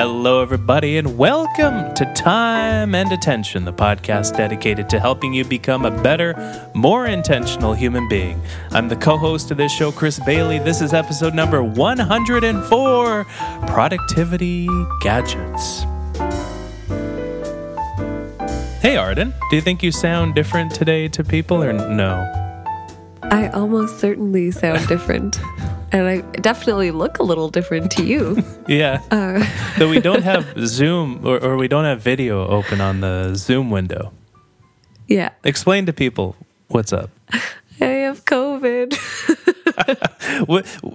Hello, 0.00 0.40
everybody, 0.40 0.96
and 0.96 1.18
welcome 1.18 1.92
to 1.94 2.04
Time 2.14 2.94
and 2.94 3.10
Attention, 3.10 3.64
the 3.64 3.72
podcast 3.72 4.36
dedicated 4.36 4.88
to 4.90 5.00
helping 5.00 5.34
you 5.34 5.44
become 5.44 5.84
a 5.84 5.90
better, 5.90 6.70
more 6.72 7.06
intentional 7.06 7.74
human 7.74 8.08
being. 8.08 8.40
I'm 8.70 8.88
the 8.88 8.94
co 8.94 9.16
host 9.16 9.50
of 9.50 9.56
this 9.56 9.72
show, 9.72 9.90
Chris 9.90 10.20
Bailey. 10.20 10.60
This 10.60 10.80
is 10.80 10.94
episode 10.94 11.34
number 11.34 11.64
104 11.64 13.24
Productivity 13.66 14.68
Gadgets. 15.00 15.82
Hey, 18.80 18.96
Arden, 18.96 19.34
do 19.50 19.56
you 19.56 19.62
think 19.62 19.82
you 19.82 19.90
sound 19.90 20.36
different 20.36 20.72
today 20.72 21.08
to 21.08 21.24
people 21.24 21.60
or 21.60 21.72
no? 21.72 22.22
I 23.24 23.48
almost 23.48 23.98
certainly 23.98 24.52
sound 24.52 24.86
different. 24.86 25.40
And 25.92 26.06
I 26.06 26.20
definitely 26.40 26.90
look 26.90 27.18
a 27.18 27.22
little 27.22 27.48
different 27.48 27.90
to 27.92 28.04
you. 28.04 28.42
yeah. 28.68 29.02
Uh. 29.10 29.44
Though 29.78 29.88
we 29.88 30.00
don't 30.00 30.22
have 30.22 30.46
Zoom 30.66 31.26
or, 31.26 31.42
or 31.42 31.56
we 31.56 31.68
don't 31.68 31.84
have 31.84 32.00
video 32.00 32.46
open 32.46 32.80
on 32.80 33.00
the 33.00 33.34
Zoom 33.34 33.70
window. 33.70 34.12
Yeah. 35.06 35.30
Explain 35.44 35.86
to 35.86 35.92
people 35.92 36.36
what's 36.68 36.92
up. 36.92 37.10
I 37.80 37.86
have 37.86 38.24
COVID. 38.24 38.98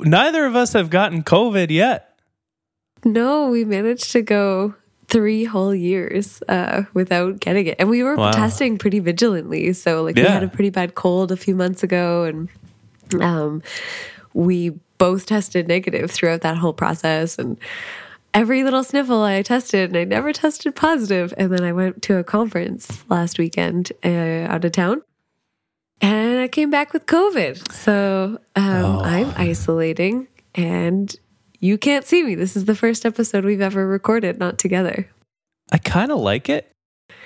Neither 0.05 0.45
of 0.45 0.55
us 0.55 0.73
have 0.73 0.89
gotten 0.89 1.23
COVID 1.23 1.69
yet. 1.69 2.19
No, 3.05 3.47
we 3.47 3.65
managed 3.65 4.11
to 4.11 4.21
go 4.21 4.75
three 5.07 5.43
whole 5.43 5.73
years 5.75 6.41
uh, 6.49 6.83
without 6.93 7.39
getting 7.39 7.67
it. 7.67 7.75
And 7.79 7.89
we 7.89 8.03
were 8.03 8.15
wow. 8.15 8.31
testing 8.31 8.77
pretty 8.77 8.99
vigilantly. 8.99 9.73
So, 9.73 10.03
like, 10.03 10.17
yeah. 10.17 10.23
we 10.23 10.29
had 10.29 10.43
a 10.43 10.47
pretty 10.47 10.69
bad 10.69 10.95
cold 10.95 11.31
a 11.31 11.37
few 11.37 11.55
months 11.55 11.83
ago. 11.83 12.23
And 12.23 12.49
um, 13.21 13.61
we 14.33 14.71
both 14.97 15.25
tested 15.25 15.67
negative 15.67 16.11
throughout 16.11 16.41
that 16.41 16.57
whole 16.57 16.73
process. 16.73 17.37
And 17.37 17.57
every 18.33 18.63
little 18.63 18.83
sniffle 18.83 19.21
I 19.21 19.41
tested, 19.41 19.89
and 19.89 19.97
I 19.97 20.03
never 20.03 20.33
tested 20.33 20.75
positive. 20.75 21.33
And 21.37 21.51
then 21.51 21.63
I 21.63 21.73
went 21.73 22.01
to 22.03 22.17
a 22.17 22.23
conference 22.23 23.03
last 23.09 23.37
weekend 23.37 23.91
uh, 24.03 24.07
out 24.07 24.65
of 24.65 24.71
town. 24.71 25.01
And 26.01 26.39
I 26.39 26.47
came 26.47 26.69
back 26.69 26.91
with 26.93 27.05
COVID. 27.05 27.71
So 27.71 28.39
um, 28.55 28.85
oh. 28.85 29.01
I'm 29.03 29.33
isolating 29.37 30.27
and 30.53 31.15
you 31.59 31.77
can't 31.77 32.05
see 32.05 32.23
me. 32.23 32.35
This 32.35 32.57
is 32.57 32.65
the 32.65 32.75
first 32.75 33.05
episode 33.05 33.45
we've 33.45 33.61
ever 33.61 33.87
recorded 33.87 34.37
not 34.37 34.57
together. 34.57 35.09
I 35.71 35.77
kind 35.77 36.11
of 36.11 36.19
like 36.19 36.49
it 36.49 36.72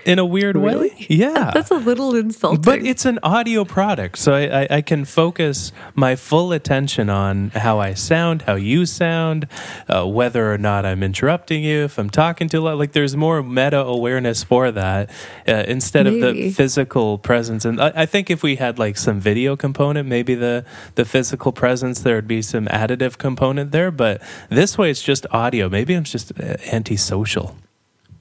in 0.08 0.20
a 0.20 0.26
weird 0.26 0.56
really? 0.56 0.90
way. 0.90 1.06
Yeah. 1.10 1.52
That's 1.54 1.70
a 1.70 1.76
little 1.76 2.16
insulting. 2.16 2.62
But 2.62 2.82
it's 2.82 3.04
an 3.04 3.20
audio 3.24 3.66
product. 3.66 4.18
So 4.18 4.34
I, 4.34 4.62
I, 4.62 4.68
I, 4.78 4.82
can 4.82 5.04
focus 5.04 5.74
my 5.96 6.16
full 6.16 6.54
attention 6.54 7.10
on 7.10 7.50
how 7.50 7.80
I 7.80 7.94
sound, 7.94 8.44
how 8.44 8.56
you 8.56 8.86
sound, 8.86 9.48
uh, 9.90 10.08
whether 10.08 10.54
or 10.54 10.58
not 10.58 10.86
I'm 10.86 11.04
interrupting 11.04 11.62
you, 11.62 11.84
if 11.84 12.00
I'm 12.00 12.10
talking 12.10 12.48
too 12.48 12.62
loud. 12.62 12.80
Like 12.80 12.94
there's 12.94 13.18
more 13.18 13.44
meta 13.44 13.80
awareness 13.80 14.44
for 14.44 14.72
that 14.72 15.10
uh, 15.46 15.66
instead 15.68 16.06
maybe. 16.06 16.22
of 16.22 16.36
the 16.36 16.50
physical 16.52 17.18
presence. 17.18 17.66
And 17.66 17.82
I, 17.82 17.92
I, 17.94 18.06
think 18.06 18.30
if 18.30 18.42
we 18.42 18.56
had 18.56 18.80
like 18.80 18.98
some 18.98 19.20
video 19.20 19.58
component, 19.58 20.08
maybe 20.08 20.36
the, 20.36 20.64
the 20.96 21.04
physical 21.04 21.52
presence, 21.52 22.00
there 22.00 22.16
would 22.16 22.30
be 22.30 22.42
some 22.42 22.68
additive 22.68 23.18
component 23.18 23.74
there. 23.74 23.92
But 23.92 24.22
this 24.48 24.78
way, 24.78 24.90
it's 24.90 25.02
just 25.02 25.26
audio. 25.32 25.68
Maybe 25.68 25.94
I'm 25.96 26.06
just 26.06 26.32
uh, 26.40 26.56
antisocial. 26.72 27.58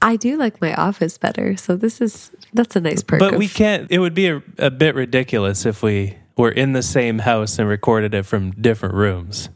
I 0.01 0.15
do 0.15 0.37
like 0.37 0.61
my 0.61 0.73
office 0.75 1.17
better. 1.17 1.57
So 1.57 1.75
this 1.75 2.01
is 2.01 2.31
that's 2.53 2.75
a 2.75 2.81
nice 2.81 3.03
perk. 3.03 3.19
But 3.19 3.33
of, 3.33 3.39
we 3.39 3.47
can't. 3.47 3.87
It 3.91 3.99
would 3.99 4.13
be 4.13 4.27
a, 4.29 4.41
a 4.57 4.71
bit 4.71 4.95
ridiculous 4.95 5.65
if 5.65 5.81
we 5.81 6.17
were 6.37 6.51
in 6.51 6.73
the 6.73 6.83
same 6.83 7.19
house 7.19 7.57
and 7.59 7.67
recorded 7.67 8.13
it 8.13 8.25
from 8.25 8.51
different 8.51 8.95
rooms. 8.95 9.49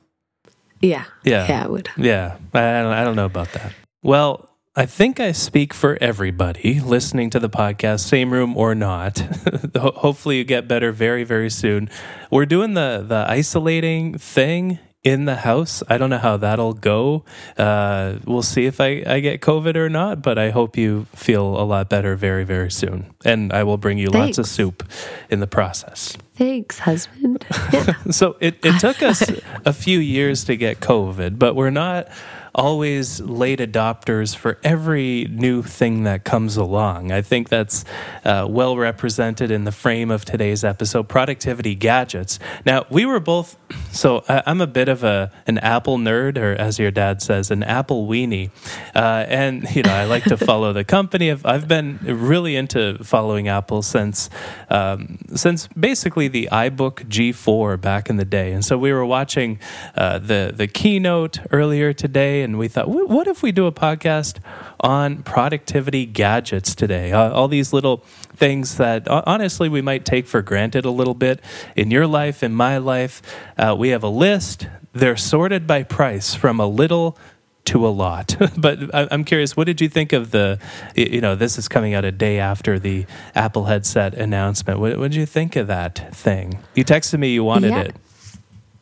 Yeah. 0.81 1.05
Yeah. 1.23 1.47
Yeah, 1.47 1.65
it 1.65 1.69
would. 1.69 1.89
Yeah. 1.95 2.37
I 2.53 2.81
don't, 2.81 2.93
I 2.93 3.03
don't 3.03 3.15
know 3.15 3.25
about 3.25 3.51
that. 3.53 3.73
Well, 4.01 4.49
I 4.75 4.85
think 4.85 5.19
I 5.19 5.31
speak 5.31 5.73
for 5.73 5.97
everybody 6.01 6.79
listening 6.79 7.29
to 7.31 7.39
the 7.39 7.49
podcast, 7.49 7.99
same 7.99 8.31
room 8.31 8.57
or 8.57 8.73
not. 8.73 9.19
Hopefully, 9.77 10.37
you 10.37 10.43
get 10.43 10.67
better 10.67 10.91
very, 10.91 11.23
very 11.23 11.49
soon. 11.49 11.89
We're 12.31 12.45
doing 12.45 12.73
the 12.73 13.03
the 13.05 13.25
isolating 13.27 14.17
thing 14.17 14.79
in 15.03 15.25
the 15.25 15.35
house. 15.37 15.81
I 15.87 15.97
don't 15.97 16.09
know 16.09 16.19
how 16.19 16.37
that'll 16.37 16.73
go. 16.73 17.23
Uh, 17.57 18.15
we'll 18.25 18.43
see 18.43 18.65
if 18.65 18.79
I, 18.79 19.03
I 19.05 19.19
get 19.19 19.41
COVID 19.41 19.75
or 19.75 19.89
not, 19.89 20.21
but 20.21 20.37
I 20.37 20.51
hope 20.51 20.77
you 20.77 21.05
feel 21.15 21.59
a 21.59 21.63
lot 21.65 21.89
better 21.89 22.15
very, 22.15 22.43
very 22.43 22.69
soon. 22.71 23.11
And 23.25 23.51
I 23.51 23.63
will 23.63 23.77
bring 23.77 23.97
you 23.97 24.09
Thanks. 24.09 24.37
lots 24.37 24.37
of 24.37 24.47
soup 24.47 24.83
in 25.29 25.39
the 25.39 25.47
process. 25.47 26.17
Thanks, 26.35 26.79
husband. 26.79 27.45
Yeah. 27.71 27.93
so 28.11 28.35
it, 28.41 28.63
it 28.65 28.79
took 28.79 29.01
us 29.01 29.23
a 29.65 29.71
few 29.71 29.99
years 29.99 30.43
to 30.45 30.57
get 30.57 30.81
COVID, 30.81 31.39
but 31.39 31.55
we're 31.55 31.69
not 31.69 32.09
always 32.53 33.21
late 33.21 33.59
adopters 33.59 34.35
for 34.35 34.57
every 34.63 35.27
new 35.29 35.61
thing 35.61 36.03
that 36.03 36.23
comes 36.23 36.57
along. 36.57 37.11
I 37.11 37.21
think 37.21 37.49
that's 37.49 37.85
uh, 38.25 38.45
well 38.49 38.77
represented 38.77 39.51
in 39.51 39.63
the 39.63 39.71
frame 39.71 40.11
of 40.11 40.25
today's 40.25 40.63
episode 40.63 41.07
productivity 41.07 41.75
gadgets. 41.75 42.39
Now, 42.65 42.85
we 42.89 43.05
were 43.05 43.19
both, 43.19 43.57
so 43.91 44.23
I'm 44.27 44.61
a 44.61 44.67
bit 44.67 44.89
of 44.89 45.03
a 45.03 45.31
an 45.47 45.57
Apple 45.59 45.97
nerd, 45.97 46.37
or 46.37 46.53
as 46.53 46.79
your 46.79 46.91
dad 46.91 47.21
says, 47.21 47.51
an 47.51 47.63
Apple 47.63 48.07
weenie. 48.07 48.51
Uh, 48.95 49.25
and, 49.27 49.63
you 49.75 49.83
know, 49.83 49.93
I 49.93 50.05
like 50.05 50.23
to 50.25 50.37
follow 50.37 50.73
the 50.73 50.83
company. 50.83 51.31
I've, 51.31 51.45
I've 51.45 51.67
been 51.67 51.99
really 52.01 52.55
into 52.55 53.01
following 53.03 53.47
Apple 53.47 53.81
since, 53.81 54.29
um, 54.69 55.19
since 55.35 55.67
basically 55.67 56.27
the 56.27 56.49
iBook 56.51 57.07
G4 57.07 57.79
back 57.79 58.09
in 58.09 58.17
the 58.17 58.25
day. 58.25 58.51
And 58.51 58.63
so 58.63 58.77
we 58.77 58.91
were 58.91 59.05
watching 59.05 59.59
uh, 59.95 60.19
the, 60.19 60.53
the 60.55 60.67
keynote 60.67 61.39
earlier 61.51 61.93
today 61.93 62.40
and 62.41 62.57
we 62.57 62.67
thought, 62.67 62.87
what 62.87 63.27
if 63.27 63.43
we 63.43 63.51
do 63.51 63.65
a 63.65 63.71
podcast 63.71 64.39
on 64.79 65.23
productivity 65.23 66.05
gadgets 66.05 66.75
today? 66.75 67.11
Uh, 67.11 67.31
all 67.31 67.47
these 67.47 67.73
little 67.73 67.97
things 68.35 68.77
that 68.77 69.07
honestly 69.07 69.69
we 69.69 69.81
might 69.81 70.05
take 70.05 70.27
for 70.27 70.41
granted 70.41 70.85
a 70.85 70.91
little 70.91 71.13
bit 71.13 71.41
in 71.75 71.91
your 71.91 72.07
life, 72.07 72.43
in 72.43 72.53
my 72.53 72.77
life. 72.77 73.21
Uh, 73.57 73.75
we 73.77 73.89
have 73.89 74.03
a 74.03 74.09
list. 74.09 74.67
They're 74.93 75.17
sorted 75.17 75.67
by 75.67 75.83
price 75.83 76.35
from 76.35 76.59
a 76.59 76.67
little 76.67 77.17
to 77.65 77.87
a 77.87 77.89
lot. 77.89 78.35
but 78.57 78.79
I'm 78.93 79.23
curious, 79.23 79.55
what 79.55 79.67
did 79.67 79.81
you 79.81 79.89
think 79.89 80.13
of 80.13 80.31
the, 80.31 80.59
you 80.95 81.21
know, 81.21 81.35
this 81.35 81.57
is 81.57 81.67
coming 81.67 81.93
out 81.93 82.05
a 82.05 82.11
day 82.11 82.39
after 82.39 82.79
the 82.79 83.05
Apple 83.35 83.65
headset 83.65 84.13
announcement. 84.13 84.79
What, 84.79 84.97
what 84.97 85.11
did 85.11 85.17
you 85.17 85.25
think 85.25 85.55
of 85.55 85.67
that 85.67 86.13
thing? 86.15 86.59
You 86.75 86.83
texted 86.83 87.19
me 87.19 87.29
you 87.29 87.43
wanted 87.43 87.71
yeah. 87.71 87.81
it. 87.81 87.95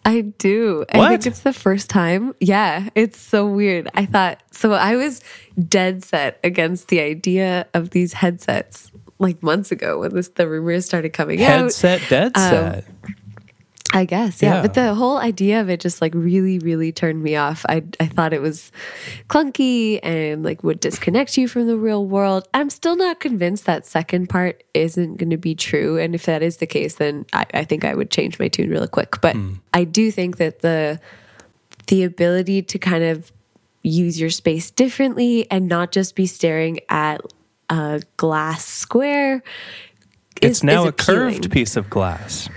I 0.10 0.22
do. 0.22 0.86
What? 0.92 0.96
I 0.96 1.10
think 1.10 1.28
it's 1.28 1.42
the 1.42 1.54
first 1.54 1.90
time. 1.90 2.34
Yeah, 2.40 2.90
it's 2.96 3.20
so 3.20 3.46
weird. 3.46 3.90
I 3.94 4.08
thought 4.08 4.42
so. 4.52 4.74
I 4.74 4.96
was 4.96 5.22
dead 5.68 6.04
set 6.04 6.40
against 6.44 6.88
the 6.88 7.00
idea 7.00 7.68
of 7.76 7.92
these 7.92 8.14
headsets 8.14 8.92
like 9.20 9.44
months 9.44 9.72
ago 9.72 10.00
when 10.00 10.16
this 10.16 10.30
the 10.30 10.48
rumors 10.48 10.86
started 10.86 11.14
coming 11.14 11.38
Headset, 11.38 12.02
out. 12.02 12.02
Headset, 12.02 12.10
dead 12.10 12.38
set. 12.38 12.86
Um, 13.04 13.16
I 13.92 14.06
guess, 14.06 14.42
yeah. 14.42 14.56
yeah. 14.56 14.62
But 14.62 14.76
the 14.76 14.94
whole 14.94 15.18
idea 15.18 15.62
of 15.62 15.70
it 15.70 15.80
just 15.80 16.02
like 16.02 16.14
really, 16.14 16.60
really 16.60 16.92
turned 16.92 17.24
me 17.24 17.36
off. 17.36 17.66
I 17.68 17.84
I 18.00 18.06
thought 18.06 18.34
it 18.34 18.42
was 18.42 18.72
clunky 19.30 20.00
and 20.04 20.44
like 20.44 20.64
would 20.64 20.80
disconnect 20.80 21.38
you 21.38 21.48
from 21.48 21.66
the 21.66 21.78
real 21.78 22.06
world. 22.06 22.48
I'm 22.54 22.70
still 22.70 22.96
not 22.96 23.20
convinced 23.20 23.66
that 23.66 23.88
second 23.88 24.30
part 24.30 24.64
isn't 24.74 25.18
going 25.18 25.32
to 25.32 25.38
be 25.38 25.56
true. 25.56 25.98
And 25.98 26.14
if 26.14 26.26
that 26.26 26.44
is 26.44 26.58
the 26.58 26.68
case, 26.68 26.96
then 26.96 27.26
I, 27.34 27.46
I 27.54 27.64
think 27.64 27.84
I 27.84 27.96
would 27.96 28.12
change 28.12 28.38
my 28.38 28.48
tune 28.48 28.70
really 28.70 28.88
quick. 28.88 29.22
But 29.22 29.36
mm. 29.36 29.60
I 29.74 29.86
do 29.86 30.12
think 30.12 30.38
that 30.38 30.60
the 30.60 31.00
the 31.88 32.04
ability 32.04 32.62
to 32.62 32.78
kind 32.78 33.04
of 33.04 33.32
use 33.82 34.20
your 34.20 34.30
space 34.30 34.70
differently 34.70 35.50
and 35.50 35.68
not 35.68 35.92
just 35.92 36.16
be 36.16 36.28
staring 36.28 36.80
at 36.90 37.22
a 37.70 38.04
glass 38.18 38.66
square. 38.66 39.42
It's 40.42 40.64
now 40.64 40.84
is 40.84 40.90
a 40.90 40.92
curved 40.92 41.52
piece 41.52 41.76
of 41.76 41.90
glass 41.90 42.50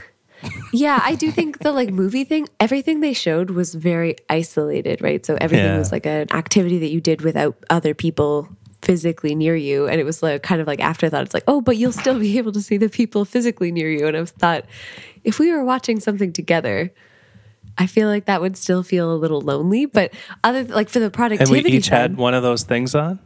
yeah, 0.72 1.00
I 1.02 1.14
do 1.14 1.30
think 1.30 1.58
the 1.58 1.72
like 1.72 1.90
movie 1.90 2.24
thing, 2.24 2.48
everything 2.60 3.00
they 3.00 3.12
showed 3.12 3.50
was 3.50 3.74
very 3.74 4.16
isolated, 4.28 5.00
right? 5.00 5.24
So 5.24 5.36
everything 5.40 5.66
yeah. 5.66 5.78
was 5.78 5.92
like 5.92 6.06
an 6.06 6.32
activity 6.32 6.78
that 6.80 6.90
you 6.90 7.00
did 7.00 7.22
without 7.22 7.56
other 7.70 7.94
people 7.94 8.48
physically 8.82 9.34
near 9.34 9.54
you. 9.56 9.86
And 9.86 10.00
it 10.00 10.04
was 10.04 10.22
like 10.22 10.42
kind 10.42 10.60
of 10.60 10.66
like 10.66 10.80
afterthought. 10.80 11.22
It's 11.22 11.34
like, 11.34 11.44
oh, 11.46 11.60
but 11.60 11.76
you'll 11.76 11.92
still 11.92 12.18
be 12.18 12.38
able 12.38 12.52
to 12.52 12.60
see 12.60 12.76
the 12.76 12.88
people 12.88 13.24
physically 13.24 13.72
near 13.72 13.90
you. 13.90 14.06
And 14.06 14.16
I 14.16 14.24
thought, 14.24 14.64
if 15.24 15.38
we 15.38 15.52
were 15.52 15.64
watching 15.64 16.00
something 16.00 16.32
together, 16.32 16.92
I 17.78 17.86
feel 17.86 18.08
like 18.08 18.26
that 18.26 18.40
would 18.40 18.56
still 18.56 18.82
feel 18.82 19.12
a 19.12 19.16
little 19.16 19.40
lonely. 19.40 19.86
But 19.86 20.12
other 20.44 20.64
like 20.64 20.88
for 20.88 20.98
the 20.98 21.10
productivity, 21.10 21.58
and 21.58 21.64
we 21.64 21.70
each 21.70 21.88
had 21.88 22.16
one 22.16 22.34
of 22.34 22.42
those 22.42 22.64
things 22.64 22.94
on. 22.94 23.18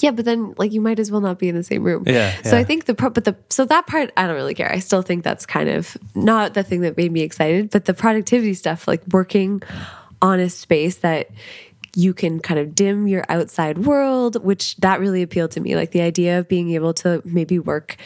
Yeah, 0.00 0.12
but 0.12 0.24
then 0.24 0.54
like 0.56 0.72
you 0.72 0.80
might 0.80 0.98
as 0.98 1.10
well 1.10 1.20
not 1.20 1.38
be 1.38 1.48
in 1.48 1.54
the 1.54 1.62
same 1.62 1.84
room. 1.84 2.04
Yeah. 2.06 2.34
So 2.42 2.56
I 2.56 2.64
think 2.64 2.86
the 2.86 2.94
pro- 2.94 3.10
but 3.10 3.24
the 3.24 3.36
so 3.48 3.64
that 3.66 3.86
part 3.86 4.12
I 4.16 4.26
don't 4.26 4.36
really 4.36 4.54
care. 4.54 4.72
I 4.72 4.78
still 4.78 5.02
think 5.02 5.24
that's 5.24 5.46
kind 5.46 5.68
of 5.68 5.96
not 6.14 6.54
the 6.54 6.62
thing 6.62 6.80
that 6.82 6.96
made 6.96 7.12
me 7.12 7.20
excited, 7.22 7.70
but 7.70 7.84
the 7.84 7.94
productivity 7.94 8.54
stuff, 8.54 8.88
like 8.88 9.02
working 9.12 9.62
on 10.22 10.40
a 10.40 10.50
space 10.50 10.96
that 10.96 11.30
you 11.96 12.14
can 12.14 12.38
kind 12.38 12.60
of 12.60 12.74
dim 12.74 13.08
your 13.08 13.24
outside 13.28 13.78
world, 13.78 14.42
which 14.44 14.76
that 14.76 15.00
really 15.00 15.22
appealed 15.22 15.50
to 15.52 15.60
me. 15.60 15.74
Like 15.76 15.90
the 15.90 16.02
idea 16.02 16.38
of 16.38 16.48
being 16.48 16.70
able 16.70 16.94
to 16.94 17.20
maybe 17.24 17.58
work 17.58 17.96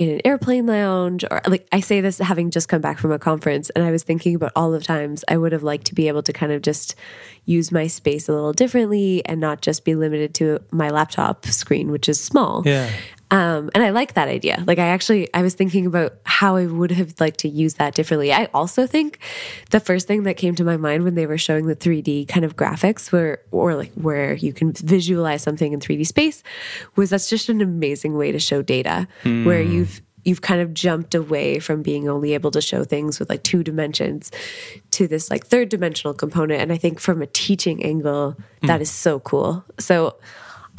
in 0.00 0.08
an 0.08 0.20
airplane 0.24 0.64
lounge 0.64 1.24
or 1.30 1.42
like 1.46 1.68
I 1.72 1.80
say 1.80 2.00
this 2.00 2.18
having 2.18 2.50
just 2.50 2.70
come 2.70 2.80
back 2.80 2.98
from 2.98 3.12
a 3.12 3.18
conference 3.18 3.68
and 3.70 3.84
I 3.84 3.90
was 3.90 4.02
thinking 4.02 4.34
about 4.34 4.50
all 4.56 4.70
the 4.70 4.80
times 4.80 5.22
I 5.28 5.36
would 5.36 5.52
have 5.52 5.62
liked 5.62 5.88
to 5.88 5.94
be 5.94 6.08
able 6.08 6.22
to 6.22 6.32
kind 6.32 6.52
of 6.52 6.62
just 6.62 6.94
use 7.44 7.70
my 7.70 7.86
space 7.86 8.26
a 8.26 8.32
little 8.32 8.54
differently 8.54 9.22
and 9.26 9.42
not 9.42 9.60
just 9.60 9.84
be 9.84 9.94
limited 9.94 10.32
to 10.36 10.60
my 10.70 10.88
laptop 10.88 11.44
screen 11.44 11.90
which 11.90 12.08
is 12.08 12.18
small. 12.18 12.62
Yeah. 12.64 12.90
Um, 13.30 13.70
and 13.74 13.84
I 13.84 13.90
like 13.90 14.14
that 14.14 14.28
idea. 14.28 14.64
Like 14.66 14.78
I 14.78 14.86
actually, 14.88 15.32
I 15.32 15.42
was 15.42 15.54
thinking 15.54 15.86
about 15.86 16.14
how 16.24 16.56
I 16.56 16.66
would 16.66 16.90
have 16.90 17.14
liked 17.20 17.38
to 17.40 17.48
use 17.48 17.74
that 17.74 17.94
differently. 17.94 18.32
I 18.32 18.46
also 18.52 18.86
think 18.86 19.20
the 19.70 19.78
first 19.78 20.08
thing 20.08 20.24
that 20.24 20.36
came 20.36 20.54
to 20.56 20.64
my 20.64 20.76
mind 20.76 21.04
when 21.04 21.14
they 21.14 21.26
were 21.26 21.38
showing 21.38 21.66
the 21.66 21.76
3D 21.76 22.26
kind 22.26 22.44
of 22.44 22.56
graphics 22.56 23.12
where, 23.12 23.40
or 23.52 23.74
like 23.76 23.92
where 23.94 24.34
you 24.34 24.52
can 24.52 24.72
visualize 24.72 25.42
something 25.42 25.72
in 25.72 25.78
3D 25.78 26.06
space 26.06 26.42
was 26.96 27.10
that's 27.10 27.30
just 27.30 27.48
an 27.48 27.60
amazing 27.60 28.16
way 28.16 28.32
to 28.32 28.40
show 28.40 28.62
data 28.62 29.06
mm. 29.22 29.44
where 29.44 29.62
hmm. 29.62 29.72
you've, 29.72 30.02
you've 30.24 30.42
kind 30.42 30.60
of 30.60 30.74
jumped 30.74 31.14
away 31.14 31.60
from 31.60 31.82
being 31.82 32.08
only 32.08 32.34
able 32.34 32.50
to 32.50 32.60
show 32.60 32.82
things 32.84 33.20
with 33.20 33.30
like 33.30 33.42
two 33.42 33.62
dimensions 33.62 34.30
to 34.90 35.06
this 35.06 35.30
like 35.30 35.46
third 35.46 35.68
dimensional 35.68 36.14
component. 36.14 36.60
And 36.60 36.72
I 36.72 36.76
think 36.76 36.98
from 36.98 37.22
a 37.22 37.26
teaching 37.26 37.84
angle, 37.84 38.36
mm. 38.60 38.66
that 38.66 38.82
is 38.82 38.90
so 38.90 39.20
cool. 39.20 39.64
So 39.78 40.16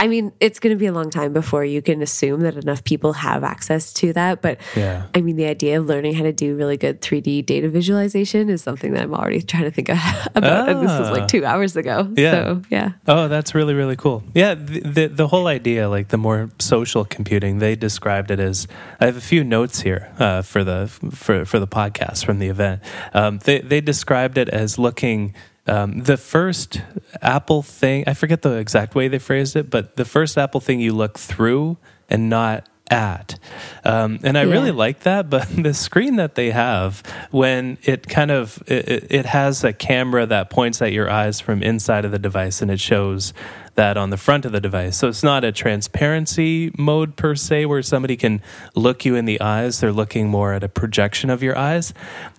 I 0.01 0.07
mean, 0.07 0.31
it's 0.39 0.57
going 0.57 0.75
to 0.75 0.79
be 0.79 0.87
a 0.87 0.91
long 0.91 1.11
time 1.11 1.31
before 1.31 1.63
you 1.63 1.79
can 1.79 2.01
assume 2.01 2.41
that 2.41 2.55
enough 2.55 2.83
people 2.83 3.13
have 3.13 3.43
access 3.43 3.93
to 3.93 4.11
that. 4.13 4.41
But 4.41 4.57
yeah. 4.75 5.05
I 5.13 5.21
mean, 5.21 5.35
the 5.35 5.45
idea 5.45 5.79
of 5.79 5.85
learning 5.85 6.15
how 6.15 6.23
to 6.23 6.33
do 6.33 6.55
really 6.55 6.75
good 6.75 7.01
3D 7.01 7.45
data 7.45 7.69
visualization 7.69 8.49
is 8.49 8.63
something 8.63 8.93
that 8.93 9.03
I'm 9.03 9.13
already 9.13 9.41
trying 9.43 9.65
to 9.65 9.71
think 9.71 9.89
about. 9.89 10.27
Ah. 10.35 10.65
And 10.65 10.81
this 10.81 10.99
was 10.99 11.11
like 11.11 11.27
two 11.27 11.45
hours 11.45 11.75
ago. 11.75 12.11
Yeah. 12.17 12.31
So, 12.31 12.61
yeah. 12.71 12.93
Oh, 13.07 13.27
that's 13.27 13.53
really, 13.53 13.75
really 13.75 13.95
cool. 13.95 14.23
Yeah. 14.33 14.55
The, 14.55 14.79
the, 14.79 15.05
the, 15.05 15.27
whole 15.27 15.45
idea, 15.45 15.87
like 15.87 16.07
the 16.07 16.17
more 16.17 16.49
social 16.57 17.05
computing, 17.05 17.59
they 17.59 17.75
described 17.75 18.31
it 18.31 18.39
as 18.39 18.67
I 18.99 19.05
have 19.05 19.17
a 19.17 19.21
few 19.21 19.43
notes 19.43 19.81
here 19.81 20.11
uh, 20.17 20.41
for, 20.41 20.63
the, 20.63 20.87
for, 21.11 21.45
for 21.45 21.59
the 21.59 21.67
podcast 21.67 22.25
from 22.25 22.39
the 22.39 22.47
event. 22.47 22.81
Um, 23.13 23.37
they, 23.37 23.59
they 23.59 23.81
described 23.81 24.39
it 24.39 24.49
as 24.49 24.79
looking 24.79 25.35
um, 25.67 26.03
the 26.03 26.17
first 26.17 26.81
Apple 27.21 27.61
thing, 27.61 28.03
I 28.07 28.13
forget 28.13 28.41
the 28.41 28.57
exact 28.57 28.95
way 28.95 29.07
they 29.07 29.19
phrased 29.19 29.55
it, 29.55 29.69
but 29.69 29.95
the 29.95 30.05
first 30.05 30.37
Apple 30.37 30.59
thing 30.59 30.79
you 30.79 30.93
look 30.93 31.19
through 31.19 31.77
and 32.09 32.29
not 32.29 32.67
at. 32.91 33.39
Um, 33.85 34.19
and 34.23 34.37
I 34.37 34.43
yeah. 34.43 34.51
really 34.51 34.71
like 34.71 35.01
that, 35.01 35.29
but 35.29 35.47
the 35.63 35.73
screen 35.73 36.17
that 36.17 36.35
they 36.35 36.51
have, 36.51 37.01
when 37.31 37.77
it 37.83 38.07
kind 38.07 38.31
of 38.31 38.61
it, 38.67 39.07
it, 39.09 39.25
has 39.27 39.63
a 39.63 39.71
camera 39.71 40.25
that 40.25 40.49
points 40.49 40.81
at 40.81 40.91
your 40.91 41.09
eyes 41.09 41.39
from 41.39 41.63
inside 41.63 42.05
of 42.05 42.11
the 42.11 42.19
device, 42.19 42.61
and 42.61 42.69
it 42.69 42.79
shows 42.79 43.33
that 43.75 43.97
on 43.97 44.09
the 44.09 44.17
front 44.17 44.45
of 44.45 44.51
the 44.51 44.59
device. 44.59 44.97
So 44.97 45.07
it's 45.07 45.23
not 45.23 45.43
a 45.43 45.51
transparency 45.51 46.71
mode 46.77 47.15
per 47.15 47.35
se, 47.35 47.65
where 47.65 47.81
somebody 47.81 48.17
can 48.17 48.41
look 48.75 49.05
you 49.05 49.15
in 49.15 49.25
the 49.25 49.39
eyes. 49.41 49.79
They're 49.79 49.91
looking 49.91 50.27
more 50.27 50.53
at 50.53 50.63
a 50.63 50.69
projection 50.69 51.29
of 51.29 51.41
your 51.41 51.57
eyes. 51.57 51.93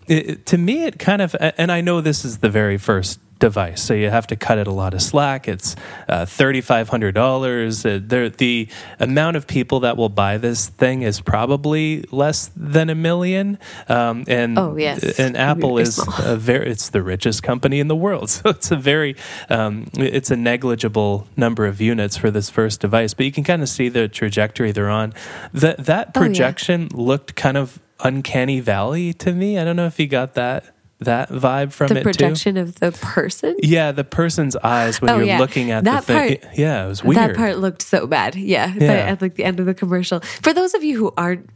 It, 0.07 0.47
to 0.47 0.59
me, 0.59 0.85
it 0.85 0.99
kind 0.99 1.23
of, 1.23 1.35
and 1.41 1.71
I 1.73 1.81
know 1.81 2.01
this 2.01 2.25
is 2.25 2.39
the 2.39 2.51
very 2.51 2.79
first 2.79 3.21
device. 3.43 3.83
So 3.83 3.93
you 3.93 4.09
have 4.09 4.29
to 4.29 4.37
cut 4.37 4.59
it 4.59 4.69
a 4.69 4.71
lot 4.71 4.95
of 4.95 5.03
slack. 5.03 5.49
It's 5.49 5.75
uh, 6.09 6.27
$3,500. 6.27 8.31
Uh, 8.31 8.35
the 8.39 8.69
amount 9.01 9.37
of 9.37 9.49
people 9.49 9.81
that 9.81 9.97
will 9.97 10.09
buy 10.09 10.39
this 10.39 10.69
thing 10.69 11.03
is 11.03 11.21
probably 11.21 12.05
less 12.13 12.53
than 12.55 12.89
a 12.89 12.95
million. 12.95 13.59
Um, 13.89 14.23
and 14.29 14.57
oh, 14.57 14.77
yes. 14.77 15.19
and 15.19 15.37
Apple 15.37 15.79
is 15.79 16.01
a 16.21 16.37
very, 16.37 16.71
it's 16.71 16.91
the 16.91 17.03
richest 17.03 17.43
company 17.43 17.81
in 17.81 17.89
the 17.89 17.97
world. 17.97 18.23
So 18.43 18.51
it's 18.51 18.71
a 18.71 18.77
very, 18.77 19.17
um, 19.51 19.89
it's 19.95 20.31
a 20.31 20.37
negligible 20.37 21.27
number 21.37 21.67
of 21.67 21.81
units 21.81 22.17
for 22.17 22.31
this 22.31 22.49
first 22.49 22.81
device, 22.81 23.15
but 23.15 23.27
you 23.27 23.33
can 23.33 23.45
kind 23.45 23.63
of 23.63 23.69
see 23.69 23.89
the 23.89 24.09
trajectory 24.09 24.73
they're 24.73 24.89
on. 24.89 25.13
That, 25.53 25.85
that 25.87 26.15
projection 26.15 26.89
oh, 26.93 26.97
yeah. 26.97 27.07
looked 27.07 27.35
kind 27.35 27.57
of 27.57 27.81
uncanny 28.01 28.61
valley 28.61 29.13
to 29.15 29.33
me. 29.33 29.59
I 29.59 29.65
don't 29.65 29.77
know 29.77 29.87
if 29.87 29.99
you 29.99 30.07
got 30.07 30.35
that 30.35 30.73
that 31.03 31.29
vibe 31.29 31.73
from 31.73 31.89
the 31.89 32.01
it 32.01 32.03
projection 32.03 32.55
too. 32.55 32.63
of 32.63 32.75
the 32.77 32.93
person. 32.93 33.57
Yeah, 33.63 33.93
the 33.93 34.05
person's 34.05 34.57
eyes 34.57 35.01
when 35.01 35.11
oh, 35.11 35.17
you're 35.17 35.27
yeah. 35.27 35.39
looking 35.39 35.71
at 35.71 35.85
that 35.85 36.07
the 36.07 36.13
thing. 36.13 36.39
Part, 36.39 36.59
yeah, 36.59 36.85
it 36.85 36.89
was 36.89 37.05
weird. 37.05 37.17
That 37.17 37.37
part 37.37 37.59
looked 37.59 37.83
so 37.83 38.07
bad. 38.07 38.35
Yeah, 38.35 38.73
yeah. 38.75 38.93
at 38.93 39.23
like 39.23 39.35
the 39.35 39.45
end 39.45 39.61
of 39.61 39.67
the 39.67 39.75
commercial. 39.75 40.21
For 40.21 40.53
those 40.53 40.75
of 40.75 40.85
you 40.85 40.99
who 40.99 41.13
aren't 41.17 41.49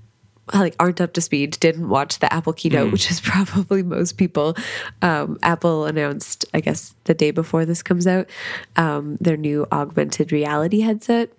like 0.55 0.77
aren't 0.79 1.01
up 1.01 1.13
to 1.15 1.21
speed, 1.21 1.59
didn't 1.61 1.89
watch 1.89 2.19
the 2.19 2.33
Apple 2.33 2.53
keynote, 2.53 2.89
mm. 2.89 2.93
which 2.93 3.11
is 3.11 3.21
probably 3.25 3.83
most 3.83 4.17
people. 4.17 4.57
Um, 5.03 5.39
Apple 5.43 5.87
announced, 5.87 6.45
I 6.55 6.61
guess, 6.61 6.95
the 7.05 7.15
day 7.15 7.31
before 7.31 7.65
this 7.65 7.83
comes 7.83 8.07
out, 8.07 8.29
um, 8.77 9.17
their 9.21 9.37
new 9.37 9.67
augmented 9.73 10.33
reality 10.33 10.81
headset 10.81 11.33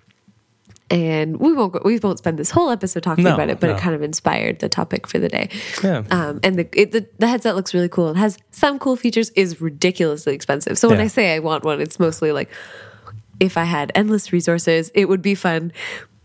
and 0.89 1.37
we 1.37 1.53
won't 1.53 1.83
we 1.83 1.99
won't 1.99 2.17
spend 2.17 2.39
this 2.39 2.49
whole 2.49 2.69
episode 2.69 3.03
talking 3.03 3.25
no, 3.25 3.33
about 3.33 3.49
it, 3.49 3.59
but 3.59 3.67
no. 3.67 3.75
it 3.75 3.79
kind 3.79 3.93
of 3.93 4.01
inspired 4.01 4.59
the 4.59 4.69
topic 4.69 5.05
for 5.05 5.19
the 5.19 5.27
day. 5.27 5.49
Yeah. 5.83 6.03
Um, 6.09 6.39
and 6.43 6.59
the, 6.59 6.69
it, 6.79 6.91
the, 6.91 7.07
the 7.17 7.27
headset 7.27 7.55
looks 7.55 7.73
really 7.73 7.89
cool. 7.89 8.09
It 8.09 8.17
has 8.17 8.37
some 8.51 8.79
cool 8.79 8.95
features. 8.95 9.29
is 9.31 9.59
ridiculously 9.59 10.33
expensive. 10.33 10.77
So 10.77 10.87
when 10.87 10.99
yeah. 10.99 11.05
I 11.05 11.07
say 11.07 11.35
I 11.35 11.39
want 11.39 11.65
one, 11.65 11.81
it's 11.81 11.99
mostly 11.99 12.31
like 12.31 12.49
if 13.39 13.57
I 13.57 13.65
had 13.65 13.91
endless 13.95 14.31
resources, 14.31 14.91
it 14.95 15.09
would 15.09 15.21
be 15.21 15.35
fun. 15.35 15.73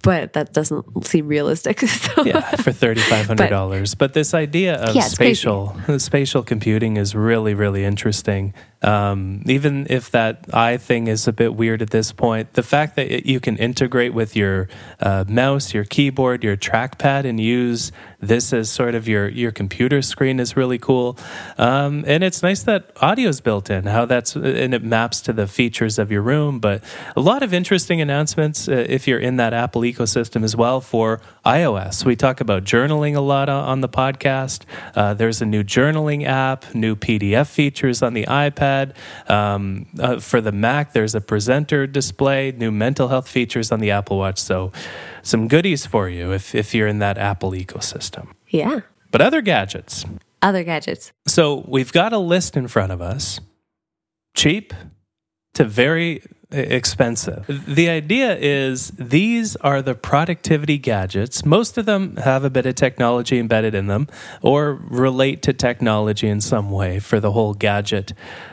But 0.02 0.32
that 0.32 0.52
doesn't 0.52 1.06
seem 1.06 1.28
realistic. 1.28 1.80
So. 1.86 2.24
Yeah, 2.24 2.40
for 2.56 2.72
thirty 2.72 3.00
five 3.00 3.26
hundred 3.26 3.50
dollars. 3.50 3.94
But, 3.94 4.08
but, 4.08 4.14
this 4.14 4.34
idea 4.34 4.74
of 4.74 4.94
yeah, 4.94 5.02
spatial 5.02 5.76
spatial 5.98 6.42
computing 6.42 6.96
is 6.96 7.14
really 7.14 7.54
really 7.54 7.84
interesting. 7.84 8.52
Um, 8.82 9.42
even 9.46 9.86
if 9.88 10.10
that 10.10 10.46
eye 10.52 10.76
thing 10.76 11.06
is 11.06 11.28
a 11.28 11.32
bit 11.32 11.54
weird 11.54 11.82
at 11.82 11.90
this 11.90 12.10
point, 12.10 12.54
the 12.54 12.62
fact 12.62 12.96
that 12.96 13.10
it, 13.10 13.26
you 13.26 13.38
can 13.38 13.56
integrate 13.56 14.12
with 14.12 14.34
your 14.34 14.68
uh, 15.00 15.24
mouse, 15.28 15.72
your 15.72 15.84
keyboard, 15.84 16.42
your 16.42 16.56
trackpad, 16.56 17.24
and 17.24 17.38
use 17.38 17.92
this 18.18 18.52
as 18.52 18.70
sort 18.70 18.94
of 18.94 19.08
your 19.08 19.28
your 19.28 19.50
computer 19.50 20.02
screen 20.02 20.40
is 20.40 20.56
really 20.56 20.78
cool. 20.78 21.16
Um, 21.58 22.04
and 22.06 22.24
it's 22.24 22.42
nice 22.42 22.62
that 22.64 22.90
audio 23.00 23.28
is 23.28 23.40
built 23.40 23.70
in. 23.70 23.84
How 23.84 24.04
that's 24.04 24.34
and 24.34 24.74
it 24.74 24.82
maps 24.82 25.20
to 25.22 25.32
the 25.32 25.46
features 25.46 25.98
of 25.98 26.10
your 26.10 26.22
room. 26.22 26.58
But 26.58 26.82
a 27.16 27.20
lot 27.20 27.42
of 27.42 27.54
interesting 27.54 28.00
announcements 28.00 28.68
uh, 28.68 28.86
if 28.88 29.06
you're 29.06 29.20
in 29.20 29.36
that 29.36 29.52
Apple 29.52 29.82
ecosystem 29.82 30.42
as 30.42 30.56
well 30.56 30.80
for 30.80 31.20
iOS. 31.44 32.04
We 32.04 32.16
talk 32.16 32.40
about 32.40 32.64
journaling 32.64 33.16
a 33.16 33.20
lot 33.20 33.48
on 33.48 33.80
the 33.80 33.88
podcast. 33.88 34.64
Uh, 34.94 35.14
there's 35.14 35.42
a 35.42 35.46
new 35.46 35.62
journaling 35.62 36.24
app, 36.24 36.74
new 36.74 36.96
PDF 36.96 37.48
features 37.48 38.02
on 38.02 38.14
the 38.14 38.24
iPad 38.26 38.71
iPad. 38.72 39.30
Um, 39.30 39.86
uh, 39.98 40.20
for 40.20 40.40
the 40.40 40.52
Mac, 40.52 40.92
there's 40.92 41.14
a 41.14 41.20
presenter 41.20 41.86
display, 41.86 42.52
new 42.52 42.70
mental 42.70 43.08
health 43.08 43.28
features 43.28 43.72
on 43.72 43.80
the 43.80 43.90
Apple 43.90 44.18
Watch. 44.18 44.38
So, 44.38 44.72
some 45.22 45.48
goodies 45.48 45.86
for 45.86 46.08
you 46.08 46.32
if, 46.32 46.54
if 46.54 46.74
you're 46.74 46.88
in 46.88 46.98
that 46.98 47.18
Apple 47.18 47.52
ecosystem. 47.52 48.28
Yeah. 48.48 48.80
But 49.10 49.20
other 49.20 49.42
gadgets. 49.42 50.04
Other 50.40 50.64
gadgets. 50.64 51.12
So, 51.26 51.64
we've 51.68 51.92
got 51.92 52.12
a 52.12 52.18
list 52.18 52.56
in 52.56 52.68
front 52.68 52.92
of 52.92 53.00
us 53.00 53.40
cheap 54.34 54.72
to 55.54 55.64
very 55.64 56.22
expensive. 56.52 57.44
The 57.66 57.88
idea 57.88 58.36
is 58.36 58.90
these 58.98 59.56
are 59.56 59.82
the 59.82 59.94
productivity 59.94 60.78
gadgets. 60.78 61.44
Most 61.44 61.78
of 61.78 61.86
them 61.86 62.16
have 62.16 62.44
a 62.44 62.50
bit 62.50 62.66
of 62.66 62.74
technology 62.74 63.38
embedded 63.38 63.74
in 63.74 63.86
them 63.86 64.08
or 64.40 64.74
relate 64.74 65.42
to 65.42 65.52
technology 65.52 66.28
in 66.28 66.40
some 66.40 66.70
way 66.70 66.98
for 66.98 67.20
the 67.20 67.32
whole 67.32 67.54
gadget 67.54 68.12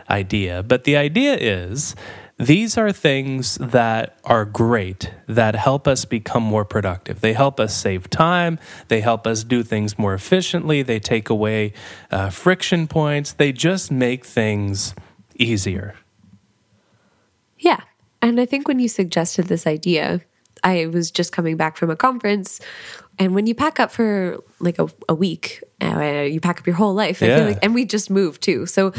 idea. 0.09 0.63
But 0.63 0.83
the 0.83 0.97
idea 0.97 1.35
is 1.35 1.95
these 2.39 2.77
are 2.77 2.93
things 2.93 3.55
that 3.55 4.17
are 4.23 4.45
great 4.45 5.11
that 5.27 5.55
help 5.55 5.89
us 5.89 6.05
become 6.05 6.41
more 6.41 6.63
productive. 6.63 7.19
They 7.19 7.33
help 7.33 7.59
us 7.59 7.75
save 7.75 8.09
time. 8.09 8.59
They 8.87 9.01
help 9.01 9.27
us 9.27 9.43
do 9.43 9.61
things 9.61 9.99
more 9.99 10.13
efficiently. 10.13 10.81
They 10.81 11.01
take 11.01 11.29
away 11.29 11.73
uh, 12.11 12.29
friction 12.29 12.87
points. 12.87 13.33
They 13.33 13.51
just 13.51 13.91
make 13.91 14.25
things 14.25 14.95
easier. 15.35 15.95
Yeah. 17.59 17.81
And 18.21 18.39
I 18.39 18.45
think 18.45 18.67
when 18.67 18.79
you 18.79 18.87
suggested 18.87 19.45
this 19.45 19.65
idea, 19.65 20.21
I 20.63 20.87
was 20.87 21.11
just 21.11 21.31
coming 21.31 21.57
back 21.57 21.77
from 21.77 21.89
a 21.89 21.95
conference. 21.95 22.59
And 23.17 23.35
when 23.35 23.47
you 23.47 23.55
pack 23.55 23.79
up 23.79 23.91
for 23.91 24.43
like 24.59 24.79
a, 24.79 24.87
a 25.07 25.15
week, 25.15 25.63
uh, 25.81 26.27
you 26.29 26.39
pack 26.39 26.59
up 26.59 26.67
your 26.67 26.75
whole 26.75 26.93
life. 26.93 27.21
Yeah. 27.21 27.45
Like, 27.45 27.59
and 27.61 27.73
we 27.73 27.85
just 27.85 28.09
moved 28.09 28.41
too. 28.41 28.65
So 28.65 28.93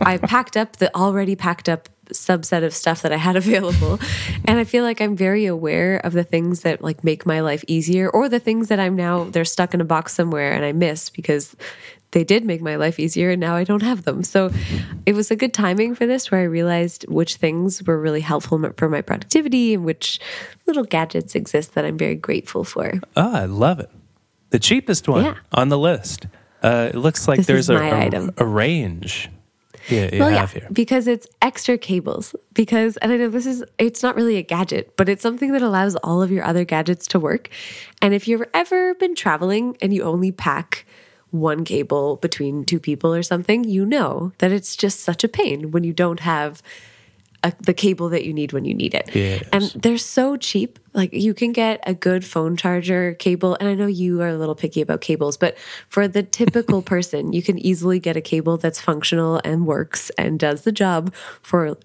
I 0.00 0.18
packed 0.22 0.56
up 0.56 0.76
the 0.76 0.94
already 0.96 1.36
packed 1.36 1.68
up 1.68 1.88
subset 2.12 2.64
of 2.64 2.74
stuff 2.74 3.02
that 3.02 3.12
I 3.12 3.16
had 3.16 3.36
available. 3.44 3.98
and 4.44 4.58
I 4.58 4.64
feel 4.64 4.84
like 4.84 5.00
I'm 5.00 5.16
very 5.16 5.46
aware 5.46 5.98
of 5.98 6.12
the 6.12 6.24
things 6.24 6.60
that 6.60 6.82
like 6.82 7.02
make 7.02 7.26
my 7.26 7.40
life 7.40 7.64
easier 7.66 8.10
or 8.10 8.28
the 8.28 8.40
things 8.40 8.68
that 8.68 8.78
I'm 8.78 8.96
now 8.96 9.24
they're 9.24 9.44
stuck 9.44 9.74
in 9.74 9.80
a 9.80 9.84
box 9.84 10.14
somewhere 10.14 10.52
and 10.52 10.64
I 10.64 10.72
miss 10.72 11.10
because 11.10 11.56
they 12.14 12.24
did 12.24 12.44
make 12.44 12.62
my 12.62 12.76
life 12.76 12.98
easier 12.98 13.30
and 13.30 13.40
now 13.40 13.56
I 13.56 13.64
don't 13.64 13.82
have 13.82 14.04
them. 14.04 14.22
So 14.22 14.50
it 15.04 15.14
was 15.14 15.30
a 15.30 15.36
good 15.36 15.52
timing 15.52 15.94
for 15.94 16.06
this 16.06 16.30
where 16.30 16.40
I 16.40 16.44
realized 16.44 17.04
which 17.08 17.36
things 17.36 17.82
were 17.82 18.00
really 18.00 18.22
helpful 18.22 18.72
for 18.76 18.88
my 18.88 19.02
productivity 19.02 19.74
and 19.74 19.84
which 19.84 20.20
little 20.66 20.84
gadgets 20.84 21.34
exist 21.34 21.74
that 21.74 21.84
I'm 21.84 21.98
very 21.98 22.14
grateful 22.14 22.64
for. 22.64 23.00
Oh, 23.16 23.34
I 23.34 23.44
love 23.44 23.80
it. 23.80 23.90
The 24.50 24.60
cheapest 24.60 25.08
one 25.08 25.24
yeah. 25.24 25.34
on 25.52 25.68
the 25.68 25.78
list. 25.78 26.26
Uh, 26.62 26.90
it 26.94 26.96
looks 26.96 27.28
like 27.28 27.38
this 27.38 27.46
there's 27.46 27.68
a, 27.68 27.76
a, 27.76 28.32
a 28.38 28.46
range 28.46 29.28
you, 29.88 30.08
you 30.12 30.18
well, 30.20 30.30
have 30.30 30.54
yeah, 30.54 30.60
here? 30.60 30.68
Because 30.72 31.06
it's 31.06 31.26
extra 31.42 31.76
cables. 31.76 32.34
Because, 32.52 32.96
and 32.98 33.12
I 33.12 33.16
know 33.16 33.28
this 33.28 33.46
is, 33.46 33.64
it's 33.78 34.02
not 34.02 34.16
really 34.16 34.36
a 34.36 34.42
gadget, 34.42 34.96
but 34.96 35.08
it's 35.08 35.22
something 35.22 35.52
that 35.52 35.62
allows 35.62 35.96
all 35.96 36.22
of 36.22 36.30
your 36.30 36.44
other 36.44 36.64
gadgets 36.64 37.06
to 37.08 37.20
work. 37.20 37.50
And 38.00 38.14
if 38.14 38.26
you've 38.26 38.44
ever 38.54 38.94
been 38.94 39.14
traveling 39.14 39.76
and 39.82 39.92
you 39.92 40.02
only 40.04 40.32
pack 40.32 40.86
one 41.34 41.64
cable 41.64 42.16
between 42.16 42.64
two 42.64 42.78
people 42.78 43.12
or 43.12 43.22
something, 43.22 43.64
you 43.64 43.84
know 43.84 44.32
that 44.38 44.52
it's 44.52 44.76
just 44.76 45.00
such 45.00 45.24
a 45.24 45.28
pain 45.28 45.72
when 45.72 45.82
you 45.82 45.92
don't 45.92 46.20
have 46.20 46.62
a, 47.42 47.52
the 47.60 47.74
cable 47.74 48.08
that 48.08 48.24
you 48.24 48.32
need 48.32 48.52
when 48.52 48.64
you 48.64 48.72
need 48.72 48.94
it. 48.94 49.10
Yes. 49.14 49.46
And 49.52 49.64
they're 49.82 49.98
so 49.98 50.36
cheap. 50.36 50.78
Like 50.94 51.12
you 51.12 51.34
can 51.34 51.52
get 51.52 51.80
a 51.86 51.92
good 51.92 52.24
phone 52.24 52.56
charger 52.56 53.14
cable. 53.14 53.56
And 53.60 53.68
I 53.68 53.74
know 53.74 53.86
you 53.86 54.22
are 54.22 54.28
a 54.28 54.38
little 54.38 54.54
picky 54.54 54.80
about 54.80 55.00
cables, 55.00 55.36
but 55.36 55.56
for 55.88 56.06
the 56.08 56.22
typical 56.22 56.80
person, 56.94 57.32
you 57.32 57.42
can 57.42 57.58
easily 57.58 57.98
get 57.98 58.16
a 58.16 58.20
cable 58.20 58.56
that's 58.56 58.80
functional 58.80 59.40
and 59.44 59.66
works 59.66 60.10
and 60.16 60.38
does 60.38 60.62
the 60.62 60.72
job 60.72 61.12
for 61.42 61.76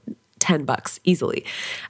10 0.50 0.65
bucks 0.65 1.00
easily. 1.03 1.46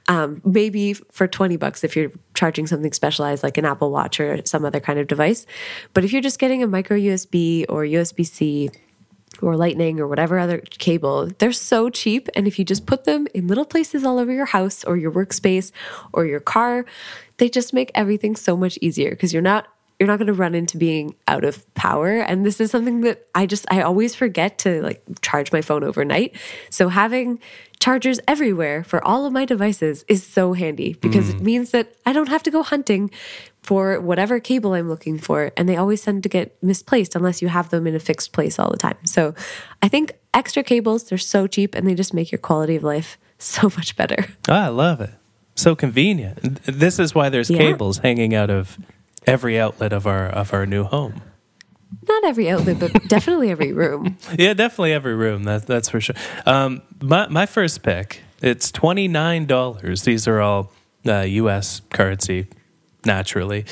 Um, 0.06 0.42
maybe 0.44 0.92
for 0.92 1.26
20 1.26 1.56
bucks 1.56 1.82
if 1.82 1.96
you're 1.96 2.12
charging 2.34 2.66
something 2.66 2.92
specialized 2.92 3.42
like 3.42 3.56
an 3.56 3.64
Apple 3.64 3.90
Watch 3.90 4.20
or 4.20 4.42
some 4.44 4.66
other 4.66 4.80
kind 4.80 4.98
of 4.98 5.06
device. 5.06 5.46
But 5.94 6.04
if 6.04 6.12
you're 6.12 6.20
just 6.20 6.38
getting 6.38 6.62
a 6.62 6.66
micro 6.66 6.98
USB 6.98 7.64
or 7.70 7.84
USB 7.84 8.26
C, 8.26 8.70
or 9.40 9.56
lightning 9.56 9.98
or 9.98 10.06
whatever 10.06 10.38
other 10.38 10.58
cable, 10.58 11.30
they're 11.38 11.52
so 11.52 11.88
cheap. 11.88 12.28
And 12.34 12.46
if 12.46 12.58
you 12.58 12.64
just 12.64 12.84
put 12.84 13.04
them 13.04 13.26
in 13.32 13.46
little 13.46 13.64
places 13.64 14.04
all 14.04 14.18
over 14.18 14.30
your 14.30 14.44
house 14.44 14.84
or 14.84 14.98
your 14.98 15.10
workspace 15.10 15.72
or 16.12 16.26
your 16.26 16.40
car, 16.40 16.84
they 17.38 17.48
just 17.48 17.72
make 17.72 17.90
everything 17.94 18.36
so 18.36 18.54
much 18.54 18.76
easier 18.82 19.10
because 19.10 19.32
you're 19.32 19.40
not 19.40 19.66
you're 19.98 20.06
not 20.06 20.16
going 20.16 20.26
to 20.26 20.32
run 20.32 20.54
into 20.54 20.78
being 20.78 21.14
out 21.28 21.44
of 21.44 21.72
power 21.74 22.20
and 22.20 22.44
this 22.44 22.58
is 22.58 22.70
something 22.70 23.02
that 23.02 23.26
i 23.34 23.44
just 23.44 23.66
i 23.70 23.82
always 23.82 24.14
forget 24.14 24.56
to 24.56 24.80
like 24.82 25.02
charge 25.20 25.52
my 25.52 25.60
phone 25.60 25.84
overnight 25.84 26.34
so 26.70 26.88
having 26.88 27.38
chargers 27.80 28.20
everywhere 28.28 28.84
for 28.84 29.04
all 29.04 29.26
of 29.26 29.32
my 29.32 29.44
devices 29.44 30.04
is 30.06 30.22
so 30.24 30.52
handy 30.52 30.94
because 30.94 31.30
mm. 31.30 31.36
it 31.36 31.40
means 31.40 31.70
that 31.70 31.94
i 32.06 32.12
don't 32.12 32.28
have 32.28 32.42
to 32.42 32.50
go 32.50 32.62
hunting 32.62 33.10
for 33.62 34.00
whatever 34.00 34.38
cable 34.38 34.74
i'm 34.74 34.88
looking 34.88 35.18
for 35.18 35.50
and 35.56 35.68
they 35.68 35.76
always 35.76 36.02
tend 36.02 36.22
to 36.22 36.28
get 36.28 36.56
misplaced 36.62 37.16
unless 37.16 37.40
you 37.42 37.48
have 37.48 37.70
them 37.70 37.86
in 37.86 37.94
a 37.94 38.00
fixed 38.00 38.32
place 38.32 38.58
all 38.58 38.70
the 38.70 38.76
time 38.76 38.96
so 39.04 39.34
i 39.82 39.88
think 39.88 40.12
extra 40.34 40.62
cables 40.62 41.04
they're 41.04 41.18
so 41.18 41.46
cheap 41.46 41.74
and 41.74 41.88
they 41.88 41.94
just 41.94 42.14
make 42.14 42.30
your 42.30 42.38
quality 42.38 42.76
of 42.76 42.82
life 42.82 43.18
so 43.38 43.68
much 43.76 43.96
better 43.96 44.26
oh, 44.48 44.54
i 44.54 44.68
love 44.68 45.00
it 45.00 45.10
so 45.54 45.74
convenient 45.74 46.62
this 46.64 46.98
is 46.98 47.14
why 47.14 47.28
there's 47.28 47.50
yeah. 47.50 47.58
cables 47.58 47.98
hanging 47.98 48.34
out 48.34 48.50
of 48.50 48.78
every 49.26 49.58
outlet 49.58 49.92
of 49.92 50.06
our 50.06 50.26
of 50.26 50.52
our 50.52 50.66
new 50.66 50.84
home. 50.84 51.22
Not 52.08 52.24
every 52.24 52.48
outlet, 52.48 52.78
but 52.78 52.92
definitely 53.08 53.50
every 53.50 53.72
room. 53.72 54.16
Yeah, 54.38 54.54
definitely 54.54 54.92
every 54.92 55.14
room. 55.14 55.44
That, 55.44 55.66
that's 55.66 55.88
for 55.88 56.00
sure. 56.00 56.16
Um, 56.46 56.82
my 57.00 57.28
my 57.28 57.46
first 57.46 57.82
pick. 57.82 58.22
It's 58.42 58.70
twenty 58.72 59.08
nine 59.08 59.46
dollars. 59.46 60.02
These 60.04 60.26
are 60.26 60.40
all 60.40 60.72
uh, 61.06 61.20
U.S. 61.20 61.82
currency 61.90 62.46
naturally. 63.04 63.64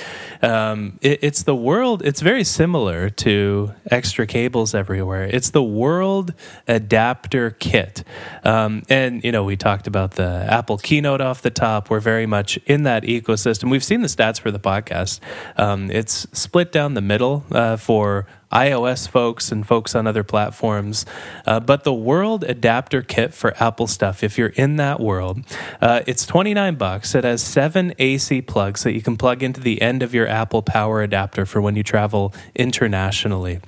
Um, 0.42 0.98
it, 1.00 1.18
it's 1.22 1.42
the 1.42 1.54
world, 1.54 2.02
it's 2.04 2.20
very 2.20 2.44
similar 2.44 3.10
to 3.10 3.72
extra 3.90 4.26
cables 4.26 4.74
everywhere. 4.74 5.24
It's 5.24 5.50
the 5.50 5.62
world 5.62 6.34
adapter 6.66 7.50
kit. 7.50 8.04
Um, 8.44 8.82
and, 8.88 9.22
you 9.24 9.32
know, 9.32 9.44
we 9.44 9.56
talked 9.56 9.86
about 9.86 10.12
the 10.12 10.46
Apple 10.48 10.78
keynote 10.78 11.20
off 11.20 11.42
the 11.42 11.50
top. 11.50 11.90
We're 11.90 12.00
very 12.00 12.26
much 12.26 12.58
in 12.66 12.84
that 12.84 13.02
ecosystem. 13.02 13.70
We've 13.70 13.84
seen 13.84 14.02
the 14.02 14.08
stats 14.08 14.40
for 14.40 14.50
the 14.50 14.60
podcast. 14.60 15.20
Um, 15.56 15.90
it's 15.90 16.26
split 16.32 16.72
down 16.72 16.94
the 16.94 17.02
middle 17.02 17.44
uh, 17.52 17.76
for 17.76 18.26
iOS 18.52 19.08
folks 19.08 19.52
and 19.52 19.66
folks 19.66 19.94
on 19.94 20.06
other 20.06 20.24
platforms. 20.24 21.04
Uh, 21.46 21.60
but 21.60 21.84
the 21.84 21.92
World 21.92 22.44
Adapter 22.44 23.02
Kit 23.02 23.34
for 23.34 23.54
Apple 23.62 23.86
stuff, 23.86 24.22
if 24.22 24.38
you're 24.38 24.48
in 24.48 24.76
that 24.76 25.00
world, 25.00 25.40
uh, 25.80 26.02
it's 26.06 26.24
29 26.24 26.76
bucks. 26.76 27.14
It 27.14 27.24
has 27.24 27.42
seven 27.42 27.94
AC 27.98 28.42
plugs 28.42 28.82
that 28.84 28.92
you 28.92 29.02
can 29.02 29.16
plug 29.16 29.42
into 29.42 29.60
the 29.60 29.82
end 29.82 30.02
of 30.02 30.14
your 30.14 30.26
Apple 30.26 30.62
Power 30.62 31.02
adapter 31.02 31.44
for 31.44 31.60
when 31.60 31.76
you 31.76 31.82
travel 31.82 32.34
internationally. 32.54 33.60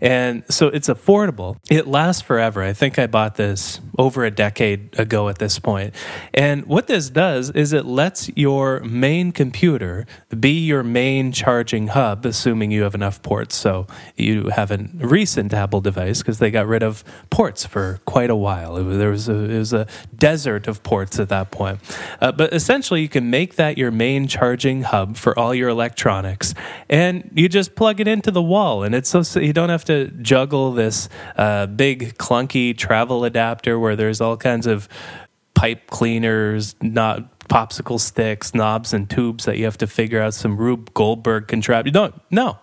And 0.00 0.44
so 0.48 0.68
it's 0.68 0.88
affordable. 0.88 1.58
It 1.70 1.86
lasts 1.86 2.22
forever. 2.22 2.62
I 2.62 2.72
think 2.72 2.98
I 2.98 3.06
bought 3.06 3.36
this 3.36 3.80
over 3.98 4.24
a 4.24 4.30
decade 4.30 4.98
ago 4.98 5.28
at 5.28 5.38
this 5.38 5.58
point. 5.58 5.94
And 6.32 6.64
what 6.66 6.86
this 6.86 7.10
does 7.10 7.50
is 7.50 7.72
it 7.72 7.84
lets 7.84 8.30
your 8.36 8.80
main 8.80 9.32
computer 9.32 10.06
be 10.38 10.52
your 10.52 10.82
main 10.82 11.32
charging 11.32 11.88
hub, 11.88 12.24
assuming 12.24 12.70
you 12.70 12.82
have 12.82 12.94
enough 12.94 13.22
ports. 13.22 13.56
So 13.56 13.86
have 14.50 14.70
a 14.70 14.78
recent 14.94 15.52
Apple 15.52 15.80
device 15.80 16.18
because 16.18 16.38
they 16.38 16.50
got 16.50 16.66
rid 16.66 16.82
of 16.82 17.04
ports 17.30 17.66
for 17.66 18.00
quite 18.04 18.30
a 18.30 18.36
while. 18.36 18.76
It 18.76 18.84
was, 18.84 18.98
there 18.98 19.10
was 19.10 19.28
a, 19.28 19.34
it 19.34 19.58
was 19.58 19.72
a 19.72 19.86
desert 20.16 20.68
of 20.68 20.82
ports 20.82 21.18
at 21.18 21.28
that 21.28 21.50
point. 21.50 21.80
Uh, 22.20 22.32
but 22.32 22.52
essentially, 22.52 23.02
you 23.02 23.08
can 23.08 23.30
make 23.30 23.56
that 23.56 23.78
your 23.78 23.90
main 23.90 24.26
charging 24.26 24.82
hub 24.82 25.16
for 25.16 25.38
all 25.38 25.54
your 25.54 25.68
electronics, 25.68 26.54
and 26.88 27.30
you 27.34 27.48
just 27.48 27.74
plug 27.74 28.00
it 28.00 28.08
into 28.08 28.30
the 28.30 28.42
wall, 28.42 28.82
and 28.82 28.94
it's 28.94 29.08
so, 29.08 29.22
so 29.22 29.40
you 29.40 29.52
don't 29.52 29.70
have 29.70 29.84
to 29.84 30.08
juggle 30.22 30.72
this 30.72 31.08
uh, 31.36 31.66
big 31.66 32.16
clunky 32.18 32.76
travel 32.76 33.24
adapter 33.24 33.78
where 33.78 33.96
there's 33.96 34.20
all 34.20 34.36
kinds 34.36 34.66
of 34.66 34.88
pipe 35.54 35.88
cleaners, 35.90 36.76
not 36.80 37.38
popsicle 37.48 37.98
sticks, 37.98 38.54
knobs, 38.54 38.92
and 38.92 39.08
tubes 39.10 39.44
that 39.44 39.56
you 39.56 39.64
have 39.64 39.78
to 39.78 39.86
figure 39.86 40.20
out 40.20 40.34
some 40.34 40.56
Rube 40.56 40.92
Goldberg 40.94 41.48
contraption. 41.48 41.86
You 41.86 41.92
don't, 41.92 42.14
no, 42.30 42.58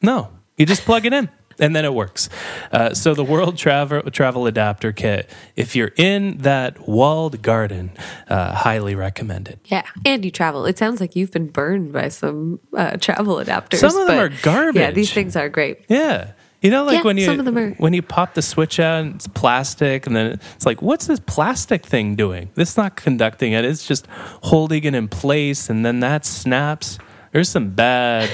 no. 0.00 0.30
You 0.62 0.66
just 0.66 0.84
plug 0.84 1.04
it 1.06 1.12
in 1.12 1.28
and 1.58 1.74
then 1.74 1.84
it 1.84 1.92
works. 1.92 2.28
Uh, 2.70 2.94
so 2.94 3.14
the 3.14 3.24
World 3.24 3.58
Travel 3.58 4.02
Travel 4.12 4.46
Adapter 4.46 4.92
Kit, 4.92 5.28
if 5.56 5.74
you're 5.74 5.90
in 5.96 6.38
that 6.38 6.88
walled 6.88 7.42
garden, 7.42 7.90
uh, 8.28 8.54
highly 8.54 8.94
recommended. 8.94 9.58
Yeah, 9.64 9.84
and 10.06 10.24
you 10.24 10.30
travel. 10.30 10.64
It 10.66 10.78
sounds 10.78 11.00
like 11.00 11.16
you've 11.16 11.32
been 11.32 11.48
burned 11.48 11.92
by 11.92 12.10
some 12.10 12.60
uh, 12.76 12.96
travel 12.98 13.38
adapters. 13.38 13.78
Some 13.78 13.96
of 13.96 14.06
them 14.06 14.20
are 14.20 14.28
garbage. 14.40 14.80
Yeah, 14.80 14.92
these 14.92 15.12
things 15.12 15.34
are 15.34 15.48
great. 15.48 15.84
Yeah. 15.88 16.30
You 16.60 16.70
know, 16.70 16.84
like 16.84 16.98
yeah, 16.98 17.02
when 17.02 17.18
you 17.18 17.28
are, 17.28 17.70
when 17.70 17.92
you 17.92 18.02
pop 18.02 18.34
the 18.34 18.42
switch 18.42 18.78
out, 18.78 19.00
and 19.00 19.16
it's 19.16 19.26
plastic, 19.26 20.06
and 20.06 20.14
then 20.14 20.38
it's 20.54 20.64
like, 20.64 20.80
what's 20.80 21.08
this 21.08 21.18
plastic 21.18 21.84
thing 21.84 22.14
doing? 22.14 22.50
It's 22.56 22.76
not 22.76 22.94
conducting 22.94 23.50
it; 23.50 23.64
it's 23.64 23.84
just 23.84 24.06
holding 24.44 24.84
it 24.84 24.94
in 24.94 25.08
place, 25.08 25.68
and 25.68 25.84
then 25.84 25.98
that 26.00 26.24
snaps. 26.24 27.00
There's 27.32 27.48
some 27.48 27.70
bad. 27.70 28.30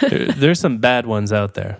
there, 0.00 0.26
there's 0.32 0.60
some 0.60 0.78
bad 0.78 1.06
ones 1.06 1.32
out 1.32 1.54
there. 1.54 1.78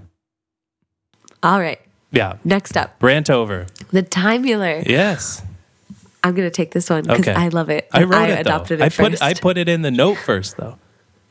All 1.43 1.59
right. 1.59 1.81
Yeah. 2.13 2.37
Next 2.45 2.77
up, 2.77 2.97
rant 3.03 3.31
over 3.31 3.67
the 3.91 4.03
Timeular. 4.03 4.87
Yes. 4.87 5.43
I'm 6.23 6.35
gonna 6.35 6.51
take 6.51 6.73
this 6.73 6.91
one 6.91 7.03
because 7.03 7.21
okay. 7.21 7.33
I 7.33 7.49
love 7.49 7.71
it. 7.71 7.89
I 7.93 8.03
wrote 8.05 8.29
I 8.29 8.29
it. 8.33 8.41
Adopted 8.41 8.81
it 8.81 8.85
I 8.85 8.89
put 8.89 9.13
first. 9.13 9.23
I 9.23 9.35
put 9.35 9.57
it 9.57 9.69
in 9.69 9.83
the 9.83 9.91
note 9.91 10.19
first 10.19 10.57
though. 10.57 10.79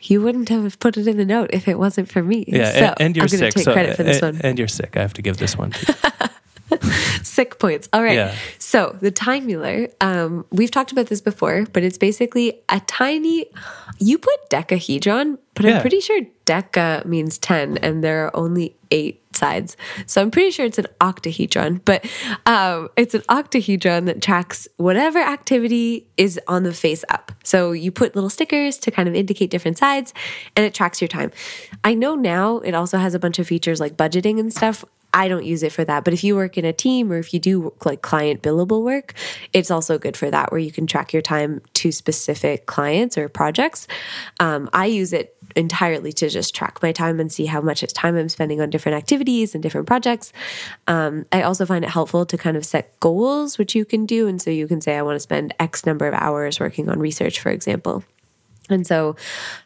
You 0.01 0.21
wouldn't 0.21 0.50
have 0.50 0.79
put 0.79 0.98
it 0.98 1.07
in 1.07 1.17
the 1.17 1.25
note 1.25 1.50
if 1.51 1.67
it 1.67 1.77
wasn't 1.77 2.09
for 2.09 2.24
me. 2.24 2.45
Yeah, 2.48 2.71
so 2.71 2.79
and, 2.79 3.01
and 3.01 3.15
you're 3.15 3.24
I'm 3.24 3.29
sick. 3.29 3.53
Take 3.53 3.65
so, 3.65 3.74
credit 3.74 3.98
for 3.98 4.03
this 4.03 4.21
and, 4.21 4.38
one. 4.38 4.45
And 4.45 4.57
you're 4.57 4.69
sick. 4.69 4.95
I 4.95 5.01
have 5.01 5.13
to 5.13 5.21
give 5.21 5.38
this 5.38 5.57
one. 5.57 5.74
Sick 7.24 7.60
points. 7.60 7.90
All 7.94 8.04
right. 8.04 8.16
Yeah. 8.16 8.36
So 8.58 8.98
the 9.00 9.12
Timeular, 9.12 9.92
um, 10.02 10.46
we've 10.52 10.72
talked 10.72 10.92
about 10.92 11.08
this 11.08 11.22
before, 11.22 11.66
but 11.74 11.84
it's 11.84 11.98
basically 11.98 12.62
a 12.70 12.80
tiny. 12.82 13.46
You 14.00 14.18
put 14.18 14.50
decahedron, 14.50 15.38
but 15.56 15.66
yeah. 15.66 15.76
I'm 15.76 15.82
pretty 15.82 16.00
sure 16.00 16.22
deca 16.46 17.06
means 17.06 17.38
ten, 17.38 17.78
and 17.78 18.04
there 18.04 18.26
are 18.26 18.36
only 18.36 18.76
eight 18.92 19.24
sides. 19.40 19.78
So 20.06 20.22
I'm 20.22 20.32
pretty 20.32 20.52
sure 20.52 20.66
it's 20.66 20.78
an 20.78 20.88
octahedron, 21.02 21.82
but 21.86 22.06
um, 22.46 22.90
it's 22.98 23.14
an 23.16 23.24
octahedron 23.30 24.06
that 24.06 24.22
tracks 24.22 24.68
whatever 24.78 25.20
activity 25.20 26.08
is 26.18 26.40
on 26.48 26.64
the 26.64 26.74
face 26.74 27.04
up. 27.10 27.32
So 27.44 27.72
you 27.72 27.92
put 27.92 28.16
little 28.16 28.30
stickers 28.30 28.78
to 28.80 28.92
kind 28.92 29.08
of 29.08 29.16
indicate 29.16 29.50
different 29.50 29.78
sides, 29.78 30.14
and 30.56 30.66
it 30.66 30.74
tracks 30.74 31.02
your 31.02 31.08
time. 31.08 31.32
I 31.84 31.94
know 31.94 32.16
now 32.16 32.60
it 32.60 32.74
also 32.76 32.98
has 32.98 33.14
a 33.14 33.20
bunch 33.20 33.40
of 33.40 33.48
features 33.48 33.80
like 33.80 33.98
budgeting 33.98 34.40
and 34.40 34.54
stuff. 34.54 34.86
I 35.13 35.28
don't 35.28 35.46
use 35.46 35.63
it 35.63 35.72
for 35.72 35.84
that. 35.86 36.04
But 36.04 36.13
if 36.13 36.24
you 36.24 36.36
work 36.36 36.58
in 36.58 36.66
a 36.66 36.74
team 36.74 37.12
or 37.12 37.18
if 37.18 37.34
you 37.34 37.39
do 37.39 37.74
like 37.86 38.01
client 38.01 38.42
billable 38.42 38.84
work, 38.84 39.13
it's 39.54 39.72
also 39.72 39.98
good 39.98 40.16
for 40.16 40.30
that 40.30 40.51
where 40.51 40.60
you 40.60 40.72
can 40.72 40.88
track 40.88 41.13
your 41.13 41.22
time 41.22 41.62
to 41.75 41.92
specific 41.92 42.66
clients 42.66 43.18
or 43.18 43.30
projects. 43.30 43.88
Um, 44.39 44.70
I 44.74 44.86
use 44.86 45.13
it 45.13 45.36
entirely 45.56 46.13
to 46.13 46.30
just 46.30 46.54
track 46.54 46.82
my 46.84 46.92
time 46.92 47.20
and 47.20 47.32
see 47.32 47.46
how 47.46 47.62
much 47.62 47.82
time 47.94 48.16
I'm 48.16 48.30
spending 48.30 48.62
on 48.62 48.70
different 48.70 48.98
activities 48.98 49.56
and 49.56 49.63
different 49.63 49.88
projects. 49.88 50.32
Um, 50.88 51.25
I 51.32 51.42
also 51.42 51.66
find 51.66 51.84
it 51.84 51.89
helpful 51.89 52.25
to 52.25 52.38
kind 52.38 52.56
of 52.56 52.66
set 52.66 53.00
goals, 53.00 53.58
which 53.58 53.74
you 53.75 53.86
can 53.86 54.06
do. 54.06 54.28
And 54.28 54.42
so 54.42 54.51
you 54.51 54.68
can 54.68 54.82
say, 54.82 54.98
I 54.98 55.01
want 55.01 55.16
to 55.16 55.20
spend 55.20 55.54
X 55.60 55.86
number 55.86 56.08
of 56.08 56.13
hours 56.13 56.60
working 56.60 56.89
on 56.89 57.00
research, 57.00 57.39
for 57.39 57.50
example. 57.50 58.04
And 58.70 58.86
so 58.86 59.16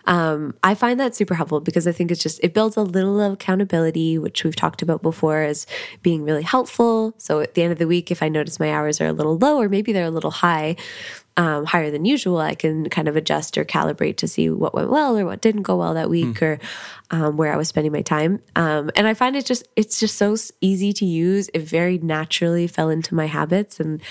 um, 0.06 0.56
I 0.64 0.76
find 0.76 1.00
that 1.00 1.16
super 1.16 1.36
helpful 1.36 1.60
because 1.60 1.88
I 1.88 1.92
think 1.92 2.12
it's 2.12 2.22
just, 2.22 2.40
it 2.44 2.54
builds 2.54 2.78
a 2.78 2.82
little 2.82 3.20
of 3.20 3.34
accountability, 3.34 4.18
which 4.18 4.44
we've 4.44 4.56
talked 4.56 4.82
about 4.82 5.02
before 5.02 5.42
as 5.42 5.68
being 6.02 6.24
really 6.24 6.44
helpful. 6.44 7.14
So 7.18 7.40
at 7.40 7.54
the 7.54 7.64
end 7.64 7.72
of 7.72 7.80
the 7.80 7.88
week, 7.88 8.12
if 8.12 8.24
I 8.24 8.30
notice 8.30 8.60
my 8.60 8.72
hours 8.72 9.02
are 9.02 9.08
a 9.08 9.14
little 9.14 9.38
low 9.38 9.60
or 9.60 9.70
maybe 9.70 9.92
they're 9.92 10.06
a 10.06 10.12
little 10.12 10.32
high, 10.32 10.76
um, 11.36 11.66
higher 11.66 11.90
than 11.90 12.06
usual, 12.06 12.38
I 12.38 12.56
can 12.56 12.90
kind 12.90 13.08
of 13.08 13.16
adjust 13.16 13.58
or 13.58 13.66
calibrate 13.66 14.18
to 14.18 14.28
see 14.28 14.50
what 14.50 14.74
went 14.74 14.90
well 14.90 15.18
or 15.18 15.26
what 15.26 15.42
didn't 15.42 15.64
go 15.64 15.78
well 15.78 15.94
that 15.96 16.10
week 16.10 16.36
mm. 16.36 16.42
or 16.42 16.60
um, 17.12 17.38
where 17.38 17.54
I 17.54 17.58
was 17.58 17.68
spending 17.68 17.92
my 17.92 18.02
time. 18.02 18.40
Um, 18.56 18.92
and 18.96 19.08
I 19.08 19.14
find 19.14 19.36
it 19.36 19.46
just 19.46 19.68
it's 19.76 20.00
just 20.00 20.18
so 20.18 20.36
easy 20.62 20.94
to 20.94 21.06
use. 21.06 21.50
It 21.54 21.62
very 21.62 21.98
naturally 21.98 22.68
fell 22.68 22.90
into 22.90 23.16
my 23.16 23.28
habits, 23.28 23.80
and 23.80 24.02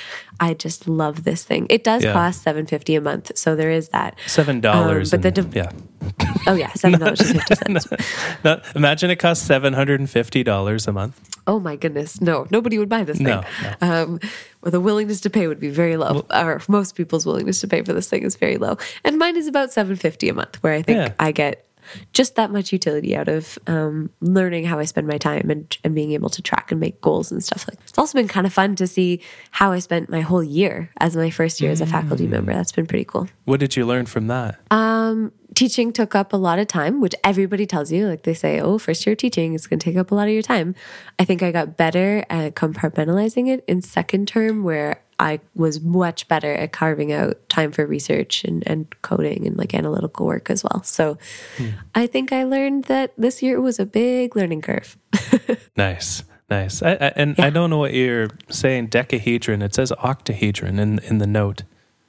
I 0.41 0.55
just 0.55 0.89
love 0.89 1.25
this 1.25 1.45
thing. 1.45 1.67
It 1.71 1.85
does 1.85 2.05
yeah. 2.05 2.13
cost 2.13 2.43
seven 2.43 2.67
fifty 2.67 2.95
a 2.95 3.01
month, 3.01 3.33
so 3.37 3.57
there 3.57 3.71
is 3.71 3.91
that 3.91 4.17
seven 4.27 4.61
dollars. 4.61 5.13
Um, 5.13 5.21
but 5.21 5.35
the 5.35 5.43
de- 5.43 5.59
yeah, 5.59 5.73
oh 6.47 6.55
yeah, 6.55 6.73
seven 6.75 7.01
dollars 7.01 7.21
and 7.21 7.43
fifty 7.43 7.55
cents. 7.55 8.73
imagine 8.75 9.11
it 9.11 9.17
costs 9.17 9.45
seven 9.45 9.73
hundred 9.73 10.01
and 10.01 10.09
fifty 10.09 10.43
dollars 10.43 10.87
a 10.87 10.93
month. 10.93 11.21
Oh 11.47 11.59
my 11.59 11.77
goodness, 11.77 12.21
no, 12.21 12.47
nobody 12.51 12.79
would 12.79 12.89
buy 12.89 13.05
this 13.05 13.19
thing. 13.19 13.27
No, 13.27 13.45
no. 13.63 13.75
Um, 13.81 14.21
well, 14.63 14.71
the 14.71 14.81
willingness 14.81 15.21
to 15.23 15.31
pay 15.31 15.47
would 15.49 15.61
be 15.61 15.71
very 15.71 15.97
low, 15.97 16.25
well, 16.31 16.45
or 16.45 16.61
most 16.69 16.95
people's 16.95 17.27
willingness 17.27 17.61
to 17.61 17.69
pay 17.69 17.83
for 17.83 17.93
this 17.93 18.09
thing 18.09 18.23
is 18.23 18.37
very 18.37 18.59
low. 18.59 18.77
And 19.05 19.19
mine 19.19 19.37
is 19.37 19.47
about 19.47 19.73
seven 19.73 19.97
fifty 19.97 20.29
a 20.29 20.35
month, 20.35 20.63
where 20.63 20.73
I 20.73 20.83
think 20.83 20.99
yeah. 20.99 21.15
I 21.19 21.33
get 21.33 21.67
just 22.13 22.37
that 22.37 22.51
much 22.51 22.73
utility 22.73 23.17
out 23.17 23.29
of 23.29 23.59
um, 23.67 24.11
learning 24.21 24.65
how 24.65 24.79
I 24.79 24.85
spend 24.85 25.07
my 25.07 25.19
time 25.19 25.51
and, 25.51 25.77
and 25.85 25.95
being 25.95 26.13
able 26.13 26.31
to 26.31 26.43
track 26.43 26.71
and 26.71 26.81
make 26.81 27.01
goals 27.01 27.33
and 27.33 27.43
stuff 27.43 27.67
like 27.69 27.79
that. 27.79 27.89
It's 27.89 27.99
also 27.99 28.19
been 28.19 28.29
kind 28.29 28.47
of 28.47 28.53
fun 28.53 28.77
to 28.77 28.87
see 28.87 29.21
how 29.51 29.73
I 29.73 29.79
spent 29.79 30.11
my 30.11 30.21
whole 30.21 30.43
year 30.43 30.91
as 30.99 31.17
my 31.17 31.31
first 31.31 31.61
year 31.61 31.71
mm. 31.71 31.73
as 31.73 31.81
a 31.81 31.87
faculty 31.87 32.27
mm. 32.27 32.31
member. 32.31 32.53
That's 32.53 32.73
been 32.73 32.87
pretty 32.87 33.05
cool. 33.05 33.29
What 33.45 33.61
did 33.61 33.77
you 33.77 33.87
learn 33.87 34.07
from 34.07 34.29
that? 34.29 34.61
Um, 34.71 35.33
teaching 35.55 35.93
took 35.93 36.15
up 36.15 36.33
a 36.33 36.37
lot 36.37 36.59
of 36.59 36.67
time, 36.67 37.01
which 37.01 37.15
everybody 37.25 37.67
tells 37.67 37.93
you. 37.93 38.09
Like 38.09 38.23
they 38.23 38.35
say, 38.35 38.61
oh, 38.61 38.79
first 38.79 39.07
year 39.07 39.15
teaching 39.15 39.55
is 39.55 39.67
going 39.67 39.79
to 39.79 39.85
take 39.85 39.97
up 39.97 40.11
a 40.11 40.15
lot 40.15 40.29
of 40.29 40.35
your 40.35 40.43
time. 40.43 40.75
I 41.19 41.25
think 41.25 41.43
I 41.43 41.53
got 41.53 41.77
better 41.77 42.25
at 42.31 42.55
compartmentalizing 42.55 43.49
it 43.49 43.65
in 43.67 43.83
second 43.83 44.29
term, 44.29 44.65
where 44.65 45.03
I 45.23 45.39
was 45.55 45.81
much 45.81 46.27
better 46.27 46.53
at 46.53 46.73
carving 46.73 47.13
out 47.13 47.49
time 47.49 47.71
for 47.71 47.87
research 47.87 48.43
and, 48.43 48.67
and 48.67 48.93
coding 49.03 49.47
and 49.47 49.57
like 49.57 49.73
analytical 49.73 50.27
work 50.27 50.51
as 50.51 50.65
well. 50.65 50.83
So 50.83 51.17
hmm. 51.57 51.69
I 51.95 52.09
think 52.09 52.33
I 52.33 52.43
learned 52.43 52.85
that 52.85 53.13
this 53.17 53.41
year 53.41 53.61
was 53.61 53.79
a 53.79 53.87
big 53.87 54.35
learning 54.35 54.63
curve. 54.63 54.99
nice. 55.77 56.25
Nice. 56.51 56.83
I, 56.83 56.91
I, 56.91 57.13
and 57.15 57.37
yeah. 57.39 57.47
I 57.47 57.51
don't 57.51 57.71
know 57.71 57.79
what 57.79 57.95
you're 57.95 58.31
saying, 58.49 58.89
decahedron. 58.89 59.63
It 59.63 59.77
says 59.77 59.93
octahedron 59.93 60.81
in, 60.81 60.99
in 60.99 61.19
the 61.19 61.27
note. 61.27 61.63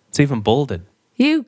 It's 0.09 0.19
even 0.19 0.41
bolded. 0.41 0.83
You 1.15 1.45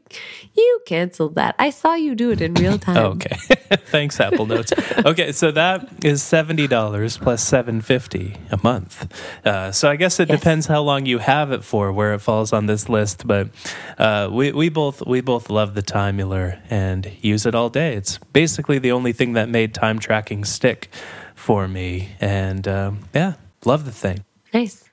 you 0.54 0.80
canceled 0.86 1.36
that. 1.36 1.56
I 1.58 1.72
saw 1.72 1.96
you 1.96 2.14
do 2.14 2.30
it 2.30 2.40
in 2.40 2.54
real 2.54 2.78
time. 2.78 2.98
okay. 3.18 3.36
Thanks, 3.88 4.20
Apple 4.20 4.46
Notes. 4.46 4.72
okay, 5.06 5.32
so 5.32 5.52
that 5.52 6.06
is 6.06 6.22
seventy 6.22 6.68
dollars 6.68 7.18
plus 7.18 7.44
seven 7.44 7.82
fifty 7.82 8.38
a 8.52 8.60
month. 8.62 9.12
Uh, 9.44 9.72
so 9.72 9.90
I 9.90 9.96
guess 9.96 10.20
it 10.20 10.30
yes. 10.30 10.40
depends 10.40 10.68
how 10.68 10.82
long 10.82 11.08
you 11.08 11.18
have 11.18 11.52
it 11.52 11.64
for, 11.64 11.92
where 11.92 12.14
it 12.14 12.20
falls 12.20 12.54
on 12.54 12.68
this 12.68 12.90
list. 12.90 13.26
But 13.26 13.50
uh, 13.98 14.30
we 14.32 14.52
we 14.52 14.70
both 14.70 15.06
we 15.08 15.22
both 15.22 15.50
love 15.50 15.74
the 15.74 15.84
Timeular 15.84 16.60
and 16.70 17.12
use 17.22 17.48
it 17.48 17.56
all 17.56 17.70
day. 17.70 17.96
It's 17.96 18.20
basically 18.34 18.78
the 18.78 18.92
only 18.92 19.14
thing 19.14 19.34
that 19.34 19.50
made 19.50 19.74
time 19.74 19.98
tracking 19.98 20.46
stick 20.46 20.90
for 21.34 21.68
me. 21.68 22.10
And 22.22 22.68
um, 22.68 23.00
yeah, 23.16 23.34
love 23.66 23.86
the 23.86 23.92
thing. 23.92 24.24
Nice. 24.54 24.84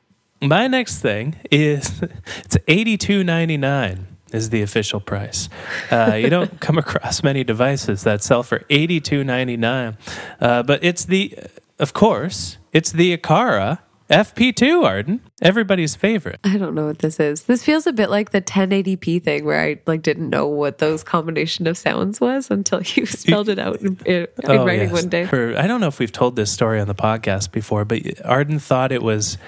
My 0.41 0.67
next 0.67 1.01
thing 1.01 1.37
is 1.51 2.03
it's 2.39 2.57
eighty 2.67 2.97
two 2.97 3.23
ninety 3.23 3.59
nine 3.59 4.12
is 4.35 4.51
the 4.51 4.63
official 4.63 5.01
price. 5.01 5.49
Uh, 5.91 6.15
you 6.15 6.31
don't 6.31 6.61
come 6.61 6.79
across 6.79 7.23
many 7.23 7.45
devices 7.45 8.05
that 8.05 8.23
sell 8.23 8.43
for 8.43 8.63
eighty 8.71 9.01
two 9.01 9.25
ninety 9.25 9.57
nine, 9.57 9.97
uh, 10.41 10.63
but 10.63 10.83
it's 10.85 11.05
the, 11.05 11.37
of 11.79 11.93
course, 11.93 12.59
it's 12.73 12.93
the 12.93 13.17
Aqara 13.17 13.79
FP2, 14.13 14.85
Arden, 14.85 15.23
everybody's 15.41 15.97
favorite. 15.97 16.39
I 16.45 16.59
don't 16.59 16.75
know 16.75 16.85
what 16.85 16.99
this 16.99 17.19
is. 17.19 17.45
This 17.45 17.65
feels 17.65 17.87
a 17.87 17.95
bit 17.95 18.11
like 18.11 18.31
the 18.31 18.43
1080p 18.43 19.23
thing 19.23 19.47
where 19.47 19.59
I 19.59 19.81
like 19.87 20.03
didn't 20.03 20.29
know 20.29 20.47
what 20.47 20.79
those 20.79 21.03
combination 21.03 21.67
of 21.67 21.79
sounds 21.79 22.21
was 22.21 22.51
until 22.51 22.83
you 22.95 23.07
spelled 23.07 23.49
it 23.49 23.59
out 23.59 23.81
in, 23.81 23.99
in 24.05 24.27
oh, 24.45 24.67
writing 24.67 24.91
yes. 24.91 24.93
one 24.93 25.09
day. 25.09 25.25
For, 25.25 25.57
I 25.57 25.67
don't 25.67 25.81
know 25.81 25.87
if 25.87 25.99
we've 25.99 26.13
told 26.13 26.37
this 26.37 26.53
story 26.53 26.79
on 26.79 26.89
the 26.89 26.95
podcast 26.95 27.53
before, 27.53 27.87
but 27.87 28.03
Arden 28.25 28.59
thought 28.59 28.93
it 28.93 29.03
was 29.03 29.39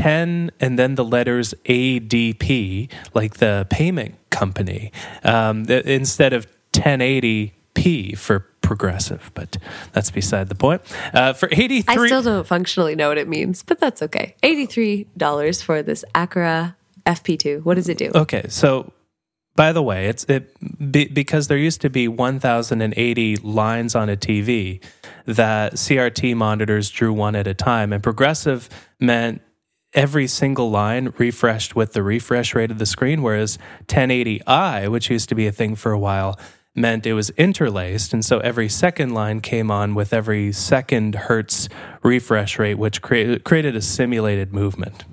10 0.00 0.50
and 0.60 0.78
then 0.78 0.94
the 0.94 1.04
letters 1.04 1.52
ADP, 1.66 2.90
like 3.12 3.34
the 3.34 3.66
payment 3.68 4.14
company, 4.30 4.92
um, 5.24 5.66
instead 5.68 6.32
of 6.32 6.46
1080p 6.72 8.16
for 8.16 8.40
progressive, 8.62 9.30
but 9.34 9.58
that's 9.92 10.10
beside 10.10 10.48
the 10.48 10.54
point. 10.54 10.80
Uh, 11.12 11.34
for 11.34 11.50
83 11.52 11.84
I 11.86 12.06
still 12.06 12.22
don't 12.22 12.46
functionally 12.46 12.94
know 12.94 13.08
what 13.08 13.18
it 13.18 13.28
means, 13.28 13.62
but 13.62 13.78
that's 13.78 14.00
okay. 14.00 14.34
$83 14.42 15.62
for 15.62 15.82
this 15.82 16.02
Aqara 16.14 16.76
FP2. 17.04 17.62
What 17.64 17.74
does 17.74 17.90
it 17.90 17.98
do? 17.98 18.10
Okay, 18.14 18.46
so 18.48 18.92
by 19.54 19.72
the 19.72 19.82
way, 19.82 20.06
it's 20.06 20.24
it 20.24 20.56
be, 20.90 21.08
because 21.08 21.48
there 21.48 21.58
used 21.58 21.82
to 21.82 21.90
be 21.90 22.08
1080 22.08 23.36
lines 23.36 23.94
on 23.94 24.08
a 24.08 24.16
TV 24.16 24.82
that 25.26 25.74
CRT 25.74 26.34
monitors 26.36 26.88
drew 26.88 27.12
one 27.12 27.36
at 27.36 27.46
a 27.46 27.52
time 27.52 27.92
and 27.92 28.02
progressive 28.02 28.70
meant 28.98 29.42
every 29.92 30.26
single 30.26 30.70
line 30.70 31.12
refreshed 31.18 31.74
with 31.74 31.92
the 31.92 32.02
refresh 32.02 32.54
rate 32.54 32.70
of 32.70 32.78
the 32.78 32.86
screen, 32.86 33.22
whereas 33.22 33.58
1080i, 33.88 34.90
which 34.90 35.10
used 35.10 35.28
to 35.28 35.34
be 35.34 35.46
a 35.46 35.52
thing 35.52 35.74
for 35.74 35.92
a 35.92 35.98
while, 35.98 36.38
meant 36.74 37.06
it 37.06 37.14
was 37.14 37.30
interlaced. 37.30 38.12
And 38.12 38.24
so 38.24 38.38
every 38.40 38.68
second 38.68 39.12
line 39.12 39.40
came 39.40 39.70
on 39.70 39.94
with 39.94 40.12
every 40.12 40.52
second 40.52 41.14
hertz 41.14 41.68
refresh 42.02 42.58
rate, 42.58 42.74
which 42.78 43.02
created 43.02 43.76
a 43.76 43.82
simulated 43.82 44.52
movement. 44.52 45.04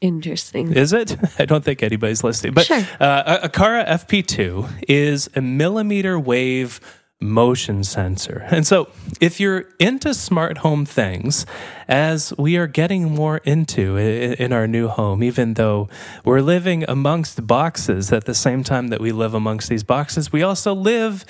Interesting. 0.00 0.72
Is 0.72 0.92
it? 0.92 1.16
I 1.38 1.44
don't 1.44 1.62
think 1.62 1.82
anybody's 1.82 2.24
listening. 2.24 2.54
But 2.54 2.66
sure. 2.66 2.82
uh, 2.98 3.46
Aqara 3.48 3.86
FP2 3.86 4.84
is 4.88 5.28
a 5.36 5.42
millimeter 5.42 6.18
wave 6.18 6.80
motion 7.20 7.84
sensor. 7.84 8.46
And 8.50 8.66
so, 8.66 8.88
if 9.20 9.38
you're 9.38 9.66
into 9.78 10.14
smart 10.14 10.58
home 10.58 10.86
things, 10.86 11.44
as 11.86 12.32
we 12.38 12.56
are 12.56 12.66
getting 12.66 13.14
more 13.14 13.38
into 13.38 13.96
in 13.98 14.52
our 14.52 14.66
new 14.66 14.88
home, 14.88 15.22
even 15.22 15.54
though 15.54 15.88
we're 16.24 16.40
living 16.40 16.84
amongst 16.88 17.46
boxes 17.46 18.12
at 18.12 18.24
the 18.24 18.34
same 18.34 18.64
time 18.64 18.88
that 18.88 19.00
we 19.00 19.12
live 19.12 19.34
amongst 19.34 19.68
these 19.68 19.84
boxes, 19.84 20.32
we 20.32 20.42
also 20.42 20.74
live 20.74 21.24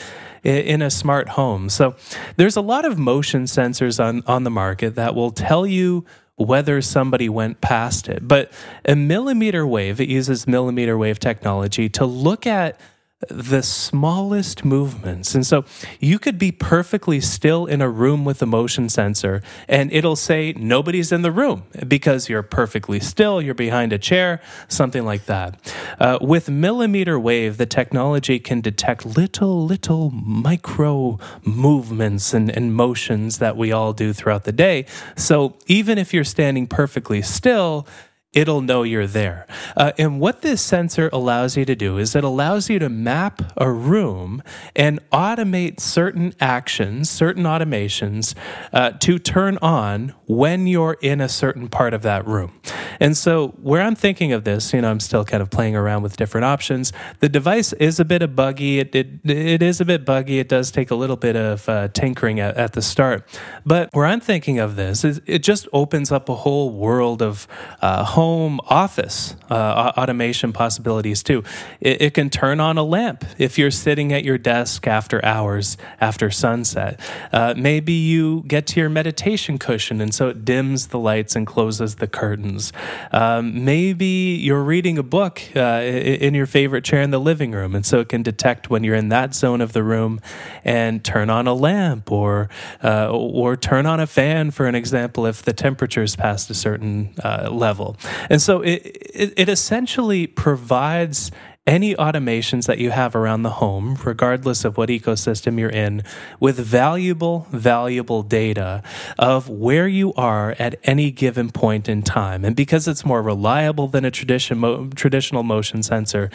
in 0.45 0.81
a 0.81 0.91
smart 0.91 1.31
home. 1.31 1.69
So, 1.69 1.97
there's 2.37 2.57
a 2.57 2.63
lot 2.63 2.85
of 2.85 2.99
motion 2.99 3.45
sensors 3.45 4.03
on, 4.03 4.23
on 4.27 4.45
the 4.45 4.51
market 4.51 4.95
that 4.95 5.15
will 5.15 5.33
tell 5.33 5.67
you 5.67 6.05
whether 6.37 6.81
somebody 6.81 7.29
went 7.29 7.61
past 7.61 8.09
it. 8.09 8.27
But 8.27 8.51
a 8.87 8.97
millimeter 8.97 9.67
wave, 9.67 10.01
it 10.01 10.09
uses 10.09 10.47
millimeter 10.47 10.97
wave 10.97 11.19
technology 11.19 11.91
to 11.91 12.07
look 12.07 12.47
at 12.47 12.81
the 13.29 13.63
smallest 13.63 14.65
movements. 14.65 15.35
And 15.35 15.47
so 15.47 15.65
you 15.99 16.19
could 16.19 16.39
be 16.39 16.51
perfectly 16.51 17.21
still 17.21 17.67
in 17.67 17.83
a 17.83 17.89
room 17.89 18.25
with 18.25 18.41
a 18.41 18.47
motion 18.47 18.89
sensor 18.89 19.43
and 19.69 19.93
it'll 19.93 20.17
say 20.17 20.55
nobody's 20.57 21.13
in 21.13 21.21
the 21.21 21.31
room 21.31 21.65
because 21.87 22.31
you're 22.31 22.43
perfectly 22.43 22.99
still, 22.99 23.43
you're 23.43 23.55
behind 23.55 23.93
a 23.93 23.99
chair, 23.99 24.41
something 24.69 25.05
like 25.05 25.27
that. 25.27 25.75
Uh, 25.99 26.19
with 26.23 26.49
millimeter 26.49 27.21
wave, 27.21 27.59
the 27.59 27.67
technology 27.67 28.39
can 28.39 28.63
detect 28.63 29.05
little, 29.05 29.67
little 29.67 30.11
micro 30.11 31.19
movements 31.45 32.33
and, 32.33 32.49
and 32.51 32.75
motions 32.75 33.37
that 33.37 33.55
we 33.55 33.71
all 33.71 33.93
do 33.93 34.15
throughout 34.15 34.45
the 34.45 34.53
day. 34.53 34.87
So 35.17 35.59
even 35.67 35.99
if 35.99 36.15
you're 36.15 36.25
standing 36.25 36.67
perfectly 36.67 37.21
still, 37.21 37.87
it'll 38.33 38.61
know 38.61 38.85
you're 38.85 39.09
there. 39.09 39.47
Uh, 39.77 39.91
and 39.99 40.21
what 40.21 40.43
this 40.43 40.63
sensor 40.63 41.11
allows 41.13 41.57
you 41.57 41.65
to 41.65 41.75
do 41.75 41.99
is 41.99 42.15
it 42.15 42.23
allows 42.23 42.71
you 42.71 42.79
to 42.79 42.89
map 42.89 43.43
a 43.57 43.71
room 43.71 44.43
and 44.77 45.01
automate 45.11 45.81
certain 45.81 46.33
actions, 46.41 47.11
certain 47.11 47.43
automations 47.43 48.35
uh, 48.73 48.93
to 48.93 49.19
turn 49.19 49.59
on 49.61 50.15
when 50.27 50.69
you're 50.69 50.97
in 51.01 51.21
a 51.21 51.29
certain 51.29 51.69
part 51.69 51.93
of 51.93 52.03
that 52.03 52.25
room. 52.27 52.53
And 53.01 53.17
so, 53.17 53.49
where 53.63 53.83
I'm 53.83 53.97
thinking 53.97 54.33
of 54.33 54.45
this, 54.45 54.73
you 54.73 54.81
know, 54.81 54.91
I'm 54.91 55.01
still 55.01 55.25
kind 55.25 55.43
of 55.43 55.51
playing 55.51 55.75
around 55.75 56.03
with 56.03 56.17
different 56.17 56.45
options. 56.45 56.93
The 57.19 57.29
device 57.29 57.73
is 57.75 57.99
a 57.99 58.05
bit 58.05 58.23
of 58.23 58.37
buggy. 58.37 58.79
It, 58.79 58.95
it, 58.95 59.29
it 59.29 59.63
is 59.63 59.81
a 59.81 59.85
bit 59.85 60.05
buggy. 60.05 60.39
It 60.39 60.49
does 60.49 60.71
take 60.71 60.91
a 60.91 60.95
little 60.95 61.17
bit 61.17 61.35
of 61.35 61.69
uh, 61.69 61.89
tinkering 61.89 62.39
at, 62.39 62.57
at 62.57 62.75
the 62.75 62.83
start. 62.83 63.27
But 63.65 63.89
where 63.93 64.07
I'm 64.07 64.21
thinking 64.21 64.59
of 64.59 64.77
this 64.77 65.03
is 65.03 65.21
it 65.27 65.41
just 65.41 65.67
opens 65.73 66.13
up 66.13 66.29
a 66.29 66.35
whole 66.35 66.71
world 66.71 67.23
of 67.23 67.49
uh, 67.81 68.05
home 68.21 68.61
office 68.67 69.35
uh, 69.51 69.93
automation 69.97 70.53
possibilities 70.53 71.23
too. 71.23 71.43
It, 71.81 72.03
it, 72.03 72.15
can 72.15 72.29
turn 72.29 72.61
on 72.61 72.77
a 72.77 72.83
lamp 72.83 73.25
if 73.39 73.59
you're 73.59 73.71
sitting 73.71 74.13
at 74.13 74.25
your 74.25 74.37
desk 74.37 74.87
after 74.87 75.25
hours 75.25 75.79
after 76.03 76.31
sunset. 76.31 77.01
Uh, 77.33 77.55
maybe 77.57 77.95
you 77.95 78.45
get 78.47 78.67
to 78.67 78.81
your 78.81 78.91
meditation 78.91 79.59
cushion 79.59 80.03
and 80.03 80.15
so 80.15 80.29
it 80.29 80.45
dims 80.45 80.89
the 80.89 80.99
lights 80.99 81.35
and 81.35 81.47
closes 81.47 81.95
the 81.95 82.07
curtains. 82.07 82.75
Um, 83.11 83.65
maybe 83.65 84.07
you're 84.07 84.63
reading 84.63 84.99
a 84.99 85.03
book 85.03 85.41
uh, 85.57 85.81
in 85.83 86.35
your 86.35 86.47
favorite 86.47 86.85
chair 86.85 87.01
in 87.01 87.11
the 87.11 87.19
living 87.19 87.53
room, 87.53 87.75
and 87.75 87.87
so 87.87 88.01
it 88.01 88.11
can 88.11 88.23
detect 88.23 88.69
when 88.69 88.85
you're 88.85 88.97
in 88.97 89.09
that 89.09 89.35
zone 89.35 89.63
of 89.63 89.73
the 89.73 89.83
room 89.83 90.21
and 90.63 91.03
turn 91.03 91.31
on 91.31 91.47
a 91.47 91.55
lamp 91.55 92.13
or 92.13 92.51
uh, 92.85 93.09
or 93.11 93.57
turn 93.57 93.87
on 93.87 93.99
a 93.99 94.07
fan, 94.07 94.51
for 94.51 94.67
an 94.67 94.75
example, 94.75 95.25
if 95.25 95.43
the 95.43 95.55
temperature 95.55 96.03
is 96.03 96.17
past 96.17 96.51
a 96.51 96.55
certain 96.55 97.15
uh, 97.25 97.49
level. 97.51 97.97
And 98.29 98.41
so 98.41 98.61
it, 98.61 98.83
it, 99.15 99.35
it 99.37 99.49
essentially 99.49 100.27
provides 100.27 101.31
any 101.67 101.95
automations 101.95 102.67
that 102.67 102.79
you 102.79 102.91
have 102.91 103.15
around 103.15 103.43
the 103.43 103.51
home, 103.51 103.97
regardless 104.05 104.65
of 104.65 104.77
what 104.77 104.89
ecosystem 104.89 105.59
you're 105.59 105.71
in, 105.71 106.03
with 106.41 106.59
valuable, 106.59 107.47
valuable 107.51 108.23
data 108.23 108.83
of 109.19 109.49
where 109.49 109.87
you 109.87 110.13
are 110.15 110.57
at 110.59 110.75
any 110.85 111.11
given 111.11 111.51
point 111.51 111.89
in 111.89 112.03
time. 112.03 112.45
And 112.45 112.57
because 112.57 112.89
it's 112.89 113.05
more 113.05 113.23
reliable 113.23 113.89
than 113.89 114.05
a 114.05 114.11
tradition, 114.11 114.91
traditional 114.93 115.43
motion 115.43 115.83
sensor, 115.83 116.31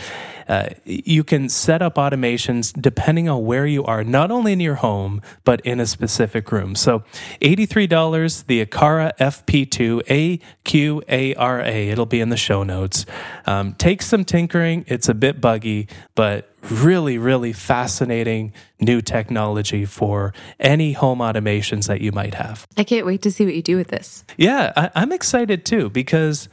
uh, 0.47 0.69
you 0.83 1.23
can 1.23 1.49
set 1.49 1.81
up 1.81 1.95
automations 1.95 2.73
depending 2.79 3.27
on 3.29 3.45
where 3.45 3.65
you 3.65 3.83
are, 3.85 4.03
not 4.03 4.31
only 4.31 4.53
in 4.53 4.59
your 4.59 4.75
home, 4.75 5.21
but 5.43 5.61
in 5.61 5.79
a 5.79 5.85
specific 5.85 6.51
room. 6.51 6.75
So 6.75 7.03
$83, 7.41 8.45
the 8.45 8.65
Aqara 8.65 9.11
FP2, 9.17 10.01
A 10.09 10.39
Q 10.63 11.01
A 11.09 11.33
R 11.35 11.61
A. 11.61 11.89
It'll 11.89 12.05
be 12.05 12.21
in 12.21 12.29
the 12.29 12.37
show 12.37 12.63
notes. 12.63 13.05
Um, 13.45 13.73
takes 13.73 14.05
some 14.05 14.25
tinkering. 14.25 14.85
It's 14.87 15.09
a 15.09 15.13
bit 15.13 15.41
buggy, 15.41 15.87
but 16.15 16.51
really, 16.71 17.17
really 17.17 17.53
fascinating 17.53 18.53
new 18.79 19.01
technology 19.01 19.85
for 19.85 20.33
any 20.59 20.93
home 20.93 21.19
automations 21.19 21.87
that 21.87 22.01
you 22.01 22.11
might 22.11 22.33
have. 22.33 22.67
I 22.77 22.83
can't 22.83 23.05
wait 23.05 23.21
to 23.23 23.31
see 23.31 23.45
what 23.45 23.55
you 23.55 23.61
do 23.61 23.77
with 23.77 23.87
this. 23.87 24.23
Yeah, 24.37 24.73
I, 24.75 25.03
am 25.03 25.11
excited 25.11 25.65
too 25.65 25.89
because 25.89 26.49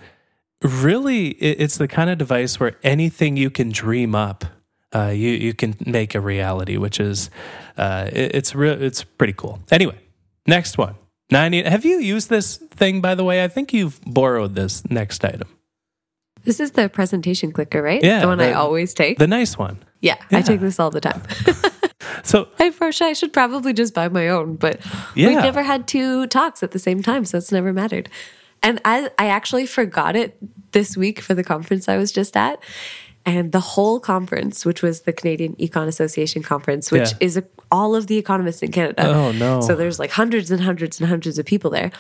really 0.63 1.29
it's 1.29 1.77
the 1.77 1.89
kind 1.89 2.11
of 2.11 2.19
device 2.19 2.59
where 2.59 2.77
anything 2.83 3.37
you 3.37 3.51
can 3.51 3.71
dream 3.71 4.15
up. 4.15 4.45
Uh, 4.95 5.07
you 5.07 5.31
you 5.31 5.55
can 5.55 5.75
make 5.87 6.15
a 6.15 6.21
reality, 6.21 6.77
which 6.77 7.01
is 7.01 7.31
uh, 7.77 8.09
it, 8.13 8.35
it's 8.35 8.55
real. 8.55 8.81
It's 8.81 9.03
pretty 9.03 9.33
cool. 9.33 9.61
Anyway, 9.71 9.99
next 10.47 10.77
one. 10.79 10.97
90. 11.31 11.63
Have 11.63 11.85
you 11.87 11.99
used 11.99 12.29
this 12.29 12.59
thing, 12.59 13.01
by 13.01 13.15
the 13.15 13.25
way? 13.25 13.43
I 13.43 13.49
think 13.49 13.73
you've 13.73 13.99
borrowed 14.07 14.55
this 14.55 14.89
next 14.91 15.25
item. 15.25 15.49
This 16.45 16.61
is 16.61 16.73
the 16.73 16.89
presentation 16.89 17.53
clicker, 17.53 17.83
right? 17.83 18.03
Yeah. 18.03 18.21
The 18.21 18.27
one 18.27 18.39
the, 18.39 18.51
I 18.51 18.53
always 18.53 18.95
take. 18.95 19.19
The 19.19 19.27
nice 19.27 19.57
one. 19.57 19.79
Yeah, 20.01 20.17
yeah. 20.31 20.39
I 20.39 20.43
take 20.43 20.61
this 20.61 20.79
all 20.79 20.91
the 20.91 21.01
time. 21.01 21.23
so 22.23 22.49
I 22.59 22.73
I 22.81 23.13
should 23.13 23.33
probably 23.33 23.73
just 23.73 23.95
buy 23.95 24.09
my 24.09 24.29
own, 24.29 24.57
but 24.57 24.81
yeah. 25.15 25.29
we've 25.29 25.39
never 25.39 25.63
had 25.63 25.87
two 25.87 26.27
talks 26.27 26.63
at 26.63 26.73
the 26.73 26.79
same 26.79 27.03
time, 27.03 27.25
so 27.25 27.39
it's 27.39 27.53
never 27.53 27.73
mattered. 27.73 28.11
And 28.63 28.81
I 28.85 29.11
I 29.19 29.29
actually 29.29 29.67
forgot 29.67 30.17
it 30.17 30.37
this 30.73 30.97
week 30.97 31.21
for 31.21 31.35
the 31.35 31.45
conference 31.45 31.89
I 31.89 31.97
was 31.97 32.13
just 32.13 32.37
at. 32.37 32.63
And 33.25 33.53
the 33.53 33.61
whole 33.61 34.01
conference, 34.01 34.67
which 34.67 34.83
was 34.83 35.03
the 35.03 35.13
Canadian 35.13 35.55
Econ 35.55 35.87
Association 35.87 36.43
conference, 36.43 36.91
which 36.91 37.13
yeah. 37.13 37.19
is 37.21 37.37
a, 37.37 37.45
all 37.71 37.95
of 37.95 38.09
the 38.09 38.19
economists 38.19 38.65
in 38.65 38.73
Canada. 38.73 39.07
Oh 39.07 39.31
no! 39.31 39.61
So 39.61 39.77
there's 39.77 40.01
like 40.01 40.11
hundreds 40.11 40.51
and 40.51 40.61
hundreds 40.61 40.99
and 40.99 41.09
hundreds 41.09 41.39
of 41.39 41.47
people 41.47 41.71
there 41.71 41.93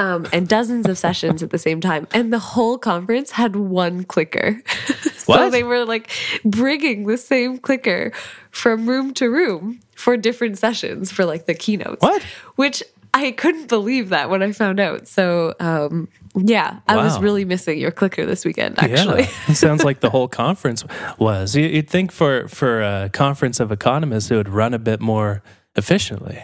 um, 0.00 0.26
and 0.32 0.48
dozens 0.48 0.88
of 0.88 0.96
sessions 0.96 1.42
at 1.42 1.50
the 1.50 1.58
same 1.58 1.80
time. 1.80 2.06
And 2.12 2.32
the 2.32 2.38
whole 2.38 2.78
conference 2.78 3.32
had 3.32 3.56
one 3.56 4.04
clicker. 4.04 4.62
so 5.16 5.50
they 5.50 5.62
were 5.62 5.84
like 5.84 6.10
bringing 6.44 7.06
the 7.06 7.18
same 7.18 7.58
clicker 7.58 8.12
from 8.50 8.88
room 8.88 9.12
to 9.14 9.28
room 9.28 9.80
for 9.94 10.16
different 10.16 10.58
sessions 10.58 11.10
for 11.12 11.24
like 11.24 11.46
the 11.46 11.54
keynotes. 11.54 12.02
What? 12.02 12.22
Which 12.56 12.82
I 13.12 13.32
couldn't 13.32 13.68
believe 13.68 14.10
that 14.10 14.30
when 14.30 14.42
I 14.42 14.52
found 14.52 14.78
out. 14.78 15.08
So, 15.08 15.54
um, 15.58 16.08
yeah, 16.36 16.80
I 16.86 16.96
was 16.96 17.18
really 17.18 17.44
missing 17.44 17.78
your 17.78 17.90
clicker 17.90 18.24
this 18.24 18.44
weekend. 18.44 18.78
Actually, 18.78 19.22
yeah. 19.48 19.54
sounds 19.54 19.82
like 19.82 20.00
the 20.00 20.10
whole 20.16 20.28
conference 20.28 20.84
was. 21.18 21.56
You'd 21.56 21.90
think 21.90 22.12
for 22.12 22.46
for 22.48 22.82
a 22.82 23.10
conference 23.12 23.58
of 23.60 23.72
economists, 23.72 24.30
it 24.30 24.36
would 24.36 24.48
run 24.48 24.74
a 24.74 24.78
bit 24.78 25.00
more 25.00 25.42
efficiently. 25.76 26.42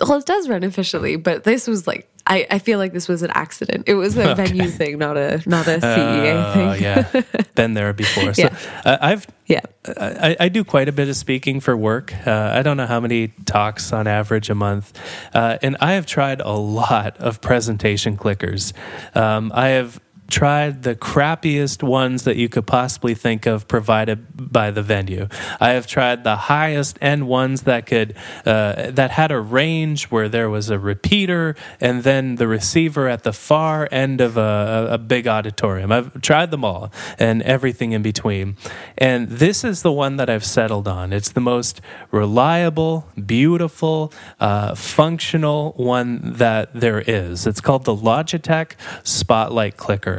Well, 0.00 0.18
it 0.18 0.26
does 0.26 0.48
run 0.48 0.64
efficiently, 0.64 1.16
but 1.16 1.44
this 1.44 1.66
was 1.66 1.86
like 1.86 2.08
I, 2.26 2.46
I 2.50 2.58
feel 2.58 2.78
like 2.78 2.92
this 2.92 3.06
was 3.06 3.22
an 3.22 3.30
accident. 3.32 3.84
It 3.86 3.94
was 3.94 4.16
a 4.16 4.30
okay. 4.32 4.46
venue 4.46 4.68
thing, 4.68 4.98
not 4.98 5.16
a 5.16 5.42
not 5.46 5.66
a 5.66 5.78
CEA 5.78 6.34
uh, 6.34 6.54
thing. 6.54 6.82
yeah, 6.82 7.22
been 7.54 7.74
there 7.74 7.92
before. 7.92 8.32
So 8.34 8.42
yeah. 8.42 8.56
uh, 8.84 8.98
I've 9.00 9.26
yeah 9.46 9.60
I, 9.86 10.36
I, 10.40 10.48
do 10.48 10.64
quite 10.64 10.88
a 10.88 10.92
bit 10.92 11.08
of 11.08 11.16
speaking 11.16 11.60
for 11.60 11.76
work. 11.76 12.14
Uh, 12.26 12.50
I 12.54 12.62
don't 12.62 12.78
know 12.78 12.86
how 12.86 13.00
many 13.00 13.28
talks 13.44 13.92
on 13.92 14.06
average 14.06 14.48
a 14.48 14.54
month, 14.54 14.98
uh, 15.34 15.58
and 15.60 15.76
I 15.80 15.92
have 15.92 16.06
tried 16.06 16.40
a 16.40 16.52
lot 16.52 17.18
of 17.18 17.42
presentation 17.42 18.16
clickers. 18.16 18.72
Um, 19.14 19.52
I 19.54 19.68
have 19.68 20.00
tried 20.28 20.82
the 20.82 20.94
crappiest 20.94 21.82
ones 21.82 22.24
that 22.24 22.36
you 22.36 22.48
could 22.48 22.66
possibly 22.66 23.14
think 23.14 23.46
of 23.46 23.68
provided 23.68 24.52
by 24.52 24.70
the 24.70 24.82
venue. 24.82 25.28
I 25.60 25.70
have 25.70 25.86
tried 25.86 26.24
the 26.24 26.36
highest 26.36 26.98
end 27.00 27.28
ones 27.28 27.62
that 27.62 27.86
could 27.86 28.14
uh, 28.46 28.90
that 28.90 29.10
had 29.10 29.30
a 29.30 29.40
range 29.40 30.04
where 30.04 30.28
there 30.28 30.48
was 30.48 30.70
a 30.70 30.78
repeater 30.78 31.54
and 31.80 32.02
then 32.02 32.36
the 32.36 32.48
receiver 32.48 33.08
at 33.08 33.22
the 33.22 33.32
far 33.32 33.88
end 33.90 34.20
of 34.20 34.36
a, 34.36 34.88
a 34.92 34.98
big 34.98 35.26
auditorium. 35.26 35.92
I've 35.92 36.20
tried 36.22 36.50
them 36.50 36.64
all 36.64 36.92
and 37.18 37.42
everything 37.42 37.92
in 37.92 38.02
between. 38.02 38.56
And 38.96 39.28
this 39.28 39.64
is 39.64 39.82
the 39.82 39.92
one 39.92 40.16
that 40.16 40.30
I've 40.30 40.44
settled 40.44 40.88
on. 40.88 41.12
It's 41.12 41.32
the 41.32 41.40
most 41.40 41.80
reliable, 42.10 43.08
beautiful, 43.26 44.12
uh, 44.40 44.74
functional 44.74 45.72
one 45.76 46.34
that 46.34 46.70
there 46.74 47.00
is. 47.00 47.46
It's 47.46 47.60
called 47.60 47.84
the 47.84 47.96
Logitech 47.96 48.72
Spotlight 49.02 49.76
Clicker. 49.76 50.13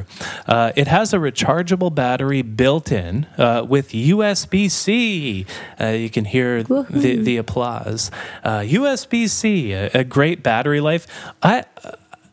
Uh, 0.48 0.72
it 0.76 0.88
has 0.88 1.14
a 1.14 1.18
rechargeable 1.18 1.94
battery 1.94 2.42
built 2.42 2.92
in 2.92 3.28
uh, 3.38 3.66
with 3.68 3.90
USB 3.90 4.70
C. 4.70 5.46
Uh, 5.80 5.88
you 5.88 6.10
can 6.10 6.26
hear 6.26 6.64
the, 6.64 7.18
the 7.18 7.38
applause. 7.38 8.12
USB 8.44 9.26
uh, 9.26 9.28
C, 9.28 9.72
a, 9.72 9.90
a, 9.94 10.04
great 10.04 10.44
battery 10.44 10.82
life. 10.82 11.08
I. 11.42 11.64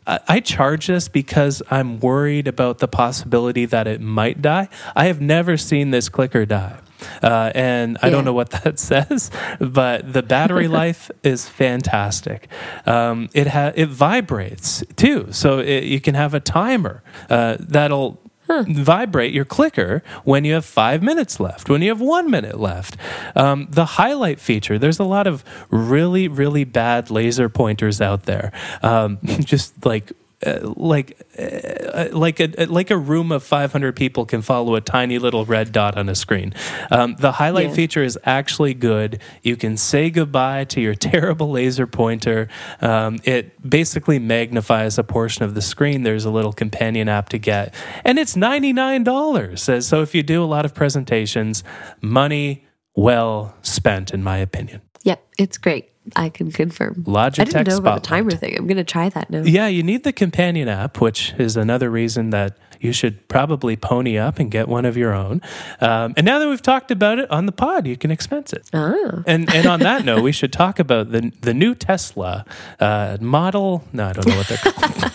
I 0.04 0.40
charge 0.40 0.88
this 0.88 1.06
because 1.06 1.62
I'm 1.70 2.00
worried 2.00 2.48
about 2.48 2.78
the 2.78 2.88
possibility 2.88 3.66
that 3.66 3.86
it 3.86 4.00
might 4.00 4.42
die. 4.42 4.68
I 4.96 5.04
have 5.04 5.20
never 5.20 5.56
seen 5.56 5.92
this 5.92 6.08
clicker 6.08 6.44
die. 6.44 6.80
Uh, 7.22 7.50
and 7.54 7.98
I 8.02 8.10
don't 8.10 8.24
know 8.24 8.32
what 8.32 8.50
that 8.64 8.78
says, 8.78 9.30
but 9.60 10.12
the 10.12 10.22
battery 10.22 10.68
life 10.82 11.10
is 11.22 11.48
fantastic. 11.48 12.48
Um, 12.86 13.28
it 13.34 13.48
ha- 13.48 13.72
it 13.74 13.88
vibrates 13.88 14.84
too, 14.96 15.28
so 15.32 15.58
it, 15.58 15.84
you 15.84 16.00
can 16.00 16.14
have 16.14 16.34
a 16.34 16.40
timer 16.40 17.02
uh, 17.30 17.56
that'll 17.60 18.20
Huh. 18.48 18.64
vibrate 18.66 19.32
your 19.32 19.44
clicker 19.44 20.02
when 20.24 20.44
you 20.44 20.54
have 20.54 20.64
five 20.64 21.00
minutes 21.00 21.38
left, 21.38 21.70
when 21.70 21.80
you 21.80 21.90
have 21.90 22.00
one 22.00 22.28
minute 22.28 22.58
left. 22.58 22.96
Um, 23.36 23.68
the 23.70 23.84
highlight 23.84 24.40
feature, 24.40 24.80
there's 24.80 24.98
a 24.98 25.04
lot 25.04 25.28
of 25.28 25.44
really, 25.70 26.26
really 26.26 26.64
bad 26.64 27.08
laser 27.08 27.48
pointers 27.48 28.00
out 28.00 28.24
there. 28.24 28.50
Um, 28.82 29.18
just 29.24 29.86
like 29.86 30.12
uh, 30.44 30.72
like 30.76 31.20
uh, 31.38 32.08
like 32.12 32.40
a 32.40 32.66
like 32.66 32.90
a 32.90 32.96
room 32.96 33.30
of 33.30 33.42
500 33.42 33.94
people 33.94 34.26
can 34.26 34.42
follow 34.42 34.74
a 34.74 34.80
tiny 34.80 35.18
little 35.18 35.44
red 35.44 35.72
dot 35.72 35.96
on 35.96 36.08
a 36.08 36.14
screen. 36.14 36.54
Um, 36.90 37.16
the 37.18 37.32
highlight 37.32 37.68
yeah. 37.68 37.74
feature 37.74 38.02
is 38.02 38.18
actually 38.24 38.74
good. 38.74 39.20
You 39.42 39.56
can 39.56 39.76
say 39.76 40.10
goodbye 40.10 40.64
to 40.64 40.80
your 40.80 40.94
terrible 41.12 41.50
laser 41.50 41.86
pointer. 41.86 42.48
Um, 42.80 43.18
it 43.24 43.68
basically 43.68 44.18
magnifies 44.18 44.98
a 44.98 45.04
portion 45.04 45.44
of 45.44 45.54
the 45.54 45.62
screen. 45.62 46.02
There's 46.02 46.24
a 46.24 46.30
little 46.30 46.52
companion 46.52 47.08
app 47.08 47.28
to 47.30 47.38
get, 47.38 47.74
and 48.04 48.18
it's 48.18 48.36
ninety 48.36 48.72
nine 48.72 49.04
dollars. 49.04 49.62
So 49.62 50.02
if 50.02 50.14
you 50.14 50.22
do 50.22 50.42
a 50.42 50.46
lot 50.46 50.64
of 50.64 50.74
presentations, 50.74 51.62
money 52.00 52.66
well 52.94 53.54
spent, 53.62 54.12
in 54.12 54.22
my 54.22 54.38
opinion. 54.38 54.82
Yep, 55.04 55.24
it's 55.38 55.58
great. 55.58 55.91
I 56.16 56.28
can 56.28 56.50
confirm. 56.50 57.04
Logitech 57.04 57.40
I 57.40 57.44
didn't 57.44 57.68
know 57.68 57.76
about 57.76 58.02
the 58.02 58.08
timer 58.08 58.32
thing. 58.32 58.56
I'm 58.58 58.66
going 58.66 58.76
to 58.76 58.84
try 58.84 59.08
that 59.10 59.30
now. 59.30 59.42
Yeah, 59.42 59.68
you 59.68 59.82
need 59.82 60.02
the 60.04 60.12
companion 60.12 60.68
app, 60.68 61.00
which 61.00 61.32
is 61.38 61.56
another 61.56 61.90
reason 61.90 62.30
that 62.30 62.56
you 62.82 62.92
should 62.92 63.26
probably 63.28 63.76
pony 63.76 64.18
up 64.18 64.40
and 64.40 64.50
get 64.50 64.68
one 64.68 64.84
of 64.84 64.96
your 64.96 65.14
own. 65.14 65.40
Um, 65.80 66.14
and 66.16 66.26
now 66.26 66.40
that 66.40 66.48
we've 66.48 66.60
talked 66.60 66.90
about 66.90 67.20
it 67.20 67.30
on 67.30 67.46
the 67.46 67.52
pod, 67.52 67.86
you 67.86 67.96
can 67.96 68.10
expense 68.10 68.52
it. 68.52 68.68
Ah. 68.74 69.22
And 69.26 69.52
and 69.54 69.66
on 69.66 69.80
that 69.80 70.04
note, 70.04 70.22
we 70.22 70.32
should 70.40 70.52
talk 70.52 70.78
about 70.78 71.12
the 71.12 71.32
the 71.40 71.54
new 71.54 71.74
Tesla 71.74 72.44
uh, 72.80 73.18
model. 73.20 73.84
No, 73.92 74.08
I 74.08 74.12
don't 74.12 74.26
know 74.26 74.36
what 74.36 74.48
they're 74.48 74.58
called. 74.58 75.12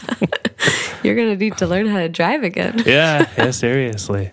You're 1.03 1.15
going 1.15 1.29
to 1.29 1.37
need 1.37 1.57
to 1.57 1.67
learn 1.67 1.87
how 1.87 1.99
to 1.99 2.09
drive 2.09 2.43
again. 2.43 2.81
yeah, 2.85 3.29
yeah, 3.37 3.51
seriously. 3.51 4.31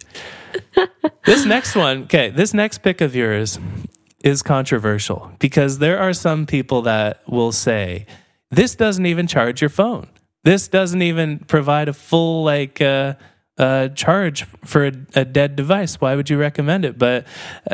this 1.25 1.45
next 1.45 1.75
one, 1.75 2.05
okay, 2.05 2.31
this 2.31 2.55
next 2.55 2.79
pick 2.79 3.01
of 3.01 3.14
yours 3.14 3.59
is 4.25 4.43
controversial 4.43 5.31
because 5.39 5.79
there 5.79 6.01
are 6.01 6.15
some 6.15 6.47
people 6.47 6.83
that 6.83 7.21
will 7.29 7.53
say, 7.53 8.07
this 8.51 8.75
doesn't 8.75 9.07
even 9.07 9.27
charge 9.27 9.61
your 9.61 9.69
phone. 9.69 10.09
This 10.45 10.67
doesn't 10.67 11.03
even 11.03 11.39
provide 11.41 11.89
a 11.89 11.93
full, 11.93 12.43
like, 12.43 12.81
uh, 12.81 13.15
uh, 13.59 13.89
charge 13.89 14.45
for 14.65 14.87
a, 14.87 14.93
a, 15.15 15.25
dead 15.25 15.55
device. 15.55 16.01
Why 16.01 16.17
would 16.17 16.29
you 16.29 16.39
recommend 16.39 16.85
it? 16.85 16.99
But, 16.99 17.27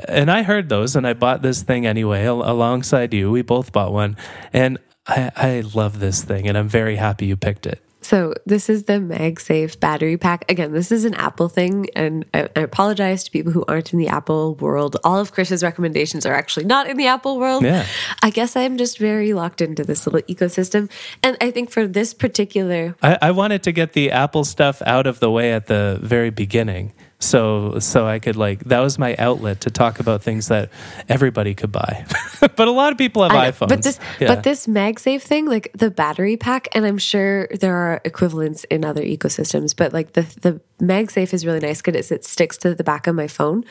and 0.08 0.30
I 0.30 0.42
heard 0.42 0.68
those 0.68 0.94
and 0.94 1.06
I 1.06 1.14
bought 1.14 1.40
this 1.40 1.62
thing 1.62 1.86
anyway 1.86 2.24
al- 2.26 2.42
alongside 2.42 3.14
you. 3.14 3.30
We 3.30 3.40
both 3.40 3.72
bought 3.72 3.92
one. 3.92 4.16
And 4.52 4.78
I, 5.06 5.30
I 5.34 5.60
love 5.74 5.98
this 5.98 6.22
thing 6.22 6.48
and 6.48 6.58
I'm 6.58 6.68
very 6.68 6.96
happy 6.96 7.26
you 7.26 7.36
picked 7.36 7.64
it. 7.64 7.82
So 8.10 8.34
this 8.44 8.68
is 8.68 8.86
the 8.86 8.94
MagSafe 8.94 9.78
battery 9.78 10.16
pack. 10.16 10.50
Again, 10.50 10.72
this 10.72 10.90
is 10.90 11.04
an 11.04 11.14
Apple 11.14 11.48
thing, 11.48 11.86
and 11.94 12.24
I, 12.34 12.48
I, 12.56 12.62
apologize 12.62 13.22
to 13.22 13.30
people 13.30 13.52
who 13.52 13.64
aren't 13.68 13.92
in 13.92 14.00
the 14.00 14.08
Apple 14.08 14.56
world. 14.56 14.96
All 15.04 15.20
of 15.20 15.30
Chris's 15.30 15.62
recommendations 15.62 16.26
are 16.26 16.34
actually 16.34 16.66
not 16.66 16.88
in 16.90 16.96
the 16.96 17.06
Apple 17.06 17.38
world. 17.38 17.62
Yeah. 17.62 17.86
I 18.20 18.30
guess 18.30 18.56
I'm 18.56 18.78
just 18.78 18.98
very 18.98 19.32
locked 19.32 19.60
into 19.60 19.84
this 19.84 20.08
little 20.08 20.22
ecosystem, 20.22 20.90
and 21.22 21.36
I 21.40 21.52
think 21.52 21.70
for 21.70 21.86
this 21.86 22.12
particular, 22.12 22.96
I, 23.00 23.16
I 23.22 23.30
wanted 23.30 23.62
to 23.62 23.70
get 23.70 23.92
the 23.92 24.10
Apple 24.10 24.42
stuff 24.42 24.82
out 24.86 25.06
of 25.06 25.20
the 25.20 25.30
way 25.30 25.52
at 25.52 25.68
the 25.68 26.00
very 26.02 26.30
beginning 26.30 26.92
so 27.20 27.78
so 27.78 28.06
I 28.06 28.18
could 28.18 28.36
like 28.36 28.64
that 28.64 28.80
was 28.80 28.98
my 28.98 29.14
outlet 29.16 29.60
to 29.62 29.70
talk 29.70 30.00
about 30.00 30.22
things 30.22 30.48
that 30.48 30.70
everybody 31.08 31.54
could 31.54 31.70
buy. 31.70 32.06
but 32.40 32.66
a 32.66 32.70
lot 32.70 32.92
of 32.92 32.98
people 32.98 33.22
have 33.22 33.32
iPhones. 33.32 33.68
But 33.68 33.82
this 33.82 33.98
yeah. 34.18 34.34
but 34.34 34.42
this 34.42 34.66
MagSafe 34.66 35.20
thing, 35.20 35.46
like 35.46 35.70
the 35.74 35.90
battery 35.90 36.38
pack, 36.38 36.68
and 36.72 36.86
I'm 36.86 36.98
sure 36.98 37.46
there 37.48 37.76
are 37.76 38.00
equivalents 38.04 38.64
in 38.64 38.86
other 38.86 39.02
ecosystems, 39.02 39.76
but 39.76 39.92
like 39.92 40.14
the 40.14 40.22
the 40.40 40.60
MagSafe 40.80 41.34
is 41.34 41.44
really 41.44 41.60
nice 41.60 41.82
because 41.82 42.10
it 42.10 42.24
sticks 42.24 42.56
to 42.58 42.74
the 42.74 42.84
back 42.84 43.06
of 43.06 43.14
my 43.14 43.28
phone 43.28 43.64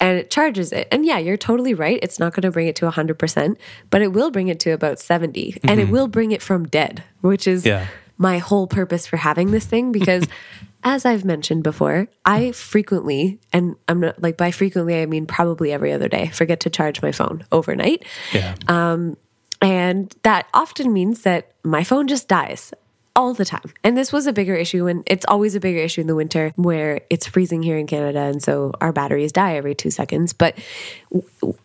and 0.00 0.18
it 0.18 0.30
charges 0.30 0.72
it. 0.72 0.88
And 0.90 1.06
yeah, 1.06 1.18
you're 1.18 1.36
totally 1.36 1.74
right. 1.74 1.98
It's 2.02 2.18
not 2.18 2.34
going 2.34 2.42
to 2.42 2.50
bring 2.50 2.66
it 2.66 2.76
to 2.76 2.90
100%, 2.90 3.56
but 3.90 4.02
it 4.02 4.12
will 4.12 4.30
bring 4.30 4.48
it 4.48 4.58
to 4.60 4.70
about 4.70 4.98
70 4.98 5.52
mm-hmm. 5.52 5.68
and 5.68 5.78
it 5.78 5.84
mm-hmm. 5.84 5.92
will 5.92 6.08
bring 6.08 6.32
it 6.32 6.42
from 6.42 6.66
dead, 6.66 7.04
which 7.20 7.46
is 7.46 7.64
yeah. 7.64 7.86
my 8.18 8.38
whole 8.38 8.66
purpose 8.66 9.06
for 9.06 9.16
having 9.16 9.52
this 9.52 9.64
thing 9.64 9.92
because 9.92 10.26
as 10.82 11.04
I've 11.04 11.24
mentioned 11.24 11.62
before, 11.62 12.08
I 12.24 12.52
frequently, 12.52 13.38
and 13.52 13.76
I'm 13.88 14.00
not 14.00 14.20
like 14.22 14.36
by 14.36 14.50
frequently, 14.50 15.00
I 15.00 15.06
mean 15.06 15.26
probably 15.26 15.72
every 15.72 15.92
other 15.92 16.08
day, 16.08 16.28
forget 16.28 16.60
to 16.60 16.70
charge 16.70 17.02
my 17.02 17.12
phone 17.12 17.44
overnight. 17.52 18.04
Yeah. 18.32 18.54
Um, 18.68 19.16
and 19.60 20.14
that 20.22 20.46
often 20.54 20.92
means 20.92 21.22
that 21.22 21.52
my 21.62 21.84
phone 21.84 22.08
just 22.08 22.28
dies 22.28 22.72
all 23.16 23.34
the 23.34 23.44
time. 23.44 23.72
And 23.82 23.96
this 23.96 24.12
was 24.12 24.26
a 24.26 24.32
bigger 24.32 24.54
issue, 24.54 24.86
and 24.86 25.02
it's 25.06 25.24
always 25.26 25.54
a 25.54 25.60
bigger 25.60 25.80
issue 25.80 26.00
in 26.00 26.06
the 26.06 26.14
winter 26.14 26.52
where 26.56 27.00
it's 27.10 27.26
freezing 27.26 27.62
here 27.62 27.76
in 27.76 27.86
Canada, 27.86 28.20
and 28.20 28.42
so 28.42 28.72
our 28.80 28.92
batteries 28.92 29.32
die 29.32 29.56
every 29.56 29.74
two 29.74 29.90
seconds. 29.90 30.32
But 30.32 30.58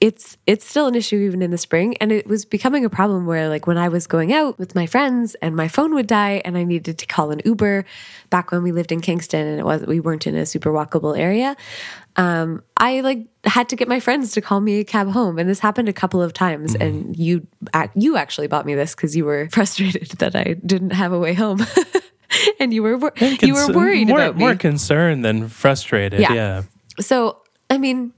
it's 0.01 0.37
it's 0.47 0.65
still 0.65 0.87
an 0.87 0.95
issue 0.95 1.17
even 1.17 1.41
in 1.41 1.51
the 1.51 1.57
spring, 1.57 1.95
and 1.97 2.11
it 2.11 2.27
was 2.27 2.45
becoming 2.45 2.85
a 2.85 2.89
problem 2.89 3.25
where 3.25 3.49
like 3.49 3.67
when 3.67 3.77
I 3.77 3.89
was 3.89 4.07
going 4.07 4.33
out 4.33 4.57
with 4.57 4.75
my 4.75 4.85
friends 4.85 5.35
and 5.35 5.55
my 5.55 5.67
phone 5.67 5.93
would 5.93 6.07
die, 6.07 6.41
and 6.43 6.57
I 6.57 6.63
needed 6.63 6.97
to 6.97 7.05
call 7.05 7.31
an 7.31 7.41
Uber. 7.45 7.85
Back 8.31 8.51
when 8.51 8.63
we 8.63 8.71
lived 8.71 8.91
in 8.91 9.01
Kingston, 9.01 9.45
and 9.45 9.59
it 9.59 9.65
was 9.65 9.85
we 9.85 9.99
weren't 9.99 10.27
in 10.27 10.35
a 10.35 10.45
super 10.45 10.71
walkable 10.71 11.17
area 11.17 11.55
um, 12.17 12.63
I 12.85 13.01
like 13.01 13.25
had 13.45 13.67
to 13.69 13.75
get 13.75 13.87
my 13.87 13.99
friends 13.99 14.31
to 14.33 14.41
call 14.41 14.61
me 14.61 14.79
a 14.79 14.83
cab 14.83 15.09
home, 15.09 15.39
and 15.39 15.49
this 15.49 15.59
happened 15.59 15.89
a 15.89 15.93
couple 15.93 16.21
of 16.21 16.33
times. 16.33 16.73
Mm-hmm. 16.73 16.81
And 16.83 17.17
you, 17.17 17.47
you 17.95 18.15
actually 18.15 18.45
bought 18.45 18.67
me 18.67 18.75
this 18.75 18.93
because 18.93 19.15
you 19.15 19.25
were 19.25 19.49
frustrated 19.51 20.09
that 20.19 20.35
I 20.35 20.53
didn't 20.63 20.91
have 20.91 21.11
a 21.11 21.17
way 21.17 21.33
home. 21.33 21.65
and 22.59 22.71
you 22.71 22.83
were 22.83 22.99
cons- 23.09 23.41
you 23.41 23.55
were 23.55 23.73
worried 23.73 24.09
more, 24.09 24.19
about 24.19 24.35
me. 24.35 24.39
More 24.41 24.55
concerned 24.55 25.25
than 25.25 25.47
frustrated. 25.47 26.19
Yeah. 26.19 26.33
yeah. 26.33 26.63
So 26.99 27.41
I 27.71 27.79
mean, 27.79 28.13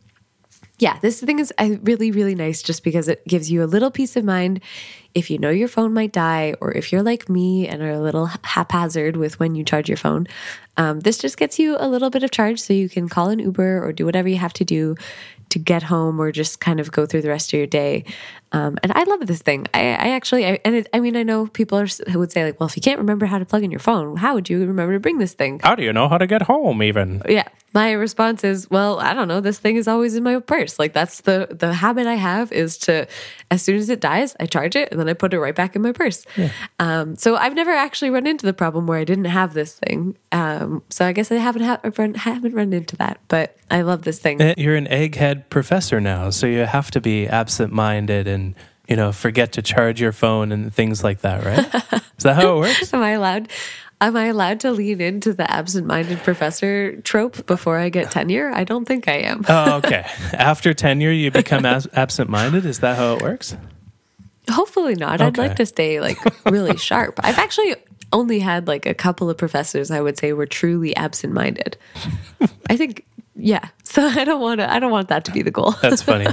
yeah, 0.79 0.99
this 0.99 1.21
thing 1.21 1.39
is 1.39 1.51
really, 1.59 2.11
really 2.11 2.35
nice 2.35 2.61
just 2.61 2.83
because 2.83 3.07
it 3.07 3.27
gives 3.27 3.49
you 3.49 3.63
a 3.63 3.65
little 3.65 3.89
peace 3.89 4.15
of 4.15 4.23
mind 4.23 4.61
if 5.15 5.31
you 5.31 5.39
know 5.39 5.49
your 5.49 5.67
phone 5.67 5.93
might 5.93 6.11
die, 6.11 6.53
or 6.61 6.71
if 6.71 6.91
you're 6.91 7.01
like 7.01 7.27
me 7.27 7.67
and 7.67 7.81
are 7.81 7.89
a 7.89 7.99
little 7.99 8.27
haphazard 8.27 9.17
with 9.17 9.39
when 9.39 9.55
you 9.55 9.63
charge 9.63 9.89
your 9.89 9.97
phone. 9.97 10.27
Um, 10.77 10.99
this 10.99 11.17
just 11.17 11.37
gets 11.37 11.57
you 11.57 11.75
a 11.79 11.87
little 11.87 12.11
bit 12.11 12.21
of 12.21 12.29
charge 12.29 12.59
so 12.59 12.73
you 12.73 12.87
can 12.87 13.09
call 13.09 13.29
an 13.29 13.39
Uber 13.39 13.83
or 13.83 13.91
do 13.91 14.05
whatever 14.05 14.29
you 14.29 14.37
have 14.37 14.53
to 14.53 14.63
do 14.63 14.95
to 15.49 15.57
get 15.57 15.81
home 15.81 16.19
or 16.19 16.31
just 16.31 16.59
kind 16.59 16.79
of 16.79 16.91
go 16.91 17.07
through 17.07 17.23
the 17.23 17.29
rest 17.29 17.51
of 17.51 17.57
your 17.57 17.65
day. 17.65 18.05
Um, 18.51 18.77
and 18.81 18.91
I 18.93 19.03
love 19.03 19.27
this 19.27 19.41
thing. 19.41 19.67
I, 19.73 19.79
I 19.79 20.09
actually, 20.09 20.45
I, 20.45 20.59
and 20.63 20.75
it, 20.75 20.87
I 20.93 20.99
mean, 20.99 21.17
I 21.17 21.23
know 21.23 21.47
people 21.47 21.77
are, 21.77 21.87
would 22.15 22.31
say 22.31 22.45
like, 22.45 22.59
well, 22.59 22.67
if 22.67 22.75
you 22.75 22.81
can't 22.81 22.99
remember 22.99 23.25
how 23.25 23.39
to 23.39 23.45
plug 23.45 23.63
in 23.63 23.71
your 23.71 23.79
phone, 23.79 24.15
how 24.17 24.35
would 24.35 24.49
you 24.49 24.59
remember 24.65 24.93
to 24.93 24.99
bring 24.99 25.17
this 25.17 25.33
thing? 25.33 25.59
How 25.61 25.75
do 25.75 25.83
you 25.83 25.91
know 25.91 26.07
how 26.07 26.17
to 26.17 26.27
get 26.27 26.43
home 26.43 26.81
even? 26.81 27.21
Yeah. 27.27 27.47
My 27.73 27.91
response 27.91 28.45
is, 28.45 28.69
well, 28.71 28.99
I 28.99 29.13
don't 29.13 29.27
know. 29.27 29.41
This 29.41 29.59
thing 29.59 29.75
is 29.75 29.87
always 29.87 30.15
in 30.15 30.23
my 30.23 30.39
purse. 30.39 30.79
Like 30.79 30.93
that's 30.93 31.21
the, 31.21 31.47
the 31.51 31.73
habit 31.73 32.07
I 32.07 32.15
have 32.15 32.51
is 32.53 32.77
to, 32.79 33.05
as 33.51 33.61
soon 33.61 33.75
as 33.75 33.89
it 33.89 33.99
dies, 33.99 34.35
I 34.39 34.45
charge 34.45 34.75
it 34.75 34.89
and 34.89 34.99
then 34.99 35.09
I 35.09 35.13
put 35.13 35.33
it 35.33 35.39
right 35.39 35.53
back 35.53 35.75
in 35.75 35.81
my 35.81 35.91
purse. 35.91 36.25
Yeah. 36.37 36.49
Um, 36.79 37.17
so 37.17 37.35
I've 37.35 37.53
never 37.53 37.71
actually 37.71 38.09
run 38.09 38.25
into 38.25 38.45
the 38.45 38.53
problem 38.53 38.87
where 38.87 38.97
I 38.97 39.03
didn't 39.03 39.25
have 39.25 39.53
this 39.53 39.73
thing. 39.73 40.17
Um, 40.31 40.81
so 40.89 41.05
I 41.05 41.11
guess 41.11 41.31
I 41.31 41.35
haven't, 41.35 41.63
ha- 41.63 41.81
run, 41.97 42.13
haven't 42.13 42.55
run 42.55 42.71
into 42.71 42.95
that, 42.95 43.19
but 43.27 43.57
I 43.69 43.81
love 43.81 44.03
this 44.03 44.19
thing. 44.19 44.39
You're 44.57 44.77
an 44.77 44.87
egghead 44.87 45.49
professor 45.49 45.99
now, 45.99 46.29
so 46.29 46.47
you 46.47 46.59
have 46.59 46.89
to 46.91 47.01
be 47.01 47.27
absent 47.27 47.73
minded 47.73 48.25
and 48.37 48.55
you 48.87 48.95
know, 48.95 49.11
forget 49.11 49.51
to 49.53 49.61
charge 49.61 49.99
your 49.99 50.13
phone 50.13 50.51
and 50.51 50.73
things 50.73 51.03
like 51.03 51.21
that, 51.21 51.43
right? 51.43 52.01
Is 52.17 52.23
that 52.23 52.35
how 52.35 52.55
it 52.55 52.59
works? 52.59 52.93
Am 52.93 53.01
I 53.01 53.11
allowed? 53.11 53.49
Am 53.99 54.15
I 54.15 54.27
allowed 54.27 54.59
to 54.61 54.71
lean 54.71 55.01
into 55.01 55.33
the 55.33 55.49
absent-minded 55.51 56.19
professor 56.19 57.01
trope 57.01 57.47
before 57.47 57.77
I 57.79 57.89
get 57.89 58.11
tenure? 58.11 58.51
I 58.53 58.63
don't 58.63 58.85
think 58.85 59.07
I 59.07 59.15
am. 59.15 59.43
oh, 59.49 59.77
okay. 59.83 60.05
After 60.33 60.73
tenure, 60.73 61.11
you 61.11 61.31
become 61.31 61.65
as- 61.65 61.87
absent-minded. 61.93 62.65
Is 62.65 62.79
that 62.79 62.95
how 62.95 63.15
it 63.15 63.23
works? 63.23 63.57
Hopefully 64.49 64.95
not. 64.95 65.15
Okay. 65.19 65.25
I'd 65.25 65.37
like 65.37 65.55
to 65.57 65.65
stay 65.65 65.99
like 65.99 66.17
really 66.45 66.77
sharp. 66.89 67.19
I've 67.23 67.39
actually 67.39 67.75
only 68.13 68.39
had 68.39 68.67
like 68.67 68.85
a 68.85 68.93
couple 68.93 69.29
of 69.29 69.37
professors 69.37 69.91
I 69.91 69.99
would 69.99 70.17
say 70.17 70.31
were 70.31 70.45
truly 70.45 70.95
absent-minded. 70.95 71.75
I 72.69 72.77
think 72.77 73.03
yeah. 73.37 73.69
So 73.87 74.05
I 74.05 74.25
don't 74.25 74.41
want 74.41 74.59
to. 74.59 74.71
I 74.71 74.79
don't 74.79 74.91
want 74.91 75.07
that 75.07 75.23
to 75.25 75.31
be 75.31 75.41
the 75.41 75.49
goal. 75.49 75.71
That's 75.81 76.01
funny. 76.03 76.27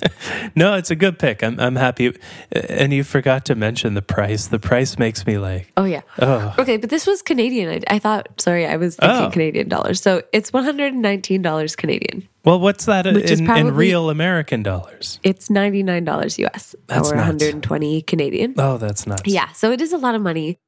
no, 0.56 0.74
it's 0.74 0.90
a 0.90 0.96
good 0.96 1.18
pick. 1.18 1.44
I'm 1.44 1.60
I'm 1.60 1.76
happy. 1.76 2.16
And 2.50 2.94
you 2.94 3.04
forgot 3.04 3.44
to 3.44 3.54
mention 3.54 3.92
the 3.92 4.02
price. 4.02 4.46
The 4.46 4.58
price 4.58 4.98
makes 4.98 5.24
me 5.26 5.36
like. 5.36 5.70
Oh 5.76 5.84
yeah. 5.84 6.00
Oh. 6.18 6.54
Okay, 6.58 6.78
but 6.78 6.88
this 6.88 7.06
was 7.06 7.20
Canadian. 7.20 7.70
I, 7.70 7.94
I 7.96 7.98
thought. 7.98 8.40
Sorry, 8.40 8.66
I 8.66 8.76
was 8.76 8.96
thinking 8.96 9.26
oh. 9.26 9.30
Canadian 9.30 9.68
dollars. 9.68 10.00
So 10.00 10.22
it's 10.32 10.50
119 10.50 11.42
dollars 11.42 11.76
Canadian. 11.76 12.26
Well, 12.44 12.58
what's 12.58 12.86
that 12.86 13.06
in, 13.06 13.14
probably, 13.44 13.60
in, 13.60 13.74
real 13.74 14.10
American 14.10 14.62
dollars? 14.62 15.20
It's 15.22 15.50
ninety 15.50 15.82
nine 15.82 16.04
dollars 16.04 16.38
US 16.38 16.74
that's 16.86 17.12
or 17.12 17.16
one 17.16 17.24
hundred 17.24 17.52
and 17.54 17.62
twenty 17.62 18.00
Canadian. 18.00 18.54
Oh, 18.56 18.78
that's 18.78 19.06
nuts. 19.06 19.22
Yeah, 19.26 19.52
so 19.52 19.72
it 19.72 19.80
is 19.82 19.92
a 19.92 19.98
lot 19.98 20.14
of 20.14 20.22
money, 20.22 20.58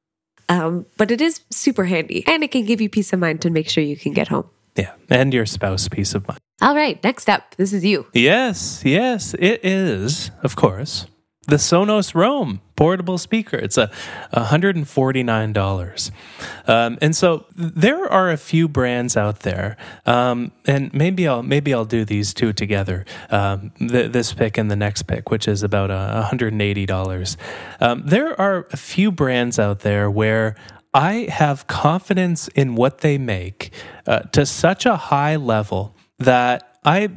um, 0.49 0.85
but 0.97 1.11
it 1.11 1.19
is 1.19 1.41
super 1.49 1.83
handy, 1.83 2.23
and 2.25 2.43
it 2.43 2.51
can 2.51 2.63
give 2.63 2.79
you 2.79 2.89
peace 2.89 3.11
of 3.11 3.19
mind 3.19 3.41
to 3.41 3.49
make 3.49 3.69
sure 3.69 3.83
you 3.83 3.97
can 3.97 4.13
get 4.13 4.27
home. 4.27 4.49
Yeah, 4.77 4.93
and 5.09 5.33
your 5.33 5.45
spouse 5.45 5.87
peace 5.87 6.13
of 6.15 6.27
mind. 6.27 6.39
All 6.61 6.75
right, 6.75 7.03
next 7.03 7.29
up, 7.29 7.55
this 7.57 7.73
is 7.73 7.83
you. 7.83 8.07
Yes, 8.13 8.81
yes, 8.85 9.33
it 9.35 9.63
is, 9.63 10.31
of 10.43 10.55
course, 10.55 11.07
the 11.47 11.55
Sonos 11.55 12.13
Roam 12.13 12.61
portable 12.75 13.17
speaker. 13.17 13.57
It's 13.57 13.77
a 13.77 13.89
$149. 14.33 16.11
Um, 16.67 16.97
and 17.01 17.15
so 17.15 17.45
there 17.55 18.11
are 18.11 18.31
a 18.31 18.37
few 18.37 18.67
brands 18.67 19.15
out 19.17 19.39
there, 19.41 19.77
um, 20.05 20.51
and 20.65 20.93
maybe 20.93 21.27
I'll 21.27 21.43
maybe 21.43 21.73
I'll 21.73 21.85
do 21.85 22.05
these 22.05 22.33
two 22.33 22.53
together. 22.53 23.05
Um, 23.29 23.71
th- 23.79 24.11
this 24.11 24.33
pick 24.33 24.57
and 24.57 24.69
the 24.69 24.75
next 24.75 25.03
pick, 25.03 25.31
which 25.31 25.47
is 25.47 25.63
about 25.63 25.89
uh, 25.89 26.29
$180. 26.31 27.37
Um, 27.79 28.03
there 28.05 28.39
are 28.39 28.67
a 28.71 28.77
few 28.77 29.11
brands 29.11 29.57
out 29.57 29.79
there 29.79 30.11
where 30.11 30.55
I 30.97 31.27
have 31.29 31.67
confidence 31.67 32.47
in 32.47 32.73
what 32.73 33.01
they 33.01 33.19
make 33.19 33.71
uh, 34.07 34.21
to 34.31 34.47
such 34.47 34.83
a 34.83 34.95
high 34.95 35.35
level 35.35 35.95
that 36.17 36.79
I 36.83 37.09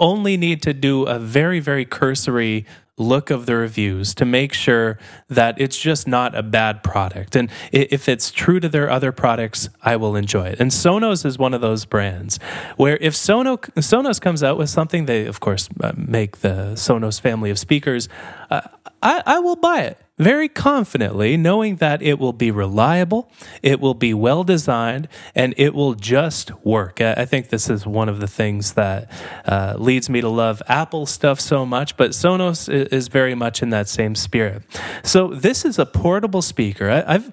only 0.00 0.36
need 0.36 0.62
to 0.62 0.72
do 0.74 1.04
a 1.04 1.20
very, 1.20 1.60
very 1.60 1.84
cursory 1.84 2.66
look 2.96 3.30
of 3.30 3.46
the 3.46 3.54
reviews 3.54 4.14
to 4.16 4.24
make 4.24 4.52
sure 4.52 4.98
that 5.28 5.60
it's 5.60 5.78
just 5.78 6.08
not 6.08 6.34
a 6.34 6.42
bad 6.42 6.82
product. 6.82 7.36
And 7.36 7.50
if 7.70 8.08
it's 8.08 8.32
true 8.32 8.58
to 8.58 8.68
their 8.68 8.90
other 8.90 9.12
products, 9.12 9.68
I 9.80 9.94
will 9.94 10.16
enjoy 10.16 10.48
it. 10.48 10.58
And 10.58 10.72
Sonos 10.72 11.24
is 11.24 11.38
one 11.38 11.54
of 11.54 11.60
those 11.60 11.84
brands 11.84 12.40
where 12.78 12.98
if 13.00 13.14
Sonos, 13.14 13.58
Sonos 13.76 14.20
comes 14.20 14.42
out 14.42 14.58
with 14.58 14.70
something, 14.70 15.06
they, 15.06 15.26
of 15.26 15.38
course, 15.38 15.68
uh, 15.80 15.92
make 15.96 16.38
the 16.38 16.72
Sonos 16.74 17.20
family 17.20 17.50
of 17.50 17.60
speakers, 17.60 18.08
uh, 18.50 18.62
I, 19.02 19.22
I 19.24 19.38
will 19.38 19.56
buy 19.56 19.82
it 19.82 19.98
very 20.20 20.48
confidently, 20.50 21.34
knowing 21.38 21.76
that 21.76 22.02
it 22.02 22.18
will 22.18 22.34
be 22.34 22.50
reliable, 22.50 23.30
it 23.62 23.80
will 23.80 23.94
be 23.94 24.12
well 24.12 24.44
designed, 24.44 25.08
and 25.34 25.54
it 25.56 25.74
will 25.74 25.94
just 25.94 26.52
work. 26.62 27.00
I 27.00 27.24
think 27.24 27.48
this 27.48 27.70
is 27.70 27.86
one 27.86 28.10
of 28.10 28.20
the 28.20 28.26
things 28.26 28.74
that 28.74 29.10
uh, 29.46 29.76
leads 29.78 30.10
me 30.10 30.20
to 30.20 30.28
love 30.28 30.62
Apple 30.68 31.06
stuff 31.06 31.40
so 31.40 31.64
much, 31.64 31.96
but 31.96 32.10
Sonos 32.10 32.68
is 32.68 33.08
very 33.08 33.34
much 33.34 33.62
in 33.62 33.70
that 33.70 33.88
same 33.88 34.14
spirit. 34.14 34.62
So, 35.02 35.28
this 35.28 35.64
is 35.64 35.78
a 35.78 35.86
portable 35.86 36.42
speaker. 36.42 36.90
I, 36.90 37.14
I've 37.14 37.32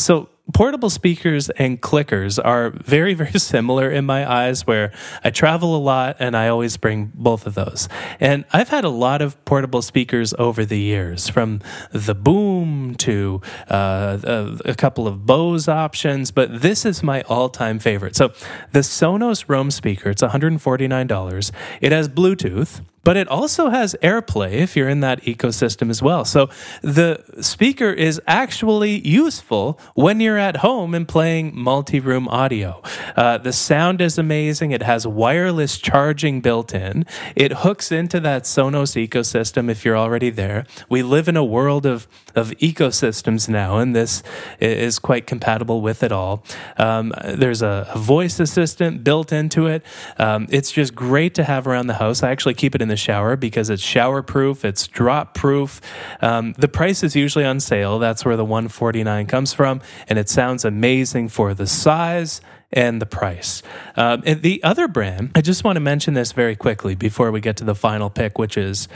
so 0.00 0.28
portable 0.52 0.90
speakers 0.90 1.50
and 1.50 1.80
clickers 1.80 2.38
are 2.42 2.70
very, 2.70 3.14
very 3.14 3.38
similar 3.38 3.90
in 3.90 4.04
my 4.06 4.30
eyes, 4.30 4.66
where 4.66 4.92
I 5.22 5.30
travel 5.30 5.76
a 5.76 5.78
lot 5.78 6.16
and 6.18 6.36
I 6.36 6.48
always 6.48 6.76
bring 6.76 7.12
both 7.14 7.46
of 7.46 7.54
those. 7.54 7.88
And 8.20 8.44
I've 8.52 8.68
had 8.68 8.84
a 8.84 8.88
lot 8.88 9.22
of 9.22 9.42
portable 9.44 9.82
speakers 9.82 10.34
over 10.38 10.64
the 10.64 10.78
years, 10.78 11.28
from 11.28 11.60
the 11.92 12.14
Boom 12.14 12.94
to 12.96 13.40
uh, 13.70 14.18
a, 14.22 14.70
a, 14.70 14.74
couple 14.74 15.06
of 15.06 15.24
Bose 15.24 15.68
options, 15.68 16.30
but 16.30 16.62
this 16.62 16.84
is 16.84 17.02
my 17.02 17.22
all 17.22 17.48
time 17.48 17.78
favorite. 17.78 18.16
So 18.16 18.32
the 18.72 18.80
Sonos 18.80 19.44
Roam 19.48 19.70
speaker, 19.70 20.10
it's 20.10 20.22
$149. 20.22 21.50
It 21.80 21.92
has 21.92 22.08
Bluetooth 22.08 22.80
but 23.04 23.16
it 23.16 23.28
also 23.28 23.70
has 23.70 23.96
AirPlay 24.02 24.52
if 24.52 24.76
you're 24.76 24.88
in 24.88 25.00
that 25.00 25.22
ecosystem 25.22 25.90
as 25.90 26.02
well. 26.02 26.24
So 26.24 26.48
the 26.82 27.24
speaker 27.40 27.90
is 27.90 28.20
actually 28.26 29.06
useful 29.06 29.78
when 29.94 30.20
you're 30.20 30.38
at 30.38 30.58
home 30.58 30.94
and 30.94 31.06
playing 31.06 31.52
multi 31.54 32.00
room 32.00 32.28
audio. 32.28 32.82
Uh, 33.16 33.38
the 33.38 33.52
sound 33.52 34.00
is 34.00 34.18
amazing. 34.18 34.70
It 34.70 34.82
has 34.82 35.06
wireless 35.06 35.78
charging 35.78 36.40
built 36.40 36.74
in, 36.74 37.06
it 37.36 37.52
hooks 37.52 37.92
into 37.92 38.20
that 38.20 38.44
Sonos 38.44 38.96
ecosystem 39.08 39.70
if 39.70 39.84
you're 39.84 39.96
already 39.96 40.30
there. 40.30 40.66
We 40.88 41.02
live 41.02 41.28
in 41.28 41.36
a 41.36 41.44
world 41.44 41.86
of, 41.86 42.08
of 42.34 42.50
ecosystems 42.52 43.48
now, 43.48 43.78
and 43.78 43.94
this 43.94 44.22
is 44.60 44.98
quite 44.98 45.26
compatible 45.26 45.80
with 45.80 46.02
it 46.02 46.12
all. 46.12 46.44
Um, 46.76 47.12
there's 47.24 47.62
a, 47.62 47.86
voice 47.96 48.40
assistant 48.40 49.04
built 49.04 49.32
into 49.32 49.66
it. 49.66 49.84
Um, 50.18 50.46
it's 50.50 50.70
just 50.72 50.94
great 50.94 51.34
to 51.34 51.44
have 51.44 51.66
around 51.66 51.88
the 51.88 51.94
house. 51.94 52.22
I 52.22 52.30
actually 52.30 52.54
keep 52.54 52.74
it 52.74 52.80
in 52.80 52.87
the 52.88 52.96
shower 52.96 53.36
because 53.36 53.70
it's 53.70 53.82
shower 53.82 54.22
proof, 54.22 54.64
it's 54.64 54.86
drop 54.86 55.34
proof. 55.34 55.80
Um, 56.20 56.54
the 56.58 56.68
price 56.68 57.02
is 57.02 57.14
usually 57.16 57.44
on 57.44 57.60
sale. 57.60 57.98
That's 57.98 58.24
where 58.24 58.36
the 58.36 58.44
149 58.44 59.26
comes 59.26 59.52
from, 59.52 59.80
and 60.08 60.18
it 60.18 60.28
sounds 60.28 60.64
amazing 60.64 61.28
for 61.28 61.54
the 61.54 61.66
size 61.66 62.40
and 62.72 63.00
the 63.00 63.06
price. 63.06 63.62
Um, 63.96 64.22
and 64.26 64.42
the 64.42 64.62
other 64.62 64.88
brand, 64.88 65.32
I 65.34 65.40
just 65.40 65.64
want 65.64 65.76
to 65.76 65.80
mention 65.80 66.14
this 66.14 66.32
very 66.32 66.56
quickly 66.56 66.94
before 66.94 67.30
we 67.30 67.40
get 67.40 67.56
to 67.58 67.64
the 67.64 67.74
final 67.74 68.10
pick, 68.10 68.38
which 68.38 68.56
is 68.56 68.88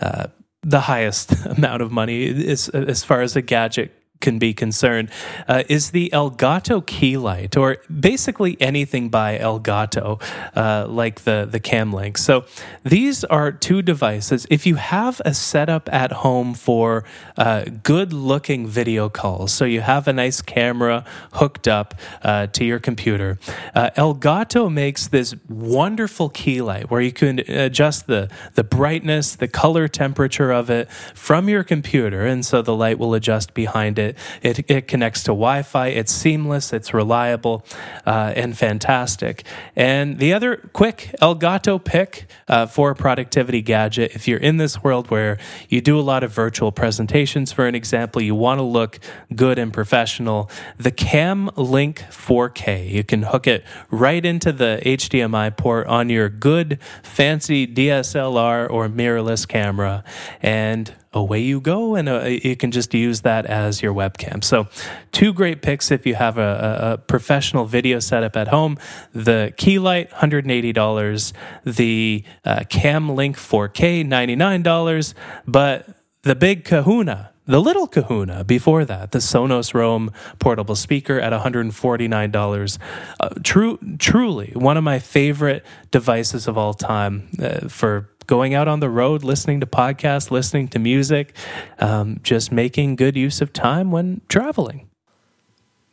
uh, 0.00 0.28
the 0.62 0.80
highest 0.80 1.32
amount 1.46 1.82
of 1.82 1.90
money 1.90 2.28
as 2.46 3.04
far 3.04 3.22
as 3.22 3.36
a 3.36 3.42
gadget 3.42 3.92
can 4.20 4.38
be 4.38 4.54
concerned 4.54 5.10
uh, 5.48 5.62
is 5.68 5.90
the 5.90 6.10
Elgato 6.12 6.84
key 6.84 7.16
light, 7.16 7.56
or 7.56 7.78
basically 7.88 8.56
anything 8.60 9.08
by 9.08 9.38
Elgato, 9.38 10.20
uh, 10.54 10.86
like 10.88 11.22
the, 11.22 11.48
the 11.50 11.60
Cam 11.60 11.92
Link. 11.92 12.18
So 12.18 12.44
these 12.84 13.24
are 13.24 13.52
two 13.52 13.82
devices. 13.82 14.46
If 14.50 14.66
you 14.66 14.76
have 14.76 15.20
a 15.24 15.34
setup 15.34 15.92
at 15.92 16.12
home 16.12 16.54
for 16.54 17.04
uh, 17.36 17.64
good 17.82 18.12
looking 18.12 18.66
video 18.66 19.08
calls, 19.08 19.52
so 19.52 19.64
you 19.64 19.80
have 19.80 20.08
a 20.08 20.12
nice 20.12 20.40
camera 20.42 21.04
hooked 21.32 21.68
up 21.68 21.94
uh, 22.22 22.46
to 22.48 22.64
your 22.64 22.78
computer, 22.78 23.38
uh, 23.74 23.90
Elgato 23.96 24.72
makes 24.72 25.08
this 25.08 25.34
wonderful 25.48 26.28
key 26.30 26.62
light 26.62 26.90
where 26.90 27.00
you 27.00 27.12
can 27.12 27.40
adjust 27.40 28.06
the, 28.06 28.30
the 28.54 28.64
brightness, 28.64 29.36
the 29.36 29.48
color 29.48 29.88
temperature 29.88 30.52
of 30.52 30.70
it 30.70 30.90
from 31.14 31.48
your 31.48 31.64
computer. 31.64 32.24
And 32.26 32.44
so 32.44 32.62
the 32.62 32.74
light 32.74 32.98
will 32.98 33.14
adjust 33.14 33.54
behind 33.54 33.98
it 33.98 34.05
it. 34.06 34.16
It, 34.42 34.70
it 34.70 34.88
connects 34.88 35.22
to 35.24 35.28
Wi 35.28 35.62
Fi. 35.62 35.88
It's 35.88 36.12
seamless, 36.12 36.72
it's 36.72 36.94
reliable, 36.94 37.64
uh, 38.06 38.32
and 38.34 38.56
fantastic. 38.56 39.44
And 39.74 40.18
the 40.18 40.32
other 40.32 40.56
quick 40.72 41.14
Elgato 41.20 41.82
pick 41.82 42.26
uh, 42.48 42.66
for 42.66 42.90
a 42.90 42.94
productivity 42.94 43.62
gadget 43.62 44.14
if 44.14 44.26
you're 44.26 44.38
in 44.38 44.56
this 44.56 44.82
world 44.82 45.10
where 45.10 45.38
you 45.68 45.80
do 45.80 45.98
a 45.98 46.02
lot 46.02 46.22
of 46.22 46.32
virtual 46.32 46.72
presentations, 46.72 47.52
for 47.52 47.66
an 47.66 47.74
example, 47.74 48.22
you 48.22 48.34
want 48.34 48.58
to 48.58 48.62
look 48.62 48.98
good 49.34 49.58
and 49.58 49.72
professional, 49.72 50.50
the 50.78 50.90
Cam 50.90 51.50
Link 51.56 52.04
4K. 52.10 52.90
You 52.90 53.04
can 53.04 53.24
hook 53.24 53.46
it 53.46 53.64
right 53.90 54.24
into 54.24 54.52
the 54.52 54.80
HDMI 54.84 55.56
port 55.56 55.86
on 55.86 56.08
your 56.08 56.28
good, 56.28 56.78
fancy 57.02 57.66
DSLR 57.66 58.70
or 58.70 58.88
mirrorless 58.88 59.46
camera. 59.46 60.04
And 60.42 60.94
away 61.16 61.40
you 61.40 61.60
go, 61.60 61.94
and 61.94 62.08
uh, 62.08 62.24
you 62.24 62.56
can 62.56 62.70
just 62.70 62.94
use 62.94 63.22
that 63.22 63.46
as 63.46 63.82
your 63.82 63.92
webcam. 63.92 64.44
So, 64.44 64.68
two 65.12 65.32
great 65.32 65.62
picks 65.62 65.90
if 65.90 66.06
you 66.06 66.14
have 66.14 66.38
a, 66.38 66.78
a 66.92 66.98
professional 66.98 67.64
video 67.64 67.98
setup 67.98 68.36
at 68.36 68.48
home. 68.48 68.78
The 69.12 69.52
Keylight, 69.56 70.10
$180. 70.10 71.32
The 71.64 72.24
uh, 72.44 72.64
Cam 72.68 73.14
Link 73.14 73.36
4K, 73.36 74.06
$99. 74.06 75.14
But 75.46 75.88
the 76.22 76.34
big 76.34 76.64
kahuna, 76.64 77.30
the 77.46 77.60
little 77.60 77.86
kahuna 77.86 78.44
before 78.44 78.84
that, 78.84 79.12
the 79.12 79.20
Sonos 79.20 79.72
Roam 79.72 80.10
portable 80.38 80.74
speaker 80.74 81.20
at 81.20 81.32
$149. 81.32 82.78
Uh, 83.20 83.28
true, 83.44 83.78
truly 83.98 84.52
one 84.54 84.76
of 84.76 84.82
my 84.84 84.98
favorite 84.98 85.64
devices 85.90 86.48
of 86.48 86.58
all 86.58 86.74
time 86.74 87.28
uh, 87.40 87.68
for 87.68 88.10
going 88.26 88.54
out 88.54 88.68
on 88.68 88.80
the 88.80 88.90
road, 88.90 89.22
listening 89.22 89.60
to 89.60 89.66
podcasts, 89.66 90.30
listening 90.30 90.68
to 90.68 90.78
music, 90.78 91.34
um, 91.78 92.20
just 92.22 92.52
making 92.52 92.96
good 92.96 93.16
use 93.16 93.40
of 93.40 93.52
time 93.52 93.90
when 93.90 94.20
traveling. 94.28 94.88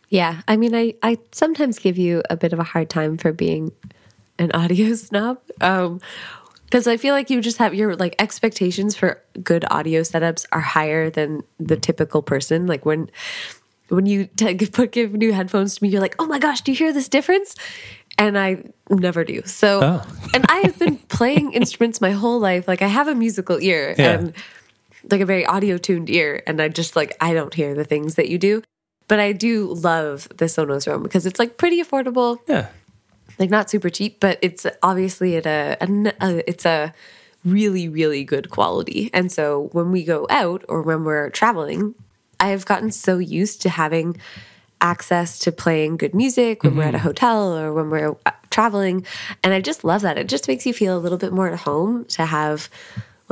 Yeah. 0.10 0.42
I 0.48 0.58
mean, 0.58 0.76
I, 0.76 0.94
I 1.02 1.18
sometimes 1.32 1.80
give 1.80 1.98
you 1.98 2.22
a 2.30 2.38
bit 2.38 2.54
of 2.54 2.60
a 2.60 2.64
hard 2.64 2.90
time 2.90 3.18
for 3.18 3.32
being 3.32 3.72
an 4.38 4.52
audio 4.54 4.94
snob. 4.96 5.40
Um, 5.62 6.02
because 6.66 6.88
I 6.88 6.98
feel 6.98 7.14
like 7.14 7.30
you 7.30 7.40
just 7.40 7.60
have 7.60 7.76
your 7.76 7.96
like 7.96 8.16
expectations 8.18 8.96
for 8.96 9.22
good 9.44 9.64
audio 9.70 10.02
setups 10.02 10.48
are 10.52 10.60
higher 10.60 11.12
than 11.12 11.44
the 11.60 11.78
typical 11.78 12.24
person. 12.24 12.66
Like 12.66 12.84
when 12.84 13.12
when 13.90 14.06
you 14.06 14.28
put 14.72 14.92
give 14.92 15.14
new 15.14 15.34
headphones 15.34 15.76
to 15.76 15.84
me, 15.84 15.90
you're 15.90 16.02
like, 16.02 16.16
oh 16.20 16.26
my 16.26 16.40
gosh, 16.40 16.62
do 16.62 16.72
you 16.72 16.78
hear 16.78 16.94
this 16.94 17.10
difference? 17.10 17.56
and 18.18 18.38
I 18.38 18.64
never 18.90 19.24
do. 19.24 19.42
So, 19.46 19.82
oh. 19.82 20.18
and 20.34 20.46
I 20.50 20.58
have 20.60 20.78
been 20.80 20.98
playing 20.98 21.54
instruments 21.54 22.02
my 22.02 22.12
whole 22.12 22.40
life. 22.40 22.68
Like 22.68 22.82
I 22.82 22.88
have 22.88 23.08
a 23.08 23.16
musical 23.16 23.60
ear 23.60 23.96
yeah. 23.98 24.12
and 24.12 24.34
like 25.10 25.22
a 25.22 25.26
very 25.26 25.46
audio 25.46 25.78
tuned 25.78 26.10
ear, 26.10 26.44
and 26.48 26.62
I 26.62 26.70
just 26.70 26.96
like 26.96 27.16
I 27.20 27.34
don't 27.34 27.54
hear 27.54 27.76
the 27.76 27.84
things 27.84 28.16
that 28.16 28.30
you 28.30 28.38
do, 28.38 28.64
but 29.08 29.20
I 29.20 29.32
do 29.32 29.74
love 29.74 30.28
the 30.30 30.46
Sonos 30.46 30.88
Roam 30.88 31.04
because 31.04 31.26
it's 31.26 31.40
like 31.40 31.58
pretty 31.58 31.82
affordable. 31.82 32.40
Yeah, 32.48 32.70
like 33.40 33.50
not 33.50 33.70
super 33.70 33.90
cheap, 33.90 34.20
but 34.20 34.40
it's 34.42 34.66
obviously 34.82 35.36
at 35.38 35.46
a, 35.46 35.78
a, 35.82 36.14
a 36.22 36.50
it's 36.50 36.66
a 36.66 36.94
really 37.44 37.90
really 37.90 38.24
good 38.24 38.50
quality. 38.50 39.10
And 39.14 39.32
so 39.32 39.70
when 39.74 39.92
we 39.92 40.04
go 40.04 40.28
out 40.30 40.64
or 40.70 40.82
when 40.82 41.04
we're 41.04 41.30
traveling, 41.32 41.96
I 42.40 42.48
have 42.50 42.66
gotten 42.66 42.92
so 42.92 43.18
used 43.18 43.62
to 43.64 43.70
having 43.70 44.18
access 44.82 45.40
to 45.40 45.52
playing 45.52 45.98
good 45.98 46.14
music 46.14 46.62
when 46.62 46.72
mm-hmm. 46.72 46.80
we're 46.80 46.86
at 46.86 46.94
a 46.94 46.98
mm-hmm. 46.98 47.08
hotel 47.08 47.58
or 47.58 47.74
when 47.74 47.90
we're 47.90 48.16
uh, 48.26 48.32
traveling. 48.50 49.06
And 49.44 49.54
I 49.54 49.62
just 49.62 49.84
love 49.84 50.02
that. 50.02 50.18
It 50.18 50.28
just 50.28 50.48
makes 50.48 50.66
you 50.66 50.74
feel 50.74 50.98
a 50.98 51.00
little 51.00 51.18
bit 51.18 51.32
more 51.32 51.48
at 51.48 51.60
home 51.60 52.06
to 52.06 52.26
have 52.26 52.70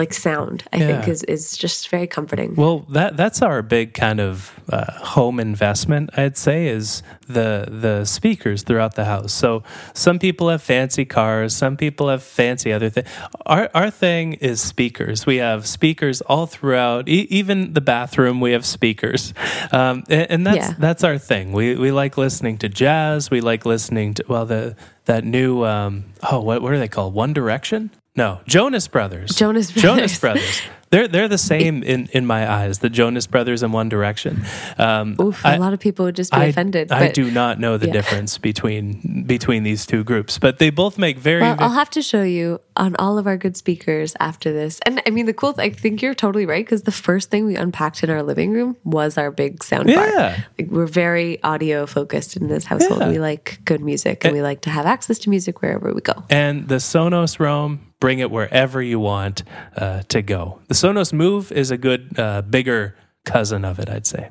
like 0.01 0.13
sound 0.13 0.63
i 0.73 0.77
yeah. 0.77 0.87
think 0.87 1.07
is, 1.07 1.23
is 1.23 1.43
just 1.63 1.89
very 1.89 2.07
comforting. 2.07 2.55
Well 2.55 2.79
that 2.97 3.11
that's 3.21 3.41
our 3.41 3.61
big 3.61 3.87
kind 3.93 4.19
of 4.19 4.59
uh, 4.75 4.91
home 5.15 5.37
investment 5.39 6.09
i'd 6.17 6.37
say 6.37 6.59
is 6.67 7.03
the 7.27 7.49
the 7.85 8.05
speakers 8.05 8.63
throughout 8.63 8.95
the 8.95 9.05
house. 9.05 9.33
So 9.43 9.63
some 9.93 10.17
people 10.19 10.49
have 10.49 10.61
fancy 10.61 11.05
cars 11.05 11.55
some 11.55 11.75
people 11.77 12.05
have 12.09 12.23
fancy 12.23 12.73
other 12.73 12.89
things 12.89 13.07
our, 13.45 13.69
our 13.73 13.91
thing 13.91 14.33
is 14.33 14.61
speakers. 14.61 15.25
We 15.25 15.37
have 15.37 15.67
speakers 15.67 16.21
all 16.21 16.45
throughout 16.45 17.07
e- 17.09 17.27
even 17.29 17.73
the 17.73 17.81
bathroom 17.81 18.39
we 18.39 18.51
have 18.51 18.65
speakers. 18.65 19.33
Um, 19.71 20.03
and, 20.09 20.31
and, 20.31 20.47
that's 20.47 20.57
yeah. 20.69 20.73
that's 20.79 21.03
our 21.03 21.17
thing. 21.17 21.51
We 21.51 21.75
we 21.75 21.91
like 21.91 22.17
listening 22.17 22.57
to 22.59 22.69
jazz 22.69 23.29
we 23.29 23.41
like 23.41 23.65
listening 23.65 24.15
to 24.15 24.25
well 24.27 24.45
the 24.45 24.75
that 25.05 25.23
new 25.23 25.65
um, 25.65 26.05
oh 26.31 26.41
what, 26.41 26.61
what 26.61 26.73
are 26.73 26.79
they 26.79 26.87
called? 26.87 27.13
One 27.13 27.33
direction 27.33 27.91
no, 28.15 28.41
Jonas 28.45 28.87
Brothers. 28.87 29.35
Jonas 29.35 29.71
Brothers. 29.71 29.81
Jonas 29.81 30.19
Brothers. 30.19 30.61
They're 30.91 31.07
they're 31.07 31.29
the 31.29 31.37
same 31.37 31.83
in, 31.83 32.09
in 32.11 32.25
my 32.25 32.51
eyes. 32.51 32.79
The 32.79 32.89
Jonas 32.89 33.25
Brothers 33.25 33.63
in 33.63 33.71
One 33.71 33.87
Direction. 33.87 34.43
Um, 34.77 35.15
Oof, 35.21 35.45
I, 35.45 35.55
a 35.55 35.59
lot 35.59 35.71
of 35.71 35.79
people 35.79 36.03
would 36.03 36.17
just 36.17 36.33
be 36.33 36.37
I, 36.37 36.45
offended. 36.45 36.91
I 36.91 37.09
do 37.09 37.31
not 37.31 37.61
know 37.61 37.77
the 37.77 37.87
yeah. 37.87 37.93
difference 37.93 38.37
between 38.37 39.23
between 39.25 39.63
these 39.63 39.85
two 39.85 40.03
groups, 40.03 40.37
but 40.37 40.59
they 40.59 40.69
both 40.69 40.97
make 40.97 41.17
very. 41.17 41.41
Well, 41.41 41.55
I'll 41.59 41.69
have 41.69 41.89
to 41.91 42.01
show 42.01 42.23
you 42.23 42.59
on 42.77 42.95
all 42.97 43.17
of 43.17 43.27
our 43.27 43.37
good 43.37 43.57
speakers 43.57 44.15
after 44.19 44.51
this. 44.51 44.79
And 44.85 45.01
I 45.05 45.09
mean, 45.09 45.25
the 45.25 45.33
cool. 45.33 45.53
Th- 45.53 45.71
I 45.71 45.75
think 45.75 46.01
you're 46.01 46.13
totally 46.13 46.45
right 46.45 46.65
because 46.65 46.83
the 46.83 46.91
first 46.91 47.29
thing 47.29 47.45
we 47.45 47.55
unpacked 47.55 48.03
in 48.03 48.09
our 48.09 48.23
living 48.23 48.51
room 48.51 48.77
was 48.83 49.17
our 49.17 49.31
big 49.31 49.63
sound 49.63 49.87
bar. 49.87 50.07
Yeah, 50.07 50.43
like, 50.57 50.69
we're 50.69 50.85
very 50.85 51.41
audio 51.43 51.85
focused 51.85 52.37
in 52.37 52.47
this 52.47 52.65
household. 52.65 53.01
Yeah. 53.01 53.09
We 53.09 53.19
like 53.19 53.59
good 53.65 53.81
music, 53.81 54.23
and, 54.23 54.29
and 54.29 54.35
we 54.35 54.41
like 54.41 54.61
to 54.61 54.69
have 54.69 54.85
access 54.85 55.19
to 55.19 55.29
music 55.29 55.61
wherever 55.61 55.93
we 55.93 56.01
go. 56.01 56.23
And 56.29 56.67
the 56.67 56.75
Sonos 56.75 57.39
Roam 57.39 57.93
bring 57.99 58.19
it 58.19 58.31
wherever 58.31 58.81
you 58.81 58.99
want 58.99 59.43
uh, 59.75 60.01
to 60.09 60.21
go. 60.21 60.59
The 60.67 60.73
Sonos 60.73 61.13
Move 61.13 61.51
is 61.51 61.71
a 61.71 61.77
good, 61.77 62.17
uh, 62.17 62.41
bigger 62.41 62.95
cousin 63.25 63.63
of 63.63 63.79
it, 63.79 63.89
I'd 63.89 64.07
say. 64.07 64.29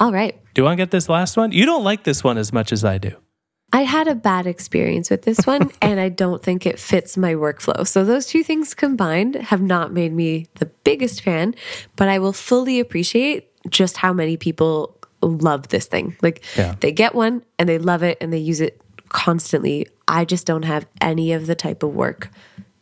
All 0.00 0.12
right. 0.12 0.36
Do 0.54 0.60
you 0.60 0.64
want 0.64 0.76
to 0.76 0.82
get 0.82 0.90
this 0.90 1.08
last 1.08 1.36
one? 1.36 1.52
You 1.52 1.64
don't 1.64 1.84
like 1.84 2.02
this 2.02 2.24
one 2.24 2.36
as 2.36 2.52
much 2.52 2.72
as 2.72 2.84
I 2.84 2.98
do. 2.98 3.16
I 3.74 3.82
had 3.82 4.06
a 4.06 4.14
bad 4.14 4.46
experience 4.46 5.10
with 5.10 5.22
this 5.22 5.44
one, 5.44 5.72
and 5.82 5.98
I 5.98 6.08
don't 6.08 6.40
think 6.40 6.64
it 6.64 6.78
fits 6.78 7.16
my 7.16 7.34
workflow. 7.34 7.84
So, 7.84 8.04
those 8.04 8.26
two 8.26 8.44
things 8.44 8.72
combined 8.72 9.34
have 9.34 9.60
not 9.60 9.92
made 9.92 10.12
me 10.12 10.46
the 10.60 10.66
biggest 10.84 11.22
fan, 11.22 11.56
but 11.96 12.08
I 12.08 12.20
will 12.20 12.32
fully 12.32 12.78
appreciate 12.78 13.50
just 13.68 13.96
how 13.96 14.12
many 14.12 14.36
people 14.36 14.96
love 15.22 15.68
this 15.68 15.86
thing. 15.86 16.16
Like, 16.22 16.44
yeah. 16.56 16.76
they 16.78 16.92
get 16.92 17.16
one 17.16 17.44
and 17.58 17.68
they 17.68 17.78
love 17.78 18.04
it 18.04 18.16
and 18.20 18.32
they 18.32 18.38
use 18.38 18.60
it 18.60 18.80
constantly. 19.08 19.88
I 20.06 20.24
just 20.24 20.46
don't 20.46 20.64
have 20.64 20.86
any 21.00 21.32
of 21.32 21.48
the 21.48 21.56
type 21.56 21.82
of 21.82 21.94
work 21.94 22.30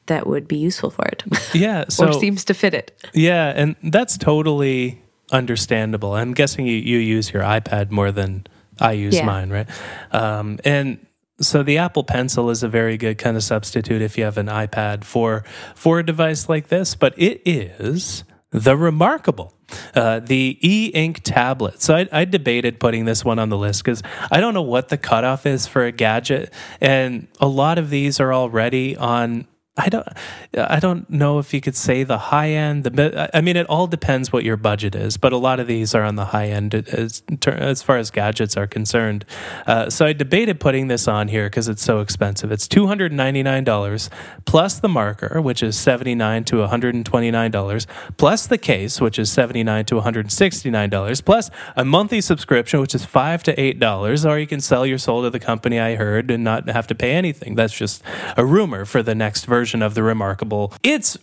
that 0.07 0.27
would 0.27 0.47
be 0.47 0.59
useful 0.59 0.91
for 0.91 1.07
it. 1.07 1.25
Yeah. 1.55 1.85
So, 1.89 2.09
or 2.09 2.13
seems 2.13 2.45
to 2.47 2.55
fit 2.55 2.75
it. 2.75 3.09
Yeah. 3.15 3.53
And 3.55 3.77
that's 3.83 4.19
totally 4.19 5.01
understandable. 5.31 6.15
I'm 6.15 6.35
guessing 6.35 6.67
you, 6.67 6.77
you 6.77 6.99
use 6.99 7.33
your 7.33 7.43
iPad 7.43 7.91
more 7.91 8.11
than 8.11 8.47
I 8.81 8.93
use 8.93 9.17
yeah. 9.17 9.27
mine, 9.27 9.51
right? 9.51 9.69
Um, 10.11 10.59
and 10.65 11.05
so 11.41 11.63
the 11.63 11.79
Apple 11.79 12.05
Pencil 12.05 12.51
is 12.51 12.63
a 12.63 12.69
very 12.69 12.97
good 12.97 13.19
kind 13.19 13.37
of 13.37 13.43
substitute 13.43 14.03
if 14.03 14.17
you 14.17 14.25
have 14.25 14.39
an 14.39 14.47
iPad 14.47 15.05
for 15.05 15.45
for 15.75 15.99
a 15.99 16.07
device 16.07 16.49
like 16.49 16.69
this, 16.69 16.95
but 16.95 17.15
it 17.19 17.43
is 17.45 18.25
the 18.51 18.77
remarkable. 18.77 19.55
Uh, 19.95 20.21
the 20.21 20.59
e 20.61 20.89
ink 20.89 21.21
tablet. 21.25 21.81
So 21.81 21.97
I, 21.97 22.09
I, 22.13 22.25
debated 22.27 22.79
putting 22.79 23.07
this 23.07 23.25
one 23.25 23.39
on 23.39 23.49
the 23.49 23.57
list 23.57 23.83
because 23.83 24.03
I 24.31 24.39
don't 24.39 24.53
know 24.53 24.61
what 24.61 24.91
the 24.91 24.99
cutoff 24.99 25.47
is 25.47 25.67
for 25.67 25.87
a 25.87 25.93
gadget. 25.93 26.53
And 26.79 27.27
a 27.41 27.49
lot 27.49 27.79
of 27.79 27.89
these 27.89 28.21
are 28.21 28.35
already 28.35 28.95
on 28.99 29.47
I 29.75 29.89
don't 29.89 30.07
I 30.55 30.81
don't 30.81 31.09
know 31.09 31.39
if 31.39 31.55
you 31.55 31.63
could 31.63 31.75
say 31.75 32.03
the 32.05 32.19
high 32.19 32.51
end 32.51 32.85
the 32.85 33.31
I 33.35 33.41
mean 33.41 33.57
it 33.57 33.65
all 33.69 33.87
depends 33.87 34.31
what 34.31 34.45
your 34.45 34.59
budget 34.59 34.95
is 34.95 35.17
but 35.17 35.33
a 35.33 35.39
lot 35.39 35.61
of 35.61 35.67
these 35.67 35.95
are 35.95 36.03
on 36.03 36.17
the 36.17 36.27
high 36.27 36.49
end 36.49 36.75
as 36.75 37.23
as 37.47 37.83
far 37.83 37.97
as 37.97 38.11
gadgets 38.11 38.55
are 38.59 38.67
concerned. 38.67 39.25
Uh, 39.67 39.89
so 39.89 40.05
I 40.05 40.13
debated 40.13 40.61
putting 40.61 40.89
this 40.89 41.09
on 41.09 41.29
here 41.29 41.47
because 41.47 41.69
it's 41.69 41.83
so 41.83 42.01
expensive. 42.01 42.53
It's 42.53 42.69
$299 42.69 44.11
plus 44.45 44.79
the 44.79 44.91
marker 44.91 45.41
which 45.41 45.63
is 45.63 45.79
79 45.79 46.45
to 46.45 46.57
$129 46.57 47.87
plus 48.19 48.47
the 48.47 48.59
case 48.59 49.01
which 49.01 49.19
is 49.19 49.33
79 49.33 49.87
to 49.87 49.95
$169 49.95 51.25
plus 51.25 51.51
a 51.77 51.85
monthly 51.87 52.21
subscription 52.21 52.79
which 52.79 52.95
is 52.95 53.07
5 53.07 53.43
to 53.45 53.57
$8 53.57 54.29
or 54.29 54.39
you 54.39 54.47
can 54.47 54.61
sell 54.61 54.85
your 54.85 54.99
soul 54.99 55.23
to 55.23 55.31
the 55.31 55.41
company 55.41 55.81
I 55.81 55.95
heard 55.95 56.31
and 56.31 56.45
not 56.45 56.69
have 56.69 56.87
to 56.89 56.95
pay 56.95 57.13
anything. 57.13 57.55
That's 57.55 57.73
just 57.73 58.03
a 58.37 58.45
rumor 58.45 58.85
for 58.85 59.03
the 59.03 59.15
next 59.15 59.47
version 59.47 59.62
version 59.63 59.81
of 59.81 59.95
the 59.95 60.03
Remarkable. 60.03 60.73
It's 60.83 61.17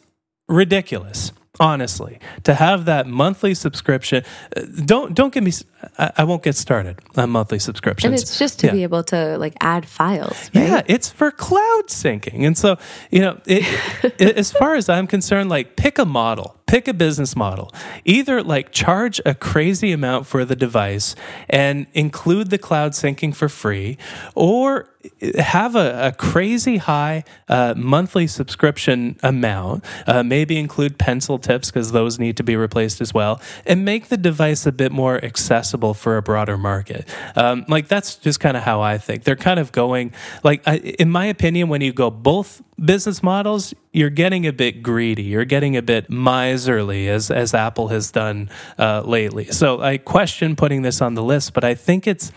ridiculous 0.48 1.34
honestly 1.60 2.20
to 2.44 2.54
have 2.54 2.86
that 2.86 3.06
monthly 3.06 3.54
subscription 3.54 4.24
uh, 4.56 4.62
don't 4.86 5.14
don't 5.14 5.34
get 5.34 5.44
me 5.44 5.52
I, 5.98 6.12
I, 6.20 6.24
won't 6.24 6.42
get 6.42 6.56
started 6.56 7.00
on 7.18 7.32
monthly 7.32 7.60
subscriptions 7.60 8.06
and 8.06 8.14
it's 8.20 8.40
just 8.40 8.60
to 8.60 8.68
yeah. 8.68 8.74
be 8.74 8.84
able 8.84 9.04
to 9.06 9.38
like 9.38 9.56
add 9.60 9.86
files 9.86 10.50
right? 10.56 10.70
yeah 10.70 10.82
it's 10.88 11.10
for 11.10 11.32
cloud 11.32 11.88
syncing 11.88 12.46
and 12.46 12.58
so 12.58 12.78
you 13.12 13.20
know 13.20 13.42
it, 13.46 13.66
it, 14.20 14.38
as 14.38 14.52
far 14.54 14.76
as 14.76 14.88
i'm 14.88 15.06
concerned 15.06 15.50
like 15.50 15.76
pick 15.76 16.00
a 16.00 16.06
model 16.06 16.56
pick 16.70 16.88
a 16.88 16.94
business 16.94 17.36
model 17.36 17.74
either 18.06 18.44
like 18.44 18.72
charge 18.72 19.20
a 19.26 19.34
crazy 19.34 19.92
amount 19.92 20.28
for 20.28 20.46
the 20.46 20.56
device 20.56 21.16
and 21.50 21.88
include 21.96 22.52
the 22.52 22.60
cloud 22.60 22.92
syncing 22.92 23.34
for 23.34 23.50
free 23.50 23.98
or 24.36 24.88
have 25.38 25.76
a, 25.76 26.08
a 26.08 26.12
crazy 26.12 26.78
high 26.78 27.24
uh, 27.48 27.74
monthly 27.78 28.28
subscription 28.28 29.18
amount, 29.24 29.84
uh, 30.06 30.24
maybe 30.24 30.58
include 30.58 30.98
pencil 30.98 31.40
tips 31.40 31.72
because 31.72 31.94
those 31.94 32.20
need 32.20 32.36
to 32.36 32.44
be 32.44 32.56
replaced 32.56 33.00
as 33.00 33.14
well, 33.14 33.42
and 33.66 33.86
make 33.86 34.10
the 34.10 34.18
device 34.18 34.66
a 34.66 34.72
bit 34.72 34.92
more 34.92 35.24
accessible 35.24 35.94
for 35.94 36.18
a 36.18 36.22
broader 36.22 36.58
market. 36.58 37.08
Um, 37.36 37.66
like 37.70 37.88
that's 37.88 38.16
just 38.16 38.40
kind 38.40 38.58
of 38.58 38.64
how 38.64 38.82
I 38.82 38.98
think. 38.98 39.24
They're 39.24 39.38
kind 39.38 39.60
of 39.60 39.72
going, 39.72 40.12
like, 40.44 40.62
I, 40.68 40.78
in 40.78 41.10
my 41.10 41.26
opinion, 41.26 41.70
when 41.70 41.82
you 41.82 41.94
go 41.94 42.10
both 42.10 42.62
business 42.84 43.24
models, 43.24 43.74
you're 43.92 44.10
getting 44.10 44.46
a 44.46 44.54
bit 44.54 44.84
greedy. 44.84 45.24
You're 45.24 45.46
getting 45.46 45.76
a 45.76 45.82
bit 45.82 46.10
miserly, 46.10 47.10
as 47.10 47.32
as 47.32 47.54
Apple 47.54 47.88
has 47.88 48.12
done 48.12 48.50
uh, 48.78 49.02
lately. 49.02 49.46
So 49.46 49.82
I 49.82 49.98
question 49.98 50.56
putting 50.56 50.84
this 50.84 51.02
on 51.02 51.16
the 51.16 51.24
list, 51.24 51.54
but 51.54 51.64
I 51.64 51.76
think 51.76 52.06
it's 52.06 52.32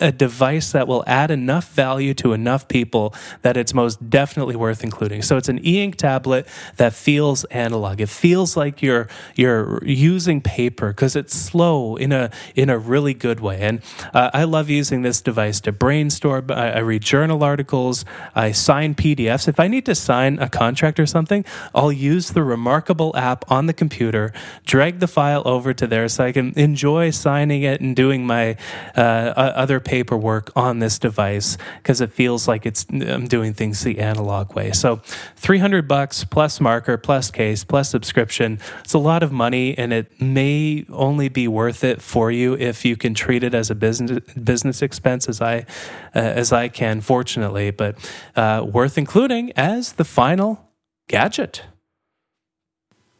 a 0.00 0.12
device 0.12 0.72
that 0.72 0.88
will 0.88 1.04
add 1.06 1.30
enough 1.30 1.72
value 1.72 2.14
to 2.14 2.32
enough 2.32 2.68
people 2.68 3.14
that 3.42 3.56
it's 3.56 3.74
most 3.74 4.10
definitely 4.10 4.56
worth 4.56 4.82
including. 4.82 5.22
So 5.22 5.36
it's 5.36 5.48
an 5.48 5.64
e-ink 5.66 5.96
tablet 5.96 6.46
that 6.76 6.92
feels 6.92 7.44
analog. 7.44 8.00
It 8.00 8.08
feels 8.08 8.56
like 8.56 8.82
you're 8.82 9.08
you're 9.36 9.84
using 9.84 10.40
paper 10.40 10.88
because 10.88 11.16
it's 11.16 11.34
slow 11.34 11.96
in 11.96 12.12
a 12.12 12.30
in 12.54 12.70
a 12.70 12.78
really 12.78 13.14
good 13.14 13.40
way. 13.40 13.60
And 13.60 13.80
uh, 14.12 14.30
I 14.32 14.44
love 14.44 14.70
using 14.70 15.02
this 15.02 15.20
device 15.20 15.60
to 15.62 15.72
brainstorm. 15.72 16.50
I, 16.50 16.72
I 16.74 16.78
read 16.78 17.02
journal 17.02 17.42
articles. 17.42 18.04
I 18.34 18.52
sign 18.52 18.94
PDFs. 18.94 19.48
If 19.48 19.60
I 19.60 19.68
need 19.68 19.86
to 19.86 19.94
sign 19.94 20.38
a 20.38 20.48
contract 20.48 20.98
or 20.98 21.06
something, 21.06 21.44
I'll 21.74 21.92
use 21.92 22.30
the 22.30 22.42
Remarkable 22.42 23.16
app 23.16 23.50
on 23.50 23.66
the 23.66 23.72
computer, 23.72 24.32
drag 24.64 25.00
the 25.00 25.08
file 25.08 25.42
over 25.44 25.74
to 25.74 25.86
there 25.86 26.08
so 26.08 26.24
I 26.24 26.32
can 26.32 26.52
enjoy 26.56 27.10
signing 27.10 27.62
it 27.62 27.80
and 27.80 27.96
doing 27.96 28.26
my 28.26 28.56
uh, 28.96 29.00
other 29.00 29.73
other 29.74 29.80
paperwork 29.80 30.52
on 30.54 30.78
this 30.78 30.98
device 31.00 31.58
because 31.82 32.00
it 32.00 32.12
feels 32.12 32.46
like 32.46 32.64
it's 32.64 32.86
I'm 32.90 33.26
doing 33.26 33.54
things 33.54 33.82
the 33.82 33.98
analog 33.98 34.54
way. 34.54 34.70
So 34.70 34.96
300 35.36 35.88
bucks 35.88 36.22
plus 36.22 36.60
marker 36.60 36.96
plus 36.96 37.30
case 37.30 37.64
plus 37.64 37.90
subscription. 37.90 38.60
It's 38.84 38.94
a 38.94 38.98
lot 38.98 39.24
of 39.24 39.32
money 39.32 39.76
and 39.76 39.92
it 39.92 40.20
may 40.20 40.86
only 40.90 41.28
be 41.28 41.48
worth 41.48 41.82
it 41.82 42.00
for 42.00 42.30
you 42.30 42.54
if 42.54 42.84
you 42.84 42.96
can 42.96 43.14
treat 43.14 43.42
it 43.42 43.52
as 43.52 43.68
a 43.70 43.74
business 43.74 44.20
business 44.34 44.80
expense 44.80 45.28
as 45.28 45.40
I 45.40 45.66
uh, 46.14 46.42
as 46.42 46.52
I 46.52 46.68
can 46.68 47.00
fortunately, 47.00 47.72
but 47.72 47.96
uh, 48.36 48.64
worth 48.64 48.96
including 48.96 49.52
as 49.56 49.94
the 49.94 50.04
final 50.04 50.70
gadget. 51.08 51.62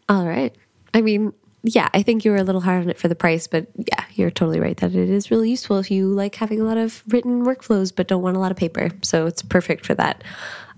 All 0.08 0.24
right. 0.24 0.54
I 0.92 1.00
mean, 1.00 1.32
yeah, 1.64 1.88
I 1.94 2.02
think 2.02 2.24
you 2.24 2.30
were 2.30 2.36
a 2.36 2.42
little 2.42 2.60
hard 2.60 2.82
on 2.82 2.90
it 2.90 2.98
for 2.98 3.08
the 3.08 3.14
price, 3.14 3.46
but 3.46 3.66
yeah, 3.76 4.04
you're 4.12 4.30
totally 4.30 4.60
right 4.60 4.76
that 4.76 4.94
it 4.94 5.08
is 5.08 5.30
really 5.30 5.48
useful 5.48 5.78
if 5.78 5.90
you 5.90 6.08
like 6.08 6.34
having 6.34 6.60
a 6.60 6.64
lot 6.64 6.76
of 6.76 7.02
written 7.08 7.44
workflows 7.44 7.94
but 7.94 8.06
don't 8.06 8.22
want 8.22 8.36
a 8.36 8.40
lot 8.40 8.50
of 8.50 8.58
paper. 8.58 8.90
So 9.02 9.26
it's 9.26 9.42
perfect 9.42 9.86
for 9.86 9.94
that. 9.94 10.22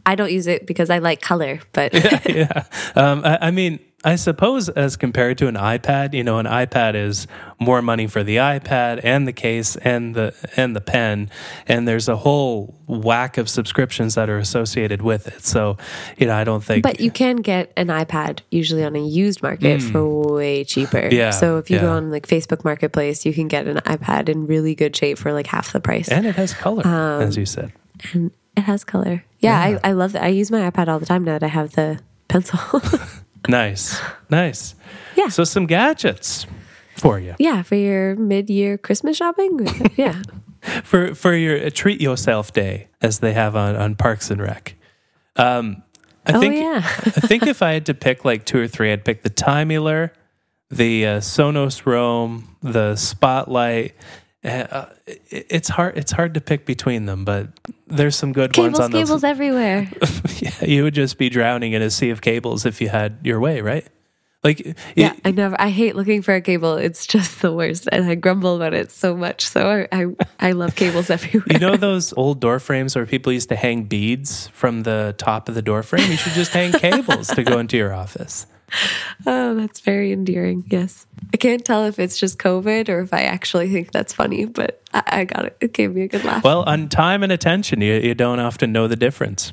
I 0.07 0.15
don't 0.15 0.31
use 0.31 0.47
it 0.47 0.65
because 0.65 0.89
I 0.89 0.99
like 0.99 1.21
color, 1.21 1.59
but 1.73 1.93
yeah, 1.95 2.21
yeah. 2.29 2.65
Um, 2.95 3.23
I, 3.25 3.49
I 3.49 3.51
mean, 3.51 3.81
I 4.07 4.15
suppose 4.15 4.69
as 4.69 4.97
compared 4.97 5.37
to 5.39 5.49
an 5.49 5.57
iPad, 5.57 6.15
you 6.15 6.23
know, 6.23 6.39
an 6.39 6.47
iPad 6.47 6.95
is 6.95 7.27
more 7.59 7.83
money 7.83 8.07
for 8.07 8.23
the 8.23 8.37
iPad 8.37 9.01
and 9.03 9.27
the 9.27 9.33
case 9.33 9.75
and 9.75 10.15
the 10.15 10.33
and 10.57 10.77
the 10.77 10.81
pen, 10.81 11.29
and 11.67 11.89
there's 11.89 12.09
a 12.09 12.15
whole 12.15 12.79
whack 12.87 13.37
of 13.37 13.51
subscriptions 13.51 14.15
that 14.15 14.31
are 14.31 14.39
associated 14.39 15.03
with 15.03 15.27
it. 15.27 15.45
So, 15.45 15.77
you 16.19 16.29
know, 16.29 16.37
I 16.37 16.45
don't 16.45 16.63
think. 16.63 16.85
But 16.85 17.01
you 17.01 17.11
can 17.11 17.39
get 17.39 17.73
an 17.77 17.89
iPad 17.89 18.43
usually 18.53 18.85
on 18.85 18.95
a 18.95 19.05
used 19.05 19.43
market 19.43 19.81
mm. 19.81 19.91
for 19.91 20.35
way 20.35 20.63
cheaper. 20.63 21.09
Yeah. 21.11 21.31
So 21.31 21.59
if 21.59 21.69
you 21.69 21.77
yeah. 21.77 21.83
go 21.83 21.91
on 21.91 22.13
like 22.13 22.29
Facebook 22.29 22.63
Marketplace, 22.63 23.27
you 23.27 23.35
can 23.35 23.49
get 23.49 23.67
an 23.67 23.79
iPad 23.79 24.29
in 24.29 24.47
really 24.47 24.77
good 24.77 24.95
shape 24.95 25.19
for 25.19 25.33
like 25.33 25.49
half 25.49 25.73
the 25.73 25.81
price. 25.81 26.09
And 26.09 26.27
it 26.27 26.37
has 26.37 26.55
color, 26.55 26.87
um, 26.87 27.23
as 27.23 27.37
you 27.37 27.45
said. 27.45 27.73
And 28.13 28.31
it 28.57 28.63
has 28.63 28.85
color. 28.85 29.25
Yeah, 29.41 29.69
yeah. 29.69 29.81
I, 29.83 29.89
I 29.89 29.93
love 29.95 30.13
that. 30.13 30.23
I 30.23 30.29
use 30.29 30.53
my 30.53 30.71
iPad 30.71 30.87
all 30.87 31.01
the 31.01 31.07
time 31.07 31.25
now 31.25 31.33
that 31.33 31.43
I 31.43 31.49
have 31.49 31.73
the 31.73 31.99
pencil. 32.29 32.61
Nice. 33.49 34.01
Nice. 34.31 34.75
Yeah. 35.17 35.29
So 35.29 35.45
some 35.45 35.67
gadgets 35.67 36.47
for 36.97 37.19
you. 37.19 37.35
Yeah, 37.39 37.63
for 37.63 37.75
your 37.75 38.17
mid-year 38.17 38.79
Christmas 38.79 39.17
shopping. 39.17 39.67
Yeah. 39.97 40.23
for 40.83 41.15
for 41.15 41.35
your 41.35 41.71
treat 41.71 42.01
yourself 42.01 42.53
day, 42.53 42.89
as 43.01 43.21
they 43.21 43.33
have 43.33 43.55
on 43.55 43.77
on 43.77 43.95
Parks 43.95 44.31
and 44.31 44.43
Rec. 44.43 44.75
Um, 45.37 45.83
I 46.27 46.33
oh, 46.33 46.41
think 46.41 46.57
yeah. 46.57 46.79
I 46.79 47.21
think 47.27 47.47
if 47.47 47.63
I 47.63 47.73
had 47.73 47.87
to 47.87 47.95
pick 47.95 48.25
like 48.25 48.45
two 48.45 48.59
or 48.59 48.67
three, 48.67 48.93
I'd 48.93 49.05
pick 49.05 49.23
the 49.23 49.31
Timeular, 49.31 50.11
the 50.71 51.07
uh, 51.07 51.21
Sonos 51.21 51.87
Roam, 51.87 52.57
the 52.63 52.97
Spotlight, 52.97 53.95
uh, 54.45 54.87
it's 55.07 55.69
hard. 55.69 55.97
It's 55.97 56.13
hard 56.13 56.35
to 56.35 56.41
pick 56.41 56.67
between 56.67 57.07
them, 57.07 57.25
but 57.25 57.49
there's 57.87 58.17
some 58.17 58.33
good 58.33 58.53
cables, 58.53 58.73
ones 58.73 58.81
on 58.81 58.91
the 58.91 58.99
cables 58.99 59.23
those. 59.23 59.31
everywhere. 59.31 59.91
yeah, 60.39 60.65
you 60.65 60.85
would 60.85 60.95
just 60.95 61.19
be 61.19 61.29
drowning 61.29 61.73
in 61.73 61.83
a 61.83 61.91
sea 61.91 62.11
of 62.11 62.21
cables 62.21 62.65
if 62.65 62.81
you 62.81 62.89
had 62.89 63.19
your 63.25 63.41
way, 63.41 63.61
right? 63.61 63.87
Like, 64.45 64.77
yeah, 64.95 65.15
it, 65.15 65.21
I 65.25 65.31
never. 65.33 65.61
I 65.61 65.71
hate 65.71 65.97
looking 65.97 66.23
for 66.23 66.33
a 66.35 66.41
cable. 66.41 66.77
It's 66.77 67.07
just 67.07 67.43
the 67.43 67.53
worst, 67.53 67.89
and 67.91 68.05
I 68.05 68.15
grumble 68.15 68.55
about 68.55 68.75
it 68.75 68.93
so 68.93 69.17
much. 69.17 69.45
So 69.45 69.87
I, 69.91 70.01
I, 70.01 70.07
I 70.39 70.53
love 70.53 70.77
cables 70.77 71.11
everywhere. 71.11 71.49
You 71.51 71.59
know 71.59 71.77
those 71.77 72.13
old 72.13 72.39
door 72.39 72.61
frames 72.61 72.95
where 72.95 73.07
people 73.07 73.33
used 73.33 73.49
to 73.49 73.57
hang 73.57 73.85
beads 73.85 74.47
from 74.49 74.85
the 74.85 75.17
top 75.19 75.49
of 75.49 75.57
the 75.57 75.63
door 75.63 75.83
frame? 75.83 76.09
You 76.09 76.17
should 76.17 76.35
just 76.35 76.53
hang 76.53 76.73
cables 76.73 77.29
to 77.29 77.43
go 77.43 77.59
into 77.59 77.77
your 77.77 77.93
office. 77.93 78.47
oh, 79.27 79.55
that's 79.55 79.81
very 79.81 80.13
endearing. 80.13 80.65
Yes. 80.69 81.07
I 81.33 81.37
can't 81.37 81.65
tell 81.65 81.85
if 81.87 81.99
it's 81.99 82.19
just 82.19 82.39
COVID 82.39 82.89
or 82.89 83.01
if 83.01 83.13
I 83.13 83.23
actually 83.23 83.71
think 83.73 83.93
that's 83.93 84.13
funny, 84.13 84.45
but 84.45 84.83
I, 84.93 85.03
I 85.07 85.25
got 85.25 85.47
it. 85.47 85.57
It 85.61 85.73
gave 85.73 85.95
me 85.95 86.03
a 86.03 86.09
good 86.09 86.25
laugh. 86.25 86.45
Well, 86.45 86.63
on 86.65 86.89
time 86.89 87.23
and 87.23 87.33
attention, 87.33 87.81
you, 87.81 87.95
you 87.95 88.15
don't 88.15 88.41
often 88.41 88.73
know 88.73 88.89
the 88.89 88.97
difference. 88.97 89.53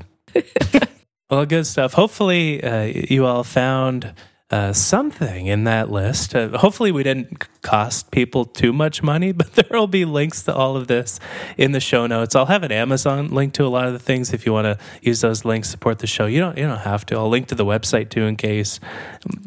well, 1.30 1.46
good 1.46 1.66
stuff. 1.66 1.94
Hopefully, 1.94 2.64
uh, 2.64 2.84
you 2.84 3.26
all 3.26 3.44
found 3.44 4.14
uh, 4.54 4.72
something 4.72 5.48
in 5.48 5.64
that 5.64 5.90
list. 5.90 6.36
Uh, 6.36 6.56
hopefully, 6.56 6.92
we 6.92 7.02
didn't 7.02 7.48
cost 7.64 8.12
people 8.12 8.46
too 8.46 8.72
much 8.72 9.02
money, 9.02 9.32
but 9.40 9.54
there 9.54 9.66
will 9.72 9.88
be 9.88 10.06
links 10.06 10.44
to 10.44 10.54
all 10.54 10.78
of 10.78 10.86
this 10.86 11.20
in 11.58 11.72
the 11.72 11.80
show 11.80 12.06
notes. 12.06 12.36
I'll 12.36 12.46
have 12.46 12.62
an 12.62 12.72
Amazon 12.72 13.30
link 13.30 13.54
to 13.54 13.66
a 13.66 13.68
lot 13.68 13.88
of 13.88 13.94
the 13.94 14.00
things 14.00 14.32
if 14.32 14.46
you 14.46 14.54
want 14.54 14.66
to 14.66 14.78
use 15.02 15.22
those 15.22 15.44
links 15.44 15.70
support 15.70 15.98
the 15.98 16.08
show. 16.08 16.28
You 16.28 16.40
don't 16.40 16.56
you 16.56 16.68
don't 16.68 16.78
have 16.78 17.04
to. 17.08 17.16
I'll 17.16 17.30
link 17.30 17.48
to 17.48 17.56
the 17.56 17.66
website 17.66 18.12
too 18.12 18.26
in 18.26 18.36
case 18.36 18.80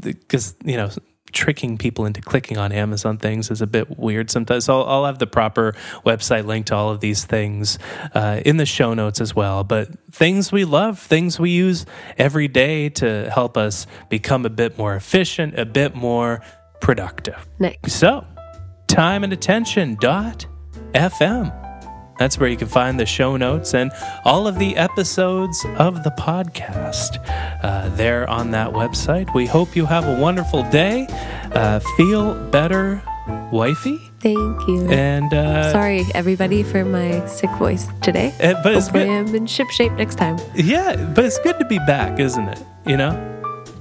because 0.01 0.57
you 0.65 0.77
know 0.77 0.91
tricking 1.37 1.77
people 1.77 2.07
into 2.07 2.21
clicking 2.21 2.57
on 2.57 2.73
Amazon 2.73 3.19
things 3.19 3.51
is 3.51 3.61
a 3.61 3.67
bit 3.67 3.99
weird 3.99 4.31
sometimes. 4.31 4.65
So 4.65 4.81
I'll, 4.81 4.89
I'll 4.89 5.05
have 5.05 5.19
the 5.19 5.27
proper 5.27 5.75
website 6.05 6.47
link 6.47 6.67
to 6.67 6.75
all 6.75 6.91
of 6.91 7.01
these 7.01 7.25
things 7.25 7.79
uh, 8.15 8.41
in 8.45 8.57
the 8.57 8.67
show 8.67 8.95
notes 8.95 9.21
as 9.21 9.37
well. 9.37 9.63
But 9.63 9.89
things 10.11 10.51
we 10.51 10.65
love, 10.65 10.99
things 10.99 11.39
we 11.39 11.51
use 11.51 11.85
every 12.17 12.49
day 12.49 12.89
to 12.89 13.31
help 13.31 13.57
us 13.57 13.87
become 14.09 14.47
a 14.47 14.51
bit 14.51 14.79
more 14.79 14.97
efficient, 14.97 15.59
a 15.59 15.67
bit 15.67 15.95
more 15.95 16.43
productive. 16.81 17.47
Nice. 17.59 17.77
So, 17.87 18.25
time 18.89 19.23
and 19.23 19.33
attention 19.33 19.97
dot 20.01 20.47
FM. 20.95 21.66
That's 22.19 22.39
where 22.39 22.49
you 22.49 22.57
can 22.57 22.69
find 22.69 22.99
the 22.99 23.07
show 23.07 23.37
notes 23.37 23.75
and 23.75 23.93
all 24.25 24.47
of 24.47 24.59
the 24.59 24.77
episodes 24.77 25.65
of 25.77 26.03
the 26.03 26.11
podcast. 26.11 27.19
Uh, 27.63 27.89
there 27.91 28.29
on 28.29 28.51
that 28.53 28.71
website. 28.71 29.33
We 29.35 29.47
hope 29.47 29.77
you 29.77 29.87
have 29.87 30.07
a 30.07 30.21
wonderful 30.21 30.63
day. 30.71 31.07
Uh, 31.53 31.81
feel 31.97 32.35
better, 32.51 33.03
wifey. 33.53 33.99
Thank 34.21 34.67
you. 34.67 34.89
And 34.89 35.33
uh, 35.33 35.73
sorry, 35.73 36.05
everybody, 36.15 36.63
for 36.63 36.85
my 36.85 37.25
sick 37.27 37.51
voice 37.53 37.87
today. 38.03 38.35
Uh, 38.43 38.55
but 38.63 38.75
Hopefully, 38.75 39.11
I'm 39.11 39.35
in 39.35 39.47
ship 39.47 39.69
shape 39.71 39.93
next 39.93 40.17
time. 40.17 40.39
Yeah, 40.55 40.97
but 41.15 41.25
it's 41.25 41.39
good 41.41 41.59
to 41.59 41.65
be 41.67 41.79
back, 41.81 42.19
isn't 42.19 42.49
it? 42.49 42.63
You 42.87 42.97
know. 42.97 43.36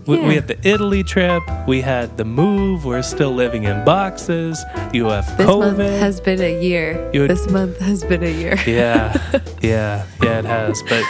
We, 0.08 0.18
yeah. 0.18 0.28
we, 0.28 0.36
had 0.36 0.48
the 0.48 0.68
Italy 0.68 1.04
trip. 1.04 1.42
We 1.68 1.82
had 1.82 2.16
the 2.18 2.26
move. 2.26 2.86
We're 2.86 3.02
still 3.02 3.32
living 3.32 3.64
in 3.64 3.84
boxes. 3.84 4.64
You 4.94 5.06
have 5.06 5.26
this 5.38 5.48
COVID. 5.48 5.78
This 5.78 5.78
month 5.78 6.00
has 6.00 6.22
been 6.22 6.42
a 6.42 6.62
year. 6.62 7.12
This 7.12 7.50
month 7.50 7.80
has 7.80 8.04
been 8.04 8.24
a 8.24 8.32
year. 8.32 8.56
yeah, 8.68 9.18
yeah, 9.62 10.06
yeah, 10.22 10.40
it 10.40 10.46
has. 10.46 10.84
But 10.84 11.04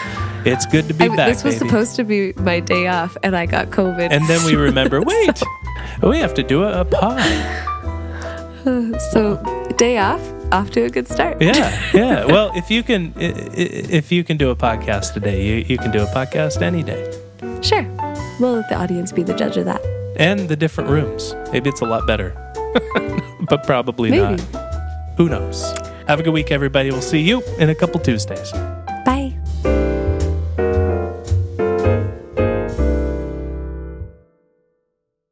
it's 0.46 0.66
good 0.66 0.88
to 0.88 0.94
be 0.94 1.06
I, 1.06 1.16
back. 1.16 1.28
This 1.28 1.44
was 1.44 1.56
baby. 1.56 1.68
supposed 1.68 1.96
to 1.98 2.06
be 2.06 2.32
my 2.38 2.62
day 2.62 2.88
off, 2.88 3.18
and 3.22 3.36
I 3.36 3.46
got 3.46 3.70
COVID. 3.70 4.12
And 4.12 4.26
then 4.30 4.46
we 4.46 4.56
remember, 4.70 5.02
wait, 5.02 5.38
so. 5.38 5.46
we 6.10 6.20
have 6.20 6.34
to 6.36 6.44
do 6.44 6.64
a, 6.64 6.82
a 6.82 6.86
pod. 6.86 7.20
so 9.12 9.36
day 9.78 9.98
off 9.98 10.22
off 10.52 10.70
to 10.72 10.84
a 10.84 10.90
good 10.90 11.08
start 11.08 11.40
yeah 11.42 11.92
yeah 11.94 12.26
well 12.26 12.52
if 12.56 12.72
you 12.72 12.82
can 12.82 13.14
if 13.18 14.12
you 14.12 14.24
can 14.24 14.38
do 14.38 14.50
a 14.50 14.56
podcast 14.56 15.14
today 15.14 15.46
you, 15.46 15.56
you 15.68 15.78
can 15.78 15.92
do 15.92 16.02
a 16.02 16.08
podcast 16.08 16.62
any 16.62 16.82
day 16.82 17.12
sure 17.62 17.84
we'll 18.40 18.54
let 18.54 18.70
the 18.70 18.76
audience 18.76 19.12
be 19.12 19.24
the 19.24 19.34
judge 19.36 19.58
of 19.58 19.66
that. 19.66 19.82
And 20.18 20.48
the 20.48 20.56
different 20.56 20.90
rooms. 20.90 21.36
Maybe 21.52 21.70
it's 21.70 21.82
a 21.82 21.86
lot 21.86 22.06
better. 22.08 22.34
But 23.48 23.64
probably 23.64 24.10
maybe. 24.10 24.42
not 24.42 25.16
who 25.18 25.30
knows? 25.30 25.72
Have 26.08 26.20
a 26.20 26.24
good 26.24 26.34
week 26.34 26.52
everybody. 26.52 26.90
We'll 26.90 27.02
see 27.02 27.22
you 27.22 27.44
in 27.60 27.70
a 27.70 27.76
couple 27.76 28.00
tuesdays 28.00 28.52